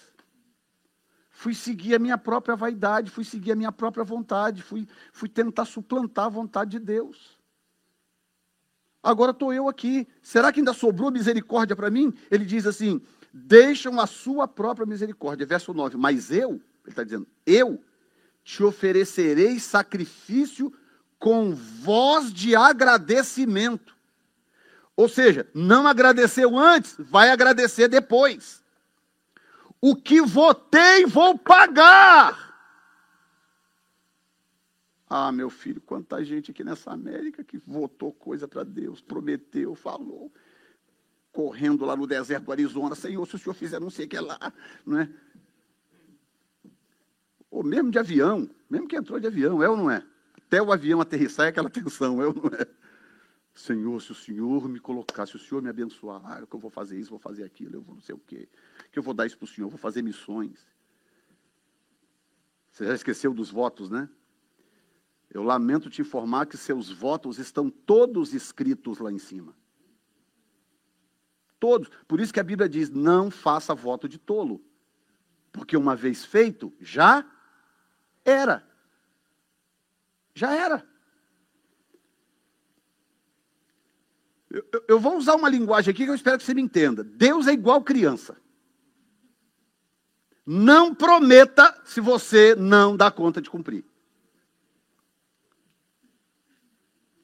Fui 1.30 1.56
seguir 1.56 1.96
a 1.96 2.00
minha 2.00 2.18
própria 2.18 2.56
vaidade, 2.56 3.10
fui 3.10 3.24
seguir 3.24 3.54
a 3.54 3.56
minha 3.56 3.72
própria 3.72 4.04
vontade, 4.04 4.62
fui, 4.62 4.88
fui 5.12 5.28
tentar 5.28 5.66
suplantar 5.66 6.26
a 6.26 6.30
vontade 6.30 6.72
de 6.72 6.80
Deus. 6.80 7.38
Agora 9.02 9.32
estou 9.32 9.52
eu 9.52 9.68
aqui. 9.68 10.08
Será 10.22 10.52
que 10.52 10.60
ainda 10.60 10.74
sobrou 10.74 11.10
misericórdia 11.12 11.76
para 11.76 11.90
mim? 11.90 12.14
Ele 12.30 12.46
diz 12.46 12.68
assim: 12.68 13.02
deixam 13.34 14.00
a 14.00 14.06
sua 14.06 14.48
própria 14.48 14.86
misericórdia. 14.86 15.46
Verso 15.46 15.74
9: 15.74 15.98
Mas 15.98 16.32
eu, 16.32 16.52
ele 16.52 16.62
está 16.90 17.04
dizendo, 17.04 17.28
eu 17.46 17.84
te 18.44 18.64
oferecerei 18.64 19.60
sacrifício 19.60 20.72
com 21.18 21.54
voz 21.54 22.34
de 22.34 22.56
agradecimento. 22.56 23.96
Ou 24.96 25.08
seja, 25.08 25.50
não 25.54 25.88
agradeceu 25.88 26.58
antes, 26.58 26.96
vai 27.00 27.30
agradecer 27.30 27.88
depois. 27.88 28.62
O 29.80 29.96
que 29.96 30.22
votei, 30.22 31.06
vou 31.06 31.38
pagar. 31.38 32.52
Ah, 35.10 35.32
meu 35.32 35.50
filho, 35.50 35.82
quanta 35.82 36.24
gente 36.24 36.52
aqui 36.52 36.64
nessa 36.64 36.92
América 36.92 37.44
que 37.44 37.58
votou 37.58 38.14
coisa 38.14 38.48
para 38.48 38.64
Deus, 38.64 39.02
prometeu, 39.02 39.76
falou, 39.76 40.32
correndo 41.34 41.84
lá 41.84 41.96
no 41.96 42.08
deserto 42.08 42.46
do 42.46 42.52
Arizona, 42.52 42.96
Senhor, 42.96 43.26
se 43.28 43.36
o 43.36 43.40
Senhor 43.40 43.54
fizer 43.54 43.80
não 43.80 43.90
sei 43.90 44.06
o 44.06 44.10
que 44.10 44.20
lá, 44.20 44.54
não 44.86 45.00
é? 45.00 45.10
Ou 47.50 47.64
mesmo 47.64 47.92
de 47.92 48.00
avião, 48.00 48.50
mesmo 48.70 48.88
que 48.88 48.96
entrou 48.96 49.20
de 49.20 49.28
avião, 49.28 49.62
é 49.62 49.68
ou 49.68 49.76
não 49.76 49.92
é? 49.92 50.02
Até 50.38 50.62
o 50.62 50.72
avião 50.72 51.02
aterrissar 51.02 51.48
é 51.48 51.50
aquela 51.50 51.68
tensão, 51.72 52.22
é 52.22 52.28
ou 52.28 52.34
não 52.34 52.50
é? 52.58 52.66
Senhor, 53.62 54.02
se 54.02 54.12
o 54.12 54.16
Senhor 54.16 54.68
me 54.68 54.80
colocar, 54.80 55.26
se 55.26 55.36
o 55.36 55.40
Senhor 55.40 55.62
me 55.62 55.70
abençoar, 55.70 56.46
que 56.46 56.56
eu 56.56 56.60
vou 56.60 56.70
fazer 56.70 57.00
isso, 57.00 57.10
vou 57.10 57.20
fazer 57.20 57.44
aquilo, 57.44 57.76
eu 57.76 57.82
vou 57.82 57.96
não 57.96 58.02
sei 58.02 58.16
o 58.16 58.20
quê, 58.20 58.50
que 58.92 59.00
eu 59.00 59.04
vou 59.04 59.14
dar 59.14 59.26
isso 59.26 59.38
para 59.38 59.46
o 59.46 59.48
Senhor, 59.48 59.70
vou 59.70 59.78
fazer 59.78 60.02
missões. 60.02 60.68
Você 62.72 62.86
já 62.86 62.94
esqueceu 62.94 63.34
dos 63.34 63.52
votos, 63.52 63.90
né? 63.90 64.10
Eu 65.30 65.44
lamento 65.44 65.90
te 65.90 66.02
informar 66.02 66.46
que 66.46 66.58
seus 66.58 66.90
votos 66.90 67.40
estão 67.40 67.70
todos 67.70 68.34
escritos 68.34 69.00
lá 69.00 69.12
em 69.12 69.20
cima. 69.20 69.56
Todos. 71.60 71.90
Por 72.08 72.20
isso 72.20 72.34
que 72.34 72.40
a 72.40 72.44
Bíblia 72.44 72.68
diz: 72.68 72.90
não 72.90 73.32
faça 73.32 73.74
voto 73.74 74.10
de 74.10 74.18
tolo. 74.18 74.62
Porque 75.52 75.78
uma 75.78 75.96
vez 75.96 76.26
feito, 76.26 76.74
já 76.80 77.26
era. 78.26 78.68
Já 80.34 80.54
era. 80.54 80.91
Eu, 84.52 84.84
eu, 84.88 85.00
vou 85.00 85.18
usar 85.18 85.36
uma 85.36 85.48
linguagem 85.48 85.92
aqui 85.92 86.04
que 86.04 86.10
eu 86.10 86.16
espero 86.16 86.38
que 86.38 86.44
você 86.44 86.54
me 86.54 86.62
entenda. 86.62 87.04
Deus 87.04 87.48
é 87.48 87.54
igual 87.54 87.82
criança. 87.82 88.36
Não 90.46 90.94
prometa 90.94 91.80
se 91.86 92.02
você 92.02 92.54
não 92.56 92.98
dá 92.98 93.10
conta 93.10 93.42
de 93.42 93.50
cumprir. 93.50 93.86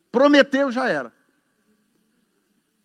Prometeu, 0.10 0.72
já 0.72 0.88
era. 0.88 1.12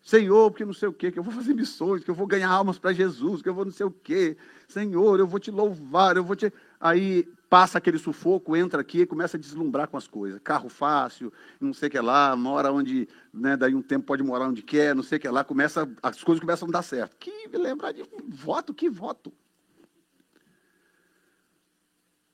Senhor, 0.01 0.51
porque 0.51 0.65
não 0.65 0.73
sei 0.73 0.89
o 0.89 0.93
quê, 0.93 1.09
que 1.09 1.17
eu 1.17 1.23
vou 1.23 1.33
fazer 1.33 1.53
missões, 1.53 2.03
que 2.03 2.11
eu 2.11 2.15
vou 2.15 2.27
ganhar 2.27 2.49
almas 2.49 2.77
para 2.77 2.91
Jesus, 2.91 3.41
que 3.41 3.47
eu 3.47 3.53
vou 3.53 3.63
não 3.63 3.71
sei 3.71 3.85
o 3.85 3.91
quê. 3.91 4.35
Senhor, 4.67 5.17
eu 5.17 5.25
vou 5.25 5.39
te 5.39 5.49
louvar, 5.49 6.17
eu 6.17 6.23
vou 6.25 6.35
te. 6.35 6.51
Aí 6.77 7.25
passa 7.53 7.77
aquele 7.77 7.99
sufoco, 7.99 8.55
entra 8.55 8.81
aqui 8.81 9.01
e 9.01 9.05
começa 9.05 9.37
a 9.37 9.39
deslumbrar 9.39 9.87
com 9.87 9.95
as 9.95 10.07
coisas. 10.07 10.41
Carro 10.43 10.69
fácil, 10.69 11.31
não 11.61 11.71
sei 11.71 11.87
o 11.87 11.91
que 11.91 11.99
lá, 11.99 12.35
mora 12.35 12.71
onde, 12.71 13.07
né, 13.31 13.55
daí 13.55 13.75
um 13.75 13.81
tempo 13.83 14.07
pode 14.07 14.23
morar 14.23 14.47
onde 14.47 14.63
quer, 14.63 14.95
não 14.95 15.03
sei 15.03 15.19
o 15.19 15.21
que 15.21 15.29
lá, 15.29 15.43
começa, 15.43 15.87
as 16.01 16.23
coisas 16.23 16.41
começam 16.41 16.67
a 16.67 16.71
dar 16.71 16.81
certo. 16.81 17.15
Que 17.17 17.47
lembrar 17.55 17.91
de 17.91 18.03
voto, 18.27 18.73
que 18.73 18.89
voto. 18.89 19.31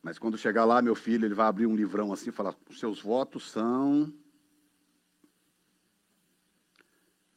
Mas 0.01 0.17
quando 0.17 0.37
chegar 0.37 0.63
lá, 0.63 0.81
meu 0.81 0.95
filho, 0.95 1.25
ele 1.25 1.35
vai 1.35 1.47
abrir 1.47 1.65
um 1.65 1.75
livrão 1.75 2.13
assim 2.13 2.29
e 2.29 2.31
falar: 2.31 2.55
os 2.69 2.79
seus 2.79 3.01
votos 3.01 3.51
são 3.51 4.13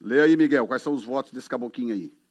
Lê 0.01 0.21
aí, 0.21 0.37
Miguel, 0.37 0.69
quais 0.69 0.83
são 0.83 0.95
os 0.95 1.03
votos 1.03 1.33
desse 1.33 1.49
caboquinho 1.49 1.93
aí? 1.93 2.22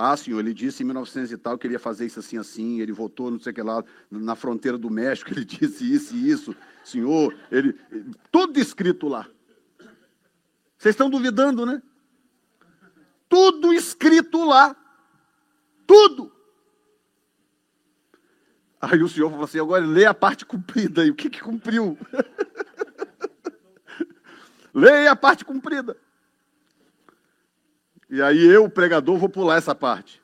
Ah, 0.00 0.16
senhor, 0.16 0.38
ele 0.38 0.54
disse 0.54 0.84
em 0.84 0.86
1900 0.86 1.32
e 1.32 1.36
tal 1.36 1.58
que 1.58 1.66
ele 1.66 1.74
ia 1.74 1.80
fazer 1.80 2.06
isso 2.06 2.20
assim, 2.20 2.38
assim, 2.38 2.80
ele 2.80 2.92
votou, 2.92 3.32
não 3.32 3.40
sei 3.40 3.50
o 3.50 3.54
que 3.56 3.60
lá, 3.60 3.82
na 4.08 4.36
fronteira 4.36 4.78
do 4.78 4.88
México, 4.88 5.28
ele 5.34 5.44
disse 5.44 5.92
isso 5.92 6.14
e 6.14 6.30
isso. 6.30 6.56
Senhor, 6.84 7.34
ele. 7.50 7.76
Tudo 8.30 8.60
escrito 8.60 9.08
lá. 9.08 9.28
Vocês 10.78 10.94
estão 10.94 11.10
duvidando, 11.10 11.66
né? 11.66 11.82
Tudo 13.28 13.72
escrito 13.72 14.44
lá. 14.44 14.76
Tudo. 15.84 16.32
Aí 18.80 19.02
o 19.02 19.08
senhor 19.08 19.30
falou 19.30 19.46
assim: 19.46 19.58
agora 19.58 19.84
lê 19.84 20.04
a 20.04 20.14
parte 20.14 20.46
cumprida 20.46 21.02
aí. 21.02 21.10
O 21.10 21.14
que, 21.16 21.28
que 21.28 21.40
cumpriu? 21.40 21.98
Leia 24.72 25.10
a 25.10 25.16
parte 25.16 25.44
cumprida. 25.44 25.96
E 28.10 28.22
aí 28.22 28.46
eu, 28.46 28.68
pregador, 28.70 29.18
vou 29.18 29.28
pular 29.28 29.56
essa 29.56 29.74
parte. 29.74 30.22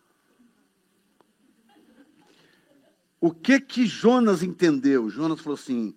O 3.20 3.30
que 3.30 3.60
que 3.60 3.86
Jonas 3.86 4.42
entendeu? 4.42 5.08
Jonas 5.08 5.40
falou 5.40 5.54
assim: 5.54 5.94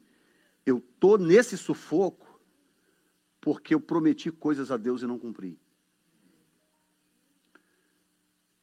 eu 0.65 0.81
tô 0.99 1.17
nesse 1.17 1.57
sufoco 1.57 2.39
porque 3.39 3.73
eu 3.73 3.79
prometi 3.79 4.31
coisas 4.31 4.71
a 4.71 4.77
Deus 4.77 5.01
e 5.01 5.07
não 5.07 5.17
cumpri. 5.17 5.57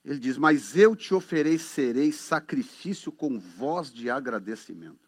Ele 0.05 0.19
diz: 0.19 0.37
Mas 0.37 0.77
eu 0.77 0.95
te 0.95 1.15
oferecerei 1.15 2.13
sacrifício 2.13 3.11
com 3.11 3.39
voz 3.39 3.93
de 3.93 4.11
agradecimento. 4.11 5.04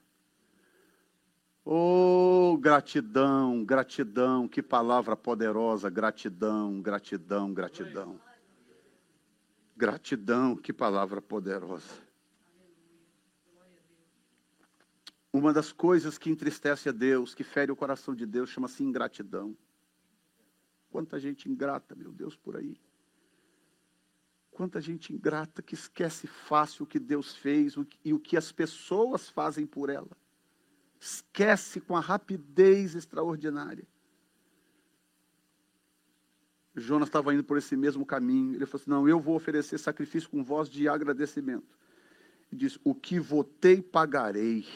Oh, 1.69 2.57
gratidão, 2.61 3.65
gratidão, 3.65 4.47
que 4.47 4.63
palavra 4.63 5.17
poderosa, 5.17 5.91
gratidão, 5.91 6.81
gratidão, 6.81 7.53
gratidão. 7.53 8.21
Gratidão, 9.77 10.55
que 10.55 10.73
palavra 10.73 11.21
poderosa. 11.21 11.91
Uma 15.33 15.53
das 15.53 15.73
coisas 15.73 16.17
que 16.17 16.31
entristece 16.31 16.89
a 16.89 16.93
Deus, 16.93 17.35
que 17.35 17.43
fere 17.43 17.73
o 17.73 17.77
coração 17.77 18.15
de 18.15 18.25
Deus, 18.25 18.49
chama-se 18.49 18.85
ingratidão. 18.85 19.57
Quanta 20.89 21.19
gente 21.19 21.51
ingrata, 21.51 21.97
meu 21.97 22.13
Deus, 22.13 22.37
por 22.37 22.57
aí. 22.57 22.81
Quanta 24.53 24.81
gente 24.81 25.13
ingrata 25.13 25.61
que 25.63 25.75
esquece 25.75 26.29
fácil 26.29 26.85
o 26.85 26.87
que 26.87 27.01
Deus 27.01 27.35
fez 27.35 27.75
e 28.05 28.13
o 28.15 28.21
que 28.21 28.37
as 28.37 28.53
pessoas 28.53 29.29
fazem 29.29 29.67
por 29.67 29.91
ela 29.91 30.17
esquece 31.01 31.81
com 31.81 31.97
a 31.97 32.01
rapidez 32.01 32.95
extraordinária. 32.95 33.87
Jonas 36.77 37.09
estava 37.09 37.33
indo 37.33 37.43
por 37.43 37.57
esse 37.57 37.75
mesmo 37.75 38.05
caminho. 38.05 38.55
Ele 38.55 38.67
falou 38.67 38.83
assim: 38.83 38.91
Não, 38.91 39.09
eu 39.09 39.19
vou 39.19 39.35
oferecer 39.35 39.79
sacrifício 39.79 40.29
com 40.29 40.45
voz 40.45 40.69
de 40.69 40.89
agradecimento. 40.89 41.77
Diz: 42.53 42.79
O 42.85 42.95
que 42.95 43.19
votei, 43.19 43.81
pagarei. 43.81 44.67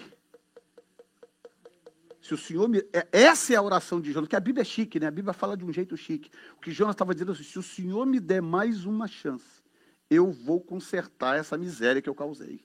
Se 2.22 2.32
o 2.34 2.38
Senhor 2.38 2.68
me. 2.68 2.78
É, 2.92 3.06
essa 3.12 3.52
é 3.52 3.56
a 3.56 3.62
oração 3.62 4.00
de 4.00 4.12
Jonas, 4.12 4.28
que 4.28 4.36
a 4.36 4.40
Bíblia 4.40 4.62
é 4.62 4.64
chique, 4.64 4.98
né? 4.98 5.06
A 5.06 5.10
Bíblia 5.10 5.34
fala 5.34 5.56
de 5.56 5.64
um 5.64 5.72
jeito 5.72 5.96
chique. 5.96 6.30
O 6.56 6.60
que 6.60 6.70
Jonas 6.70 6.94
estava 6.94 7.12
dizendo 7.12 7.32
assim: 7.32 7.42
se 7.42 7.58
o 7.58 7.62
Senhor 7.62 8.06
me 8.06 8.18
der 8.18 8.40
mais 8.40 8.86
uma 8.86 9.06
chance, 9.06 9.62
eu 10.08 10.30
vou 10.30 10.60
consertar 10.60 11.38
essa 11.38 11.58
miséria 11.58 12.00
que 12.00 12.08
eu 12.08 12.14
causei. 12.14 12.64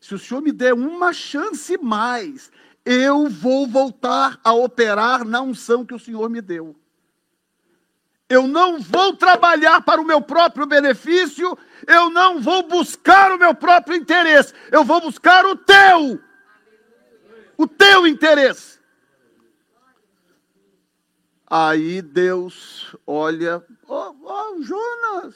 Se 0.00 0.14
o 0.14 0.18
Senhor 0.18 0.40
me 0.40 0.52
der 0.52 0.74
uma 0.74 1.12
chance 1.12 1.76
mais, 1.78 2.50
eu 2.84 3.28
vou 3.28 3.66
voltar 3.66 4.40
a 4.42 4.52
operar 4.52 5.24
na 5.24 5.40
unção 5.42 5.84
que 5.84 5.94
o 5.94 5.98
Senhor 5.98 6.28
me 6.30 6.40
deu. 6.40 6.76
Eu 8.28 8.46
não 8.46 8.78
vou 8.78 9.16
trabalhar 9.16 9.80
para 9.82 10.00
o 10.00 10.04
meu 10.04 10.20
próprio 10.20 10.66
benefício, 10.66 11.56
eu 11.86 12.10
não 12.10 12.40
vou 12.40 12.62
buscar 12.62 13.32
o 13.32 13.38
meu 13.38 13.54
próprio 13.54 13.96
interesse, 13.96 14.52
eu 14.70 14.84
vou 14.84 15.00
buscar 15.00 15.46
o 15.46 15.56
teu. 15.56 16.20
O 17.56 17.66
teu 17.66 18.06
interesse. 18.06 18.78
Aí 21.46 22.02
Deus 22.02 22.94
olha, 23.06 23.64
ó, 23.86 24.10
oh, 24.10 24.16
oh, 24.22 24.62
Jonas. 24.62 25.34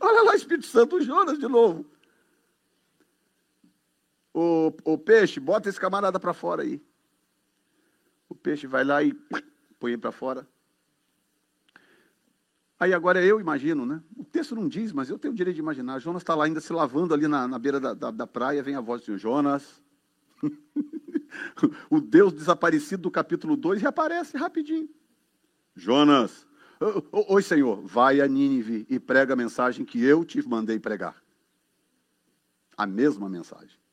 Olha 0.00 0.22
lá, 0.22 0.36
Espírito 0.36 0.66
Santo, 0.66 1.00
Jonas 1.00 1.38
de 1.38 1.48
novo. 1.48 1.86
O, 4.34 4.74
o 4.84 4.98
peixe, 4.98 5.38
bota 5.38 5.68
esse 5.68 5.78
camarada 5.78 6.18
para 6.18 6.34
fora 6.34 6.62
aí. 6.62 6.82
O 8.28 8.34
peixe 8.34 8.66
vai 8.66 8.82
lá 8.82 9.00
e 9.00 9.14
põe 9.78 9.92
ele 9.92 10.00
para 10.00 10.10
fora. 10.10 10.46
Aí 12.80 12.92
agora 12.92 13.24
eu 13.24 13.40
imagino, 13.40 13.86
né? 13.86 14.02
O 14.16 14.24
texto 14.24 14.56
não 14.56 14.68
diz, 14.68 14.92
mas 14.92 15.08
eu 15.08 15.18
tenho 15.18 15.32
o 15.32 15.36
direito 15.36 15.54
de 15.54 15.62
imaginar. 15.62 16.00
Jonas 16.00 16.22
está 16.22 16.34
lá 16.34 16.46
ainda 16.46 16.60
se 16.60 16.72
lavando 16.72 17.14
ali 17.14 17.28
na, 17.28 17.46
na 17.46 17.58
beira 17.60 17.78
da, 17.78 17.94
da, 17.94 18.10
da, 18.10 18.26
praia, 18.26 18.62
vem 18.62 18.74
a 18.74 18.80
voz 18.80 19.00
do 19.00 19.04
Senhor, 19.04 19.18
Jonas. 19.18 19.80
o 21.88 22.00
Deus 22.00 22.32
desaparecido 22.32 23.04
do 23.04 23.10
capítulo 23.12 23.56
2 23.56 23.80
reaparece 23.80 24.36
rapidinho. 24.36 24.88
Jonas, 25.76 26.46
oi 27.12 27.42
Senhor, 27.42 27.80
vai 27.82 28.20
a 28.20 28.26
Nínive 28.26 28.84
e 28.90 28.98
prega 28.98 29.34
a 29.34 29.36
mensagem 29.36 29.84
que 29.84 30.02
eu 30.04 30.24
te 30.24 30.42
mandei 30.46 30.78
pregar. 30.80 31.22
A 32.76 32.86
mesma 32.86 33.28
mensagem. 33.28 33.83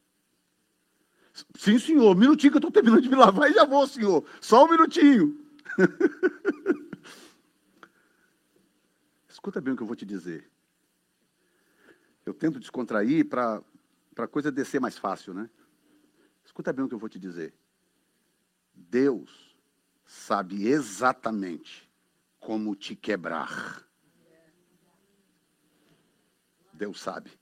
Sim, 1.55 1.79
senhor, 1.79 2.15
um 2.15 2.19
minutinho 2.19 2.51
que 2.51 2.57
eu 2.57 2.59
estou 2.59 2.71
terminando 2.71 3.01
de 3.01 3.09
me 3.09 3.15
lavar 3.15 3.49
e 3.49 3.53
já 3.53 3.65
vou, 3.65 3.85
senhor. 3.87 4.23
Só 4.39 4.65
um 4.65 4.69
minutinho. 4.69 5.37
Escuta 9.27 9.59
bem 9.59 9.73
o 9.73 9.77
que 9.77 9.83
eu 9.83 9.87
vou 9.87 9.95
te 9.95 10.05
dizer. 10.05 10.49
Eu 12.25 12.33
tento 12.33 12.59
descontrair 12.59 13.27
para 13.27 13.61
a 14.17 14.27
coisa 14.27 14.51
descer 14.51 14.79
mais 14.79 14.97
fácil, 14.97 15.33
né? 15.33 15.49
Escuta 16.45 16.71
bem 16.71 16.85
o 16.85 16.87
que 16.87 16.93
eu 16.93 16.99
vou 16.99 17.09
te 17.09 17.17
dizer. 17.17 17.53
Deus 18.73 19.57
sabe 20.05 20.67
exatamente 20.67 21.89
como 22.39 22.75
te 22.75 22.95
quebrar. 22.95 23.87
Deus 26.73 26.99
sabe. 26.99 27.40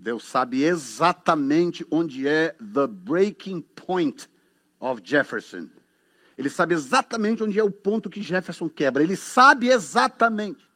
Deus 0.00 0.24
sabe 0.24 0.64
exatamente 0.64 1.86
onde 1.90 2.26
é 2.26 2.56
the 2.58 2.86
breaking 2.86 3.60
point 3.60 4.30
of 4.80 5.02
Jefferson. 5.04 5.68
Ele 6.38 6.48
sabe 6.48 6.72
exatamente 6.72 7.42
onde 7.42 7.58
é 7.58 7.62
o 7.62 7.70
ponto 7.70 8.08
que 8.08 8.22
Jefferson 8.22 8.66
quebra. 8.66 9.02
Ele 9.02 9.14
sabe 9.14 9.68
exatamente. 9.68 10.66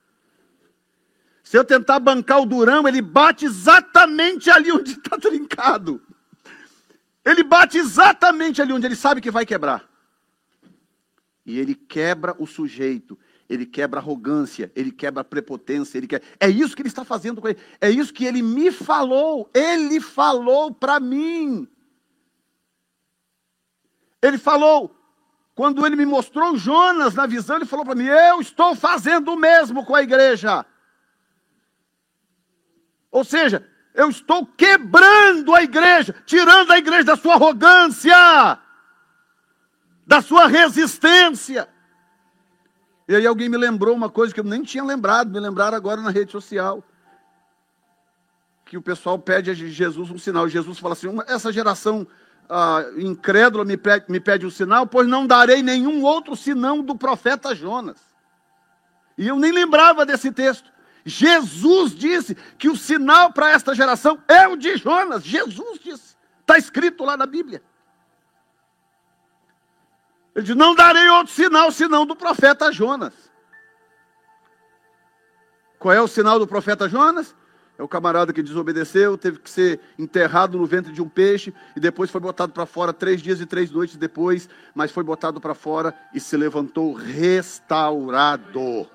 Se 1.42 1.56
eu 1.56 1.64
tentar 1.64 2.00
bancar 2.00 2.42
o 2.42 2.46
Durão, 2.46 2.86
ele 2.86 3.00
bate 3.00 3.46
exatamente 3.46 4.50
ali 4.50 4.70
onde 4.70 4.92
está 4.92 5.16
trincado. 5.18 6.02
Ele 7.24 7.42
bate 7.42 7.78
exatamente 7.78 8.60
ali 8.60 8.74
onde 8.74 8.84
ele 8.84 8.96
sabe 8.96 9.22
que 9.22 9.30
vai 9.30 9.46
quebrar. 9.46 9.88
E 11.46 11.58
ele 11.58 11.74
quebra 11.74 12.36
o 12.38 12.46
sujeito 12.46 13.18
ele 13.48 13.66
quebra 13.66 14.00
arrogância, 14.00 14.72
ele 14.74 14.90
quebra 14.90 15.22
prepotência, 15.22 15.98
ele 15.98 16.06
quer... 16.06 16.22
é 16.40 16.48
isso 16.48 16.74
que 16.74 16.82
ele 16.82 16.88
está 16.88 17.04
fazendo 17.04 17.40
com 17.40 17.48
ele, 17.48 17.58
é 17.80 17.90
isso 17.90 18.12
que 18.12 18.24
ele 18.24 18.42
me 18.42 18.70
falou, 18.70 19.50
ele 19.52 20.00
falou 20.00 20.72
para 20.72 20.98
mim. 20.98 21.68
Ele 24.22 24.38
falou, 24.38 24.96
quando 25.54 25.86
ele 25.86 25.96
me 25.96 26.06
mostrou 26.06 26.56
Jonas 26.56 27.14
na 27.14 27.26
visão, 27.26 27.56
ele 27.56 27.66
falou 27.66 27.84
para 27.84 27.94
mim: 27.94 28.06
Eu 28.06 28.40
estou 28.40 28.74
fazendo 28.74 29.32
o 29.32 29.36
mesmo 29.36 29.84
com 29.84 29.94
a 29.94 30.02
igreja. 30.02 30.66
Ou 33.10 33.22
seja, 33.22 33.68
eu 33.94 34.10
estou 34.10 34.44
quebrando 34.44 35.54
a 35.54 35.62
igreja, 35.62 36.14
tirando 36.26 36.72
a 36.72 36.78
igreja 36.78 37.04
da 37.04 37.16
sua 37.16 37.34
arrogância, 37.34 38.58
da 40.04 40.20
sua 40.20 40.48
resistência. 40.48 41.68
E 43.06 43.14
aí 43.14 43.26
alguém 43.26 43.48
me 43.48 43.56
lembrou 43.56 43.94
uma 43.94 44.08
coisa 44.08 44.32
que 44.32 44.40
eu 44.40 44.44
nem 44.44 44.62
tinha 44.62 44.82
lembrado, 44.82 45.30
me 45.30 45.38
lembraram 45.38 45.76
agora 45.76 46.00
na 46.00 46.10
rede 46.10 46.32
social. 46.32 46.82
Que 48.64 48.78
o 48.78 48.82
pessoal 48.82 49.18
pede 49.18 49.50
a 49.50 49.54
Jesus 49.54 50.10
um 50.10 50.18
sinal. 50.18 50.48
Jesus 50.48 50.78
fala 50.78 50.94
assim: 50.94 51.08
essa 51.26 51.52
geração 51.52 52.06
ah, 52.48 52.84
incrédula 52.96 53.64
me 53.64 53.76
pede, 53.76 54.06
me 54.08 54.20
pede 54.20 54.46
um 54.46 54.50
sinal, 54.50 54.86
pois 54.86 55.06
não 55.06 55.26
darei 55.26 55.62
nenhum 55.62 56.02
outro 56.02 56.34
senão 56.34 56.82
do 56.82 56.96
profeta 56.96 57.54
Jonas. 57.54 57.98
E 59.18 59.28
eu 59.28 59.38
nem 59.38 59.52
lembrava 59.52 60.06
desse 60.06 60.32
texto. 60.32 60.72
Jesus 61.04 61.94
disse 61.94 62.34
que 62.58 62.68
o 62.68 62.76
sinal 62.76 63.32
para 63.32 63.50
esta 63.50 63.74
geração 63.74 64.18
é 64.26 64.48
o 64.48 64.56
de 64.56 64.76
Jonas. 64.76 65.22
Jesus 65.22 65.78
disse. 65.78 66.14
Está 66.40 66.58
escrito 66.58 67.04
lá 67.04 67.16
na 67.16 67.26
Bíblia. 67.26 67.62
Ele 70.34 70.44
diz: 70.44 70.56
Não 70.56 70.74
darei 70.74 71.08
outro 71.08 71.32
sinal 71.32 71.70
senão 71.70 72.04
do 72.04 72.16
profeta 72.16 72.72
Jonas. 72.72 73.12
Qual 75.78 75.92
é 75.92 76.00
o 76.00 76.08
sinal 76.08 76.38
do 76.38 76.46
profeta 76.46 76.88
Jonas? 76.88 77.34
É 77.76 77.82
o 77.82 77.88
camarada 77.88 78.32
que 78.32 78.42
desobedeceu, 78.42 79.18
teve 79.18 79.40
que 79.40 79.50
ser 79.50 79.80
enterrado 79.98 80.56
no 80.56 80.64
ventre 80.64 80.92
de 80.92 81.02
um 81.02 81.08
peixe 81.08 81.52
e 81.74 81.80
depois 81.80 82.08
foi 82.08 82.20
botado 82.20 82.52
para 82.52 82.64
fora 82.66 82.92
três 82.92 83.20
dias 83.20 83.40
e 83.40 83.46
três 83.46 83.68
noites 83.68 83.96
depois, 83.96 84.48
mas 84.72 84.92
foi 84.92 85.02
botado 85.02 85.40
para 85.40 85.54
fora 85.54 85.92
e 86.14 86.20
se 86.20 86.36
levantou 86.36 86.92
restaurado 86.94 88.88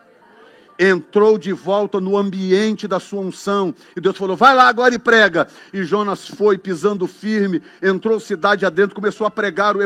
entrou 0.79 1.37
de 1.37 1.51
volta 1.51 1.99
no 1.99 2.17
ambiente 2.17 2.87
da 2.87 2.99
sua 2.99 3.19
unção. 3.19 3.75
E 3.95 3.99
Deus 3.99 4.17
falou: 4.17 4.37
vai 4.37 4.55
lá 4.55 4.69
agora 4.69 4.95
e 4.95 4.99
prega. 4.99 5.47
E 5.73 5.83
Jonas 5.83 6.25
foi 6.25 6.57
pisando 6.57 7.05
firme, 7.05 7.61
entrou 7.81 8.19
cidade 8.19 8.65
adentro, 8.65 8.95
começou 8.95 9.27
a 9.27 9.31
pregar 9.31 9.75
o 9.75 9.81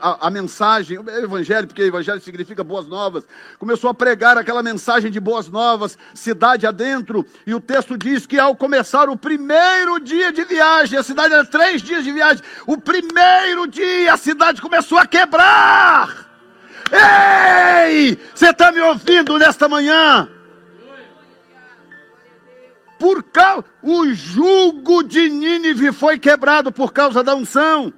a, 0.00 0.26
a, 0.26 0.30
mensagem, 0.30 0.98
o 0.98 1.10
evangelho, 1.10 1.66
porque 1.66 1.82
evangelho 1.82 2.20
significa 2.20 2.64
boas 2.64 2.86
novas. 2.86 3.24
Começou 3.58 3.90
a 3.90 3.94
pregar 3.94 4.38
aquela 4.38 4.62
mensagem 4.62 5.10
de 5.10 5.20
boas 5.20 5.48
novas, 5.48 5.98
cidade 6.14 6.66
adentro. 6.66 7.26
E 7.46 7.54
o 7.54 7.60
texto 7.60 7.98
diz 7.98 8.24
que 8.24 8.38
ao 8.38 8.56
começar 8.56 9.10
o 9.10 9.16
primeiro 9.16 10.00
dia 10.00 10.32
de 10.32 10.44
viagem, 10.44 10.98
a 10.98 11.02
cidade 11.02 11.34
era 11.34 11.44
três 11.44 11.82
dias 11.82 12.02
de 12.02 12.12
viagem, 12.12 12.42
o 12.66 12.78
primeiro 12.78 13.66
dia 13.66 14.14
a 14.14 14.16
cidade 14.16 14.62
começou 14.62 14.96
a 14.96 15.06
quebrar. 15.06 16.26
Ei! 16.90 18.18
Você 18.34 18.48
está 18.48 18.72
me 18.72 18.80
ouvindo 18.80 19.38
nesta 19.38 19.68
manhã? 19.68 20.28
Por 22.98 23.22
causa, 23.22 23.64
o 23.82 24.12
jugo 24.12 25.02
de 25.02 25.28
Nínive 25.28 25.92
foi 25.92 26.18
quebrado 26.18 26.72
por 26.72 26.92
causa 26.92 27.22
da 27.22 27.34
unção. 27.34 27.92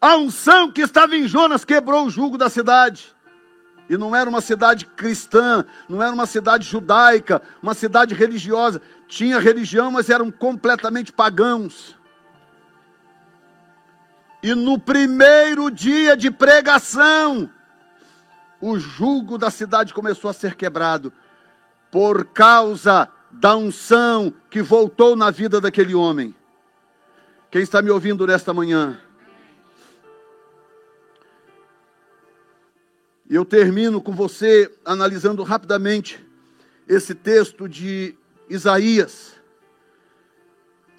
A 0.00 0.16
unção 0.16 0.70
que 0.70 0.82
estava 0.82 1.16
em 1.16 1.26
Jonas 1.26 1.64
quebrou 1.64 2.06
o 2.06 2.10
jugo 2.10 2.38
da 2.38 2.48
cidade. 2.48 3.14
E 3.88 3.96
não 3.96 4.14
era 4.14 4.30
uma 4.30 4.40
cidade 4.40 4.86
cristã, 4.86 5.64
não 5.88 6.02
era 6.02 6.12
uma 6.12 6.26
cidade 6.26 6.64
judaica, 6.64 7.42
uma 7.62 7.74
cidade 7.74 8.14
religiosa. 8.14 8.80
Tinha 9.08 9.38
religião, 9.38 9.90
mas 9.90 10.08
eram 10.08 10.30
completamente 10.30 11.12
pagãos. 11.12 11.96
E 14.42 14.54
no 14.54 14.78
primeiro 14.78 15.70
dia 15.70 16.16
de 16.16 16.30
pregação, 16.30 17.50
o 18.60 18.78
jugo 18.78 19.36
da 19.36 19.50
cidade 19.50 19.92
começou 19.92 20.30
a 20.30 20.34
ser 20.34 20.54
quebrado 20.54 21.12
por 21.90 22.24
causa 22.24 23.08
da 23.32 23.56
unção 23.56 24.32
que 24.50 24.60
voltou 24.60 25.16
na 25.16 25.30
vida 25.30 25.60
daquele 25.60 25.94
homem. 25.94 26.34
Quem 27.50 27.62
está 27.62 27.80
me 27.80 27.90
ouvindo 27.90 28.26
nesta 28.26 28.52
manhã? 28.52 29.00
E 33.28 33.34
eu 33.34 33.44
termino 33.44 34.00
com 34.00 34.12
você 34.12 34.70
analisando 34.84 35.42
rapidamente 35.42 36.24
esse 36.86 37.14
texto 37.14 37.68
de 37.68 38.14
Isaías. 38.48 39.32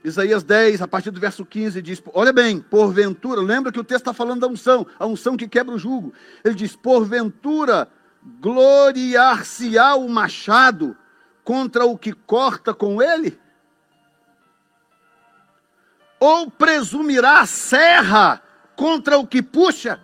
Isaías 0.04 0.44
10, 0.44 0.82
a 0.82 0.88
partir 0.88 1.12
do 1.12 1.20
verso 1.20 1.46
15, 1.46 1.82
diz: 1.82 2.02
Olha 2.14 2.34
bem, 2.34 2.60
porventura, 2.60 3.42
lembra 3.42 3.72
que 3.72 3.80
o 3.80 3.84
texto 3.84 4.02
está 4.02 4.14
falando 4.14 4.42
da 4.42 4.48
unção, 4.48 4.86
a 4.98 5.06
unção 5.06 5.38
que 5.38 5.48
quebra 5.48 5.76
o 5.76 5.80
jugo. 5.80 6.14
Ele 6.44 6.56
diz: 6.56 6.76
Porventura, 6.76 7.88
gloriar-se-á 8.42 9.96
o 9.96 10.10
machado 10.10 10.98
contra 11.44 11.86
o 11.86 11.98
que 11.98 12.14
corta 12.14 12.74
com 12.74 13.02
ele? 13.02 13.40
Ou 16.20 16.50
presumirá 16.50 17.46
serra 17.46 18.42
contra 18.76 19.18
o 19.18 19.28
que 19.28 19.42
puxa? 19.42 20.00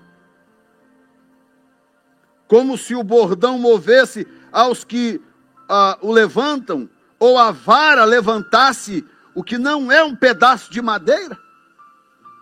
Como 2.47 2.77
se 2.77 2.95
o 2.95 3.03
bordão 3.03 3.57
movesse 3.57 4.27
aos 4.51 4.83
que 4.83 5.21
uh, 5.69 6.05
o 6.05 6.11
levantam, 6.11 6.89
ou 7.19 7.37
a 7.37 7.51
vara 7.51 8.03
levantasse 8.03 9.05
o 9.35 9.43
que 9.43 9.57
não 9.57 9.91
é 9.91 10.03
um 10.03 10.15
pedaço 10.15 10.71
de 10.71 10.81
madeira? 10.81 11.37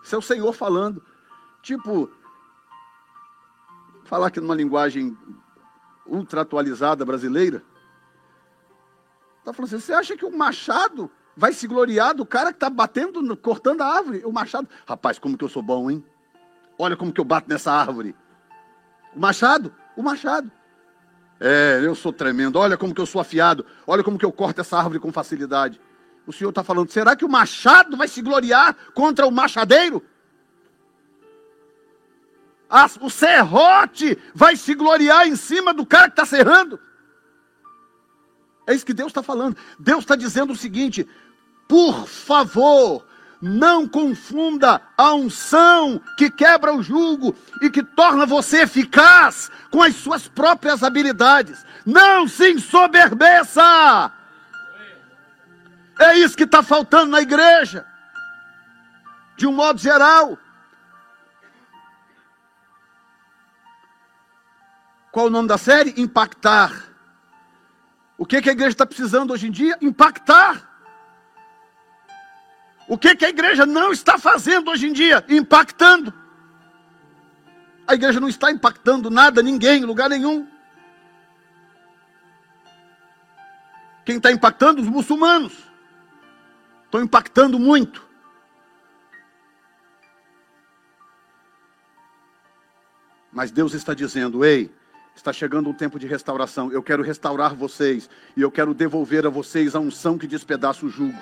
Isso 0.02 0.14
é 0.14 0.18
o 0.18 0.22
Senhor 0.22 0.52
falando. 0.54 1.04
Tipo, 1.62 2.10
falar 4.04 4.28
aqui 4.28 4.40
numa 4.40 4.54
linguagem 4.54 5.16
ultra 6.06 6.40
atualizada 6.40 7.04
brasileira. 7.04 7.62
Está 9.48 9.52
falando 9.54 9.74
assim: 9.74 9.86
você 9.86 9.92
acha 9.94 10.16
que 10.16 10.26
o 10.26 10.36
machado 10.36 11.10
vai 11.34 11.54
se 11.54 11.66
gloriar 11.66 12.14
do 12.14 12.26
cara 12.26 12.50
que 12.50 12.56
está 12.56 12.68
batendo, 12.68 13.34
cortando 13.36 13.80
a 13.80 13.86
árvore? 13.86 14.22
O 14.24 14.30
machado, 14.30 14.68
rapaz, 14.86 15.18
como 15.18 15.38
que 15.38 15.44
eu 15.44 15.48
sou 15.48 15.62
bom, 15.62 15.90
hein? 15.90 16.04
Olha 16.78 16.96
como 16.96 17.12
que 17.12 17.20
eu 17.20 17.24
bato 17.24 17.48
nessa 17.48 17.72
árvore. 17.72 18.14
O 19.16 19.18
machado, 19.18 19.74
o 19.96 20.02
machado. 20.02 20.52
É, 21.40 21.80
eu 21.82 21.94
sou 21.94 22.12
tremendo. 22.12 22.58
Olha 22.58 22.76
como 22.76 22.94
que 22.94 23.00
eu 23.00 23.06
sou 23.06 23.20
afiado. 23.20 23.64
Olha 23.86 24.04
como 24.04 24.18
que 24.18 24.24
eu 24.24 24.32
corto 24.32 24.60
essa 24.60 24.76
árvore 24.76 24.98
com 24.98 25.10
facilidade. 25.10 25.80
O 26.26 26.32
Senhor 26.32 26.50
está 26.50 26.62
falando: 26.62 26.90
será 26.90 27.16
que 27.16 27.24
o 27.24 27.28
machado 27.28 27.96
vai 27.96 28.06
se 28.06 28.20
gloriar 28.20 28.76
contra 28.92 29.26
o 29.26 29.30
machadeiro? 29.30 30.04
o 33.00 33.08
serrote 33.08 34.18
vai 34.34 34.54
se 34.54 34.74
gloriar 34.74 35.26
em 35.26 35.34
cima 35.34 35.72
do 35.72 35.86
cara 35.86 36.04
que 36.04 36.20
está 36.20 36.26
serrando. 36.26 36.78
É 38.68 38.74
isso 38.74 38.84
que 38.84 38.92
Deus 38.92 39.08
está 39.08 39.22
falando. 39.22 39.56
Deus 39.78 40.00
está 40.00 40.14
dizendo 40.14 40.52
o 40.52 40.56
seguinte: 40.56 41.08
por 41.66 42.06
favor, 42.06 43.06
não 43.40 43.88
confunda 43.88 44.82
a 44.94 45.14
unção 45.14 45.98
que 46.18 46.30
quebra 46.30 46.74
o 46.74 46.82
jugo 46.82 47.34
e 47.62 47.70
que 47.70 47.82
torna 47.82 48.26
você 48.26 48.62
eficaz 48.62 49.50
com 49.70 49.82
as 49.82 49.96
suas 49.96 50.28
próprias 50.28 50.82
habilidades. 50.82 51.64
Não 51.86 52.28
se 52.28 52.52
ensoberbeça. 52.52 54.12
É 55.98 56.18
isso 56.18 56.36
que 56.36 56.44
está 56.44 56.62
faltando 56.62 57.10
na 57.10 57.22
igreja, 57.22 57.86
de 59.34 59.46
um 59.46 59.52
modo 59.52 59.80
geral. 59.80 60.38
Qual 65.10 65.26
o 65.26 65.30
nome 65.30 65.48
da 65.48 65.56
série? 65.56 65.94
Impactar. 65.96 66.87
O 68.18 68.26
que, 68.26 68.42
que 68.42 68.50
a 68.50 68.52
igreja 68.52 68.70
está 68.70 68.84
precisando 68.84 69.32
hoje 69.32 69.46
em 69.46 69.50
dia? 69.52 69.78
Impactar. 69.80 70.68
O 72.88 72.98
que, 72.98 73.14
que 73.14 73.24
a 73.24 73.28
igreja 73.28 73.64
não 73.64 73.92
está 73.92 74.18
fazendo 74.18 74.72
hoje 74.72 74.88
em 74.88 74.92
dia? 74.92 75.24
Impactando. 75.28 76.12
A 77.86 77.94
igreja 77.94 78.18
não 78.18 78.28
está 78.28 78.50
impactando 78.50 79.08
nada, 79.08 79.40
ninguém, 79.40 79.84
lugar 79.84 80.10
nenhum. 80.10 80.48
Quem 84.04 84.16
está 84.16 84.32
impactando? 84.32 84.82
Os 84.82 84.88
muçulmanos. 84.88 85.52
Estão 86.86 87.00
impactando 87.00 87.56
muito. 87.56 88.04
Mas 93.30 93.52
Deus 93.52 93.74
está 93.74 93.94
dizendo: 93.94 94.44
ei, 94.44 94.74
Está 95.18 95.32
chegando 95.32 95.68
um 95.68 95.72
tempo 95.72 95.98
de 95.98 96.06
restauração. 96.06 96.70
Eu 96.70 96.80
quero 96.80 97.02
restaurar 97.02 97.52
vocês 97.52 98.08
e 98.36 98.40
eu 98.40 98.52
quero 98.52 98.72
devolver 98.72 99.26
a 99.26 99.28
vocês 99.28 99.74
a 99.74 99.80
unção 99.80 100.16
que 100.16 100.28
despedaça 100.28 100.86
o 100.86 100.88
jugo. 100.88 101.18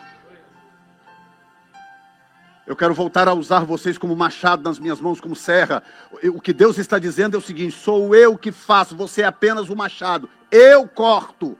Eu 2.66 2.76
quero 2.76 2.92
voltar 2.92 3.26
a 3.26 3.32
usar 3.32 3.64
vocês 3.64 3.96
como 3.96 4.14
machado 4.14 4.62
nas 4.62 4.78
minhas 4.78 5.00
mãos, 5.00 5.18
como 5.18 5.34
serra. 5.34 5.82
O 6.24 6.42
que 6.42 6.52
Deus 6.52 6.76
está 6.76 6.98
dizendo 6.98 7.36
é 7.36 7.38
o 7.38 7.42
seguinte: 7.42 7.74
sou 7.74 8.14
eu 8.14 8.36
que 8.36 8.52
faço, 8.52 8.94
você 8.94 9.22
é 9.22 9.24
apenas 9.24 9.70
o 9.70 9.74
machado. 9.74 10.28
Eu 10.50 10.86
corto. 10.86 11.56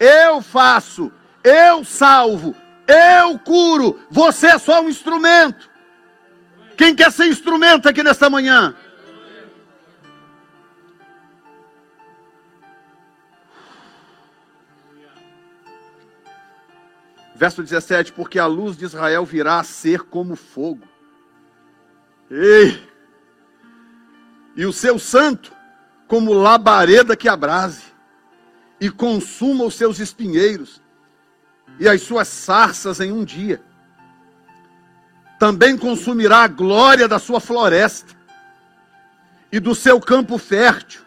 Eu 0.00 0.40
faço. 0.40 1.12
Eu 1.44 1.84
salvo. 1.84 2.56
Eu 2.86 3.38
curo. 3.38 4.00
Você 4.10 4.46
é 4.46 4.58
só 4.58 4.80
um 4.80 4.88
instrumento. 4.88 5.70
Quem 6.74 6.94
quer 6.94 7.12
ser 7.12 7.26
instrumento 7.26 7.86
aqui 7.86 8.02
nesta 8.02 8.30
manhã? 8.30 8.74
Verso 17.42 17.60
17: 17.60 18.12
Porque 18.12 18.38
a 18.38 18.46
luz 18.46 18.76
de 18.76 18.84
Israel 18.84 19.24
virá 19.24 19.58
a 19.58 19.64
ser 19.64 20.02
como 20.02 20.36
fogo. 20.36 20.86
Ei! 22.30 22.88
E 24.54 24.64
o 24.64 24.72
seu 24.72 24.96
santo 24.96 25.52
como 26.06 26.32
labareda 26.32 27.16
que 27.16 27.28
abrase, 27.28 27.82
e 28.80 28.88
consuma 28.88 29.64
os 29.64 29.74
seus 29.74 29.98
espinheiros, 29.98 30.80
e 31.80 31.88
as 31.88 32.02
suas 32.02 32.28
sarças 32.28 33.00
em 33.00 33.10
um 33.10 33.24
dia. 33.24 33.60
Também 35.36 35.76
consumirá 35.76 36.44
a 36.44 36.48
glória 36.48 37.08
da 37.08 37.18
sua 37.18 37.40
floresta, 37.40 38.14
e 39.50 39.58
do 39.58 39.74
seu 39.74 40.00
campo 40.00 40.38
fértil, 40.38 41.02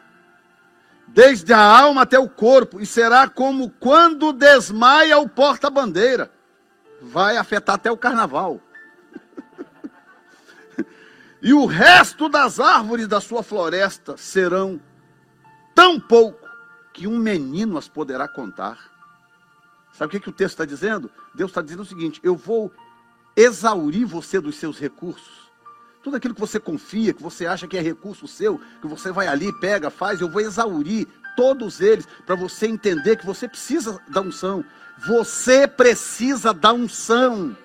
desde 1.16 1.54
a 1.54 1.62
alma 1.62 2.02
até 2.02 2.20
o 2.20 2.28
corpo, 2.28 2.82
e 2.82 2.86
será 2.86 3.30
como 3.30 3.70
quando 3.70 4.34
desmaia 4.34 5.18
o 5.18 5.30
porta-bandeira. 5.30 6.30
Vai 7.02 7.38
afetar 7.38 7.76
até 7.76 7.90
o 7.90 7.96
carnaval. 7.96 8.60
e 11.42 11.54
o 11.54 11.66
resto 11.66 12.28
das 12.28 12.60
árvores 12.60 13.08
da 13.08 13.22
sua 13.22 13.42
floresta 13.42 14.18
serão 14.18 14.78
tão 15.74 15.98
pouco 15.98 16.50
que 16.92 17.08
um 17.08 17.18
menino 17.18 17.78
as 17.78 17.88
poderá 17.88 18.28
contar. 18.28 18.78
Sabe 19.94 20.08
o 20.08 20.12
que, 20.12 20.20
que 20.20 20.30
o 20.30 20.34
texto 20.34 20.56
está 20.56 20.66
dizendo? 20.66 21.10
Deus 21.34 21.50
está 21.50 21.62
dizendo 21.62 21.84
o 21.84 21.86
seguinte: 21.86 22.20
eu 22.24 22.36
vou 22.36 22.74
exaurir 23.38 24.06
você 24.06 24.42
dos 24.42 24.58
seus 24.58 24.78
recursos 24.78 25.45
tudo 26.06 26.18
aquilo 26.18 26.36
que 26.36 26.40
você 26.40 26.60
confia, 26.60 27.16
que 27.16 27.24
você 27.24 27.48
acha 27.48 27.68
que 27.68 27.76
é 27.76 27.82
recurso 27.82 28.28
seu, 28.28 28.62
que 28.80 28.88
você 28.88 29.12
vai 29.12 29.28
ali, 29.28 29.52
pega, 29.60 29.90
faz, 29.90 30.22
eu 30.22 30.30
vou 30.30 30.40
exaurir 30.40 31.08
todos 31.36 31.82
eles 31.82 32.08
para 32.28 32.36
você 32.36 32.68
entender 32.68 33.16
que 33.16 33.26
você 33.26 33.48
precisa 33.48 34.00
da 34.10 34.22
unção. 34.22 34.64
Você 35.08 35.68
precisa 35.68 36.54
da 36.54 36.72
unção. 36.72 37.58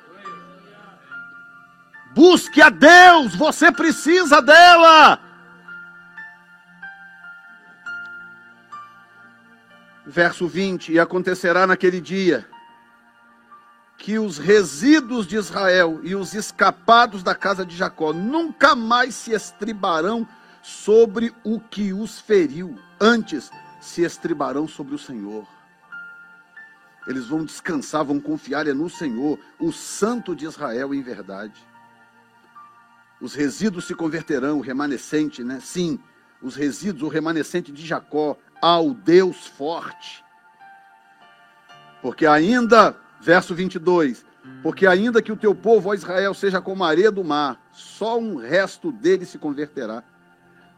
Busque 2.14 2.62
a 2.62 2.70
Deus, 2.70 3.36
você 3.36 3.70
precisa 3.70 4.40
dela. 4.40 5.20
Verso 10.06 10.48
20: 10.48 10.92
E 10.92 10.98
acontecerá 10.98 11.66
naquele 11.66 12.00
dia 12.00 12.48
que 14.00 14.18
os 14.18 14.38
resíduos 14.38 15.26
de 15.26 15.36
Israel 15.36 16.00
e 16.02 16.14
os 16.14 16.32
escapados 16.32 17.22
da 17.22 17.34
casa 17.34 17.66
de 17.66 17.76
Jacó 17.76 18.14
nunca 18.14 18.74
mais 18.74 19.14
se 19.14 19.32
estribarão 19.32 20.26
sobre 20.62 21.34
o 21.44 21.60
que 21.60 21.92
os 21.92 22.18
feriu, 22.18 22.78
antes 22.98 23.50
se 23.78 24.02
estribarão 24.02 24.66
sobre 24.66 24.94
o 24.94 24.98
Senhor. 24.98 25.46
Eles 27.06 27.26
vão 27.26 27.44
descansar, 27.44 28.02
vão 28.02 28.18
confiar 28.18 28.64
no 28.66 28.88
Senhor, 28.88 29.38
o 29.58 29.70
Santo 29.70 30.34
de 30.34 30.46
Israel 30.46 30.94
em 30.94 31.02
verdade. 31.02 31.62
Os 33.20 33.34
resíduos 33.34 33.84
se 33.84 33.94
converterão, 33.94 34.58
o 34.58 34.62
remanescente, 34.62 35.44
né? 35.44 35.60
Sim, 35.60 36.00
os 36.40 36.54
resíduos, 36.54 37.02
o 37.02 37.08
remanescente 37.08 37.70
de 37.70 37.86
Jacó, 37.86 38.38
ao 38.62 38.94
Deus 38.94 39.46
forte. 39.46 40.24
Porque 42.00 42.26
ainda 42.26 42.96
Verso 43.20 43.54
22. 43.54 44.24
Porque 44.62 44.86
ainda 44.86 45.22
que 45.22 45.32
o 45.32 45.36
teu 45.36 45.54
povo, 45.54 45.90
ó 45.90 45.94
Israel, 45.94 46.34
seja 46.34 46.60
como 46.60 46.84
a 46.84 46.88
areia 46.88 47.10
do 47.10 47.22
mar, 47.22 47.60
só 47.72 48.18
um 48.18 48.36
resto 48.36 48.90
dele 48.90 49.24
se 49.24 49.38
converterá. 49.38 50.02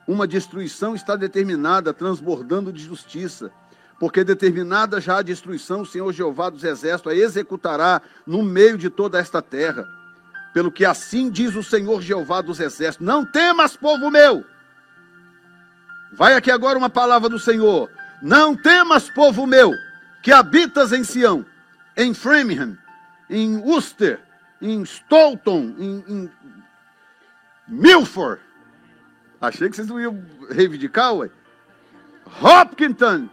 Uma 0.06 0.26
destruição 0.26 0.94
está 0.94 1.16
determinada, 1.16 1.92
transbordando 1.92 2.72
de 2.72 2.82
justiça. 2.82 3.50
Porque 3.98 4.24
determinada 4.24 5.00
já 5.00 5.18
a 5.18 5.22
destruição, 5.22 5.82
o 5.82 5.86
Senhor 5.86 6.12
Jeová 6.12 6.50
dos 6.50 6.64
Exércitos 6.64 7.12
a 7.12 7.16
executará 7.16 8.02
no 8.26 8.42
meio 8.42 8.76
de 8.76 8.90
toda 8.90 9.18
esta 9.18 9.40
terra. 9.40 9.86
Pelo 10.52 10.72
que 10.72 10.84
assim 10.84 11.30
diz 11.30 11.54
o 11.54 11.62
Senhor 11.62 12.02
Jeová 12.02 12.40
dos 12.40 12.58
Exércitos: 12.58 13.06
Não 13.06 13.24
temas, 13.24 13.76
povo 13.76 14.10
meu. 14.10 14.44
Vai 16.12 16.34
aqui 16.34 16.50
agora 16.50 16.76
uma 16.76 16.90
palavra 16.90 17.28
do 17.28 17.38
Senhor. 17.38 17.88
Não 18.20 18.56
temas, 18.56 19.08
povo 19.08 19.46
meu, 19.46 19.72
que 20.22 20.32
habitas 20.32 20.92
em 20.92 21.04
Sião 21.04 21.46
em 21.96 22.14
Framingham, 22.14 22.76
em 23.28 23.56
Worcester, 23.58 24.20
em 24.60 24.84
Stoughton, 24.84 25.74
em, 25.78 26.04
em 26.08 26.30
Milford. 27.68 28.40
Achei 29.40 29.68
que 29.68 29.76
vocês 29.76 29.88
não 29.88 30.00
iam 30.00 30.24
reivindicar, 30.50 31.14
ué. 31.14 31.30
Hopkinton, 32.40 33.28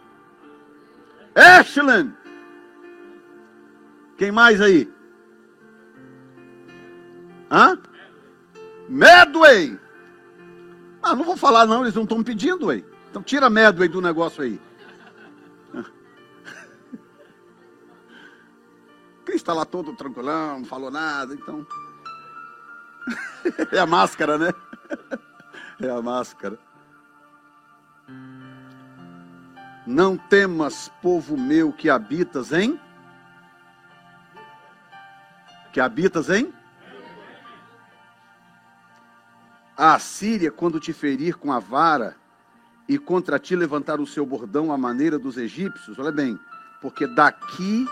Ashland. 1.34 2.12
Quem 4.18 4.32
mais 4.32 4.60
aí? 4.60 4.92
Hã? 7.50 7.78
Medway. 8.88 9.78
Ah, 11.02 11.14
não 11.14 11.24
vou 11.24 11.36
falar 11.36 11.66
não, 11.66 11.82
eles 11.82 11.94
não 11.94 12.02
estão 12.02 12.22
pedindo, 12.22 12.66
ué. 12.66 12.82
Então 13.10 13.22
tira 13.22 13.48
Medway 13.48 13.88
do 13.88 14.00
negócio 14.00 14.42
aí. 14.42 14.60
Está 19.34 19.52
lá 19.52 19.64
todo 19.64 19.94
tranquilão, 19.94 20.60
não 20.60 20.64
falou 20.64 20.90
nada, 20.90 21.34
então. 21.34 21.66
é 23.72 23.78
a 23.78 23.86
máscara, 23.86 24.38
né? 24.38 24.52
é 25.80 25.90
a 25.90 26.02
máscara. 26.02 26.58
Não 29.86 30.16
temas, 30.16 30.90
povo 31.02 31.36
meu, 31.36 31.72
que 31.72 31.88
habitas 31.88 32.52
em? 32.52 32.78
Que 35.72 35.80
habitas 35.80 36.28
em? 36.28 36.52
A 39.76 39.98
Síria, 39.98 40.50
quando 40.50 40.78
te 40.78 40.92
ferir 40.92 41.36
com 41.36 41.52
a 41.52 41.58
vara 41.58 42.16
e 42.86 42.98
contra 42.98 43.38
ti 43.38 43.56
levantar 43.56 44.00
o 44.00 44.06
seu 44.06 44.26
bordão 44.26 44.70
à 44.70 44.76
maneira 44.76 45.18
dos 45.18 45.36
egípcios, 45.38 45.98
olha 45.98 46.12
bem, 46.12 46.38
porque 46.82 47.06
daqui 47.06 47.86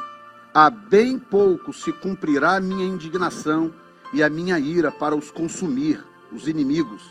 a 0.55 0.71
bem 0.71 1.19
pouco 1.19 1.73
se 1.73 1.93
cumprirá 1.93 2.57
a 2.57 2.61
minha 2.61 2.85
indignação 2.85 3.73
e 4.13 4.23
a 4.23 4.31
minha 4.31 4.59
ira 4.59 4.91
para 4.91 5.15
os 5.15 5.31
consumir, 5.31 6.03
os 6.33 6.49
inimigos. 6.49 7.03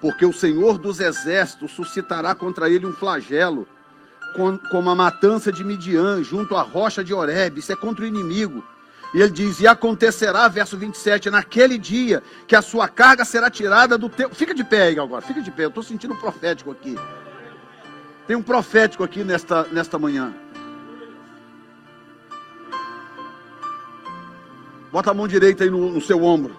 Porque 0.00 0.26
o 0.26 0.32
Senhor 0.32 0.78
dos 0.78 0.98
exércitos 0.98 1.72
suscitará 1.72 2.34
contra 2.34 2.68
ele 2.68 2.86
um 2.86 2.92
flagelo, 2.92 3.66
como 4.70 4.90
a 4.90 4.94
matança 4.94 5.52
de 5.52 5.62
Midian, 5.62 6.22
junto 6.22 6.56
à 6.56 6.62
rocha 6.62 7.04
de 7.04 7.12
Oreb, 7.12 7.58
isso 7.58 7.72
é 7.72 7.76
contra 7.76 8.04
o 8.04 8.08
inimigo. 8.08 8.64
E 9.14 9.20
ele 9.20 9.30
diz: 9.30 9.60
E 9.60 9.66
acontecerá, 9.66 10.48
verso 10.48 10.76
27, 10.76 11.30
naquele 11.30 11.76
dia 11.76 12.22
que 12.46 12.56
a 12.56 12.62
sua 12.62 12.88
carga 12.88 13.24
será 13.24 13.50
tirada 13.50 13.98
do 13.98 14.08
teu. 14.08 14.30
Fica 14.30 14.54
de 14.54 14.64
pé 14.64 14.84
aí 14.84 14.98
agora, 14.98 15.20
fica 15.20 15.42
de 15.42 15.50
pé. 15.50 15.64
Eu 15.64 15.68
estou 15.68 15.82
sentindo 15.82 16.14
um 16.14 16.18
profético 16.18 16.70
aqui. 16.70 16.96
Tem 18.26 18.34
um 18.34 18.42
profético 18.42 19.04
aqui 19.04 19.22
nesta, 19.22 19.64
nesta 19.64 19.98
manhã. 19.98 20.34
Bota 24.92 25.10
a 25.10 25.14
mão 25.14 25.26
direita 25.26 25.64
aí 25.64 25.70
no, 25.70 25.90
no 25.90 26.00
seu 26.00 26.22
ombro. 26.22 26.54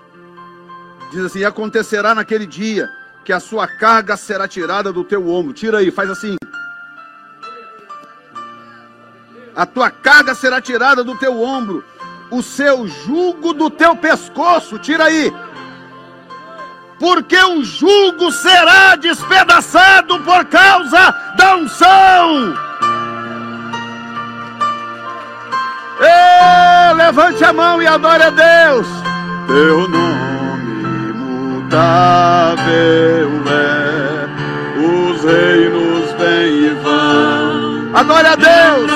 Diz 1.11 1.23
assim: 1.23 1.43
acontecerá 1.43 2.15
naquele 2.15 2.47
dia 2.47 2.89
que 3.23 3.31
a 3.31 3.39
sua 3.39 3.67
carga 3.67 4.17
será 4.17 4.47
tirada 4.47 4.91
do 4.91 5.03
teu 5.03 5.29
ombro. 5.29 5.53
Tira 5.53 5.77
aí, 5.77 5.91
faz 5.91 6.09
assim. 6.09 6.35
A 9.55 9.67
tua 9.67 9.91
carga 9.91 10.33
será 10.33 10.59
tirada 10.59 11.03
do 11.03 11.15
teu 11.17 11.39
ombro 11.39 11.85
o 12.31 12.41
seu 12.41 12.87
jugo 12.87 13.53
do 13.53 13.69
teu 13.69 13.95
pescoço. 13.95 14.79
Tira 14.79 15.05
aí. 15.05 15.31
Porque 16.99 17.37
o 17.37 17.63
jugo 17.63 18.31
será 18.31 18.95
despedaçado 18.95 20.19
por 20.21 20.45
causa 20.45 21.11
da 21.37 21.55
unção. 21.57 22.72
Ei, 26.03 26.93
levante 26.95 27.43
a 27.43 27.53
mão 27.53 27.81
e 27.81 27.87
adore 27.87 28.23
a 28.23 28.29
Deus. 28.29 28.87
Teu 29.47 29.87
nome 29.87 31.13
mutável 31.13 32.63
é, 33.47 34.27
os 34.79 35.23
reinos 35.23 36.11
vêm 36.19 36.65
e 36.65 36.69
vão. 36.83 37.95
Adore 37.95 38.27
a 38.27 38.35
Deus. 38.35 38.91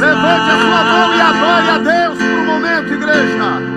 Levante 0.00 0.50
a 0.50 0.56
sua 0.60 0.82
mão 0.84 1.14
e 1.14 1.20
adore 1.20 1.70
a 1.70 1.78
Deus 1.78 2.18
por 2.18 2.38
um 2.38 2.46
momento, 2.46 2.92
igreja. 2.94 3.69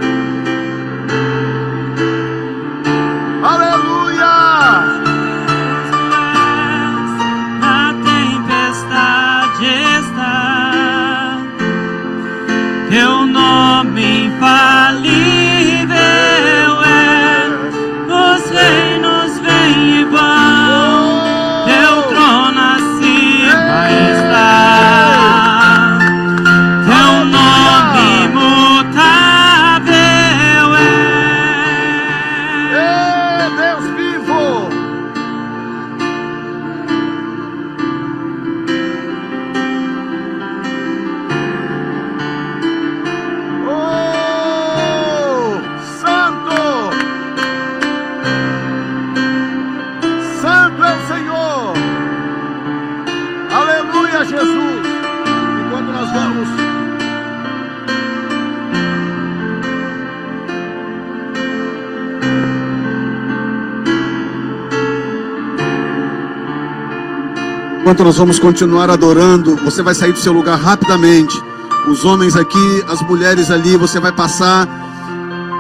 Enquanto 67.94 68.08
nós 68.08 68.18
vamos 68.18 68.39
continuar 68.39 68.89
adorando, 68.89 69.56
você 69.58 69.84
vai 69.84 69.94
sair 69.94 70.14
do 70.14 70.18
seu 70.18 70.34
lugar 70.34 70.58
rapidamente. 70.58 71.39
Os 71.88 72.04
homens 72.04 72.36
aqui, 72.36 72.84
as 72.89 73.04
mulheres 73.04 73.52
ali, 73.52 73.78
você 73.78 74.00
vai 74.00 74.12
passar. 74.12 74.68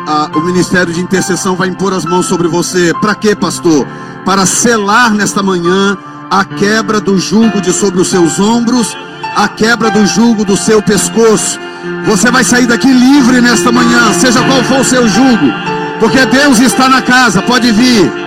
a- 0.07 0.31
o 0.35 0.41
ministério 0.41 0.91
de 0.91 0.99
intercessão 0.99 1.55
vai 1.55 1.67
impor 1.69 1.93
as 1.93 2.03
mãos 2.03 2.25
sobre 2.25 2.47
você. 2.47 2.91
Para 2.99 3.13
quê, 3.13 3.35
pastor? 3.35 3.87
Para 4.25 4.47
selar 4.47 5.13
nesta 5.13 5.43
manhã 5.43 5.95
a 6.31 6.43
quebra 6.43 6.99
do 6.99 7.19
jugo 7.19 7.61
de 7.61 7.71
sobre 7.71 8.01
os 8.01 8.07
seus 8.07 8.39
ombros, 8.39 8.97
a 9.35 9.47
quebra 9.47 9.91
do 9.91 10.05
jugo 10.07 10.43
do 10.43 10.57
seu 10.57 10.81
pescoço. 10.81 11.59
Você 12.07 12.31
vai 12.31 12.43
sair 12.43 12.65
daqui 12.65 12.91
livre 12.91 13.41
nesta 13.41 13.71
manhã, 13.71 14.11
seja 14.11 14.41
qual 14.43 14.63
for 14.63 14.79
o 14.79 14.83
seu 14.83 15.07
jugo, 15.07 15.53
porque 15.99 16.25
Deus 16.25 16.59
está 16.59 16.89
na 16.89 17.01
casa. 17.01 17.43
Pode 17.43 17.71
vir. 17.71 18.22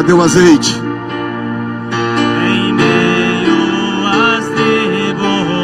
Cadê 0.00 0.14
o 0.14 0.22
azeite? 0.22 0.80
Em 2.48 2.72
meio 2.72 4.06
às 4.08 4.46
tribulações, 4.46 5.60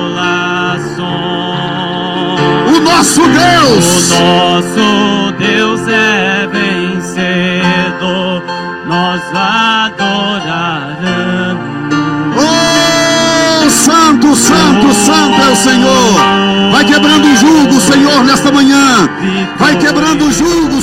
O 2.68 2.80
nosso 2.82 3.22
o 3.22 3.28
Deus! 3.28 4.11
nosso 4.11 5.32
Deus 5.39 5.89
é 5.89 6.47
vencedor, 6.53 8.43
nós 8.87 9.22
adoraremos. 9.32 10.76
Oh, 12.37 13.70
santo, 13.70 14.37
santo, 14.37 14.93
santo 14.93 15.41
é 15.41 15.49
o 15.51 15.57
Senhor. 15.57 16.37
Vai 16.72 16.84
quebrando 16.84 17.24
o 17.26 17.37
jugo, 17.37 17.80
Senhor, 17.80 18.22
nesta 18.22 18.53
manhã. 18.53 19.09
Vai 19.59 19.76
quebrando 19.78 20.26
o 20.26 20.32
jugo, 20.32 20.76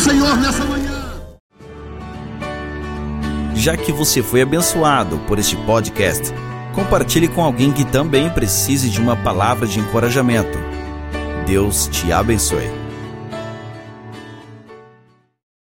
Já 3.63 3.77
que 3.77 3.93
você 3.93 4.21
foi 4.21 4.41
abençoado 4.41 5.19
por 5.19 5.39
este 5.39 5.55
podcast, 5.55 6.33
compartilhe 6.73 7.29
com 7.29 7.41
alguém 7.41 7.71
que 7.71 7.85
também 7.85 8.29
precise 8.29 8.89
de 8.89 8.99
uma 8.99 9.15
palavra 9.15 9.65
de 9.65 9.79
encorajamento. 9.79 10.59
Deus 11.47 11.87
te 11.87 12.11
abençoe. 12.11 12.82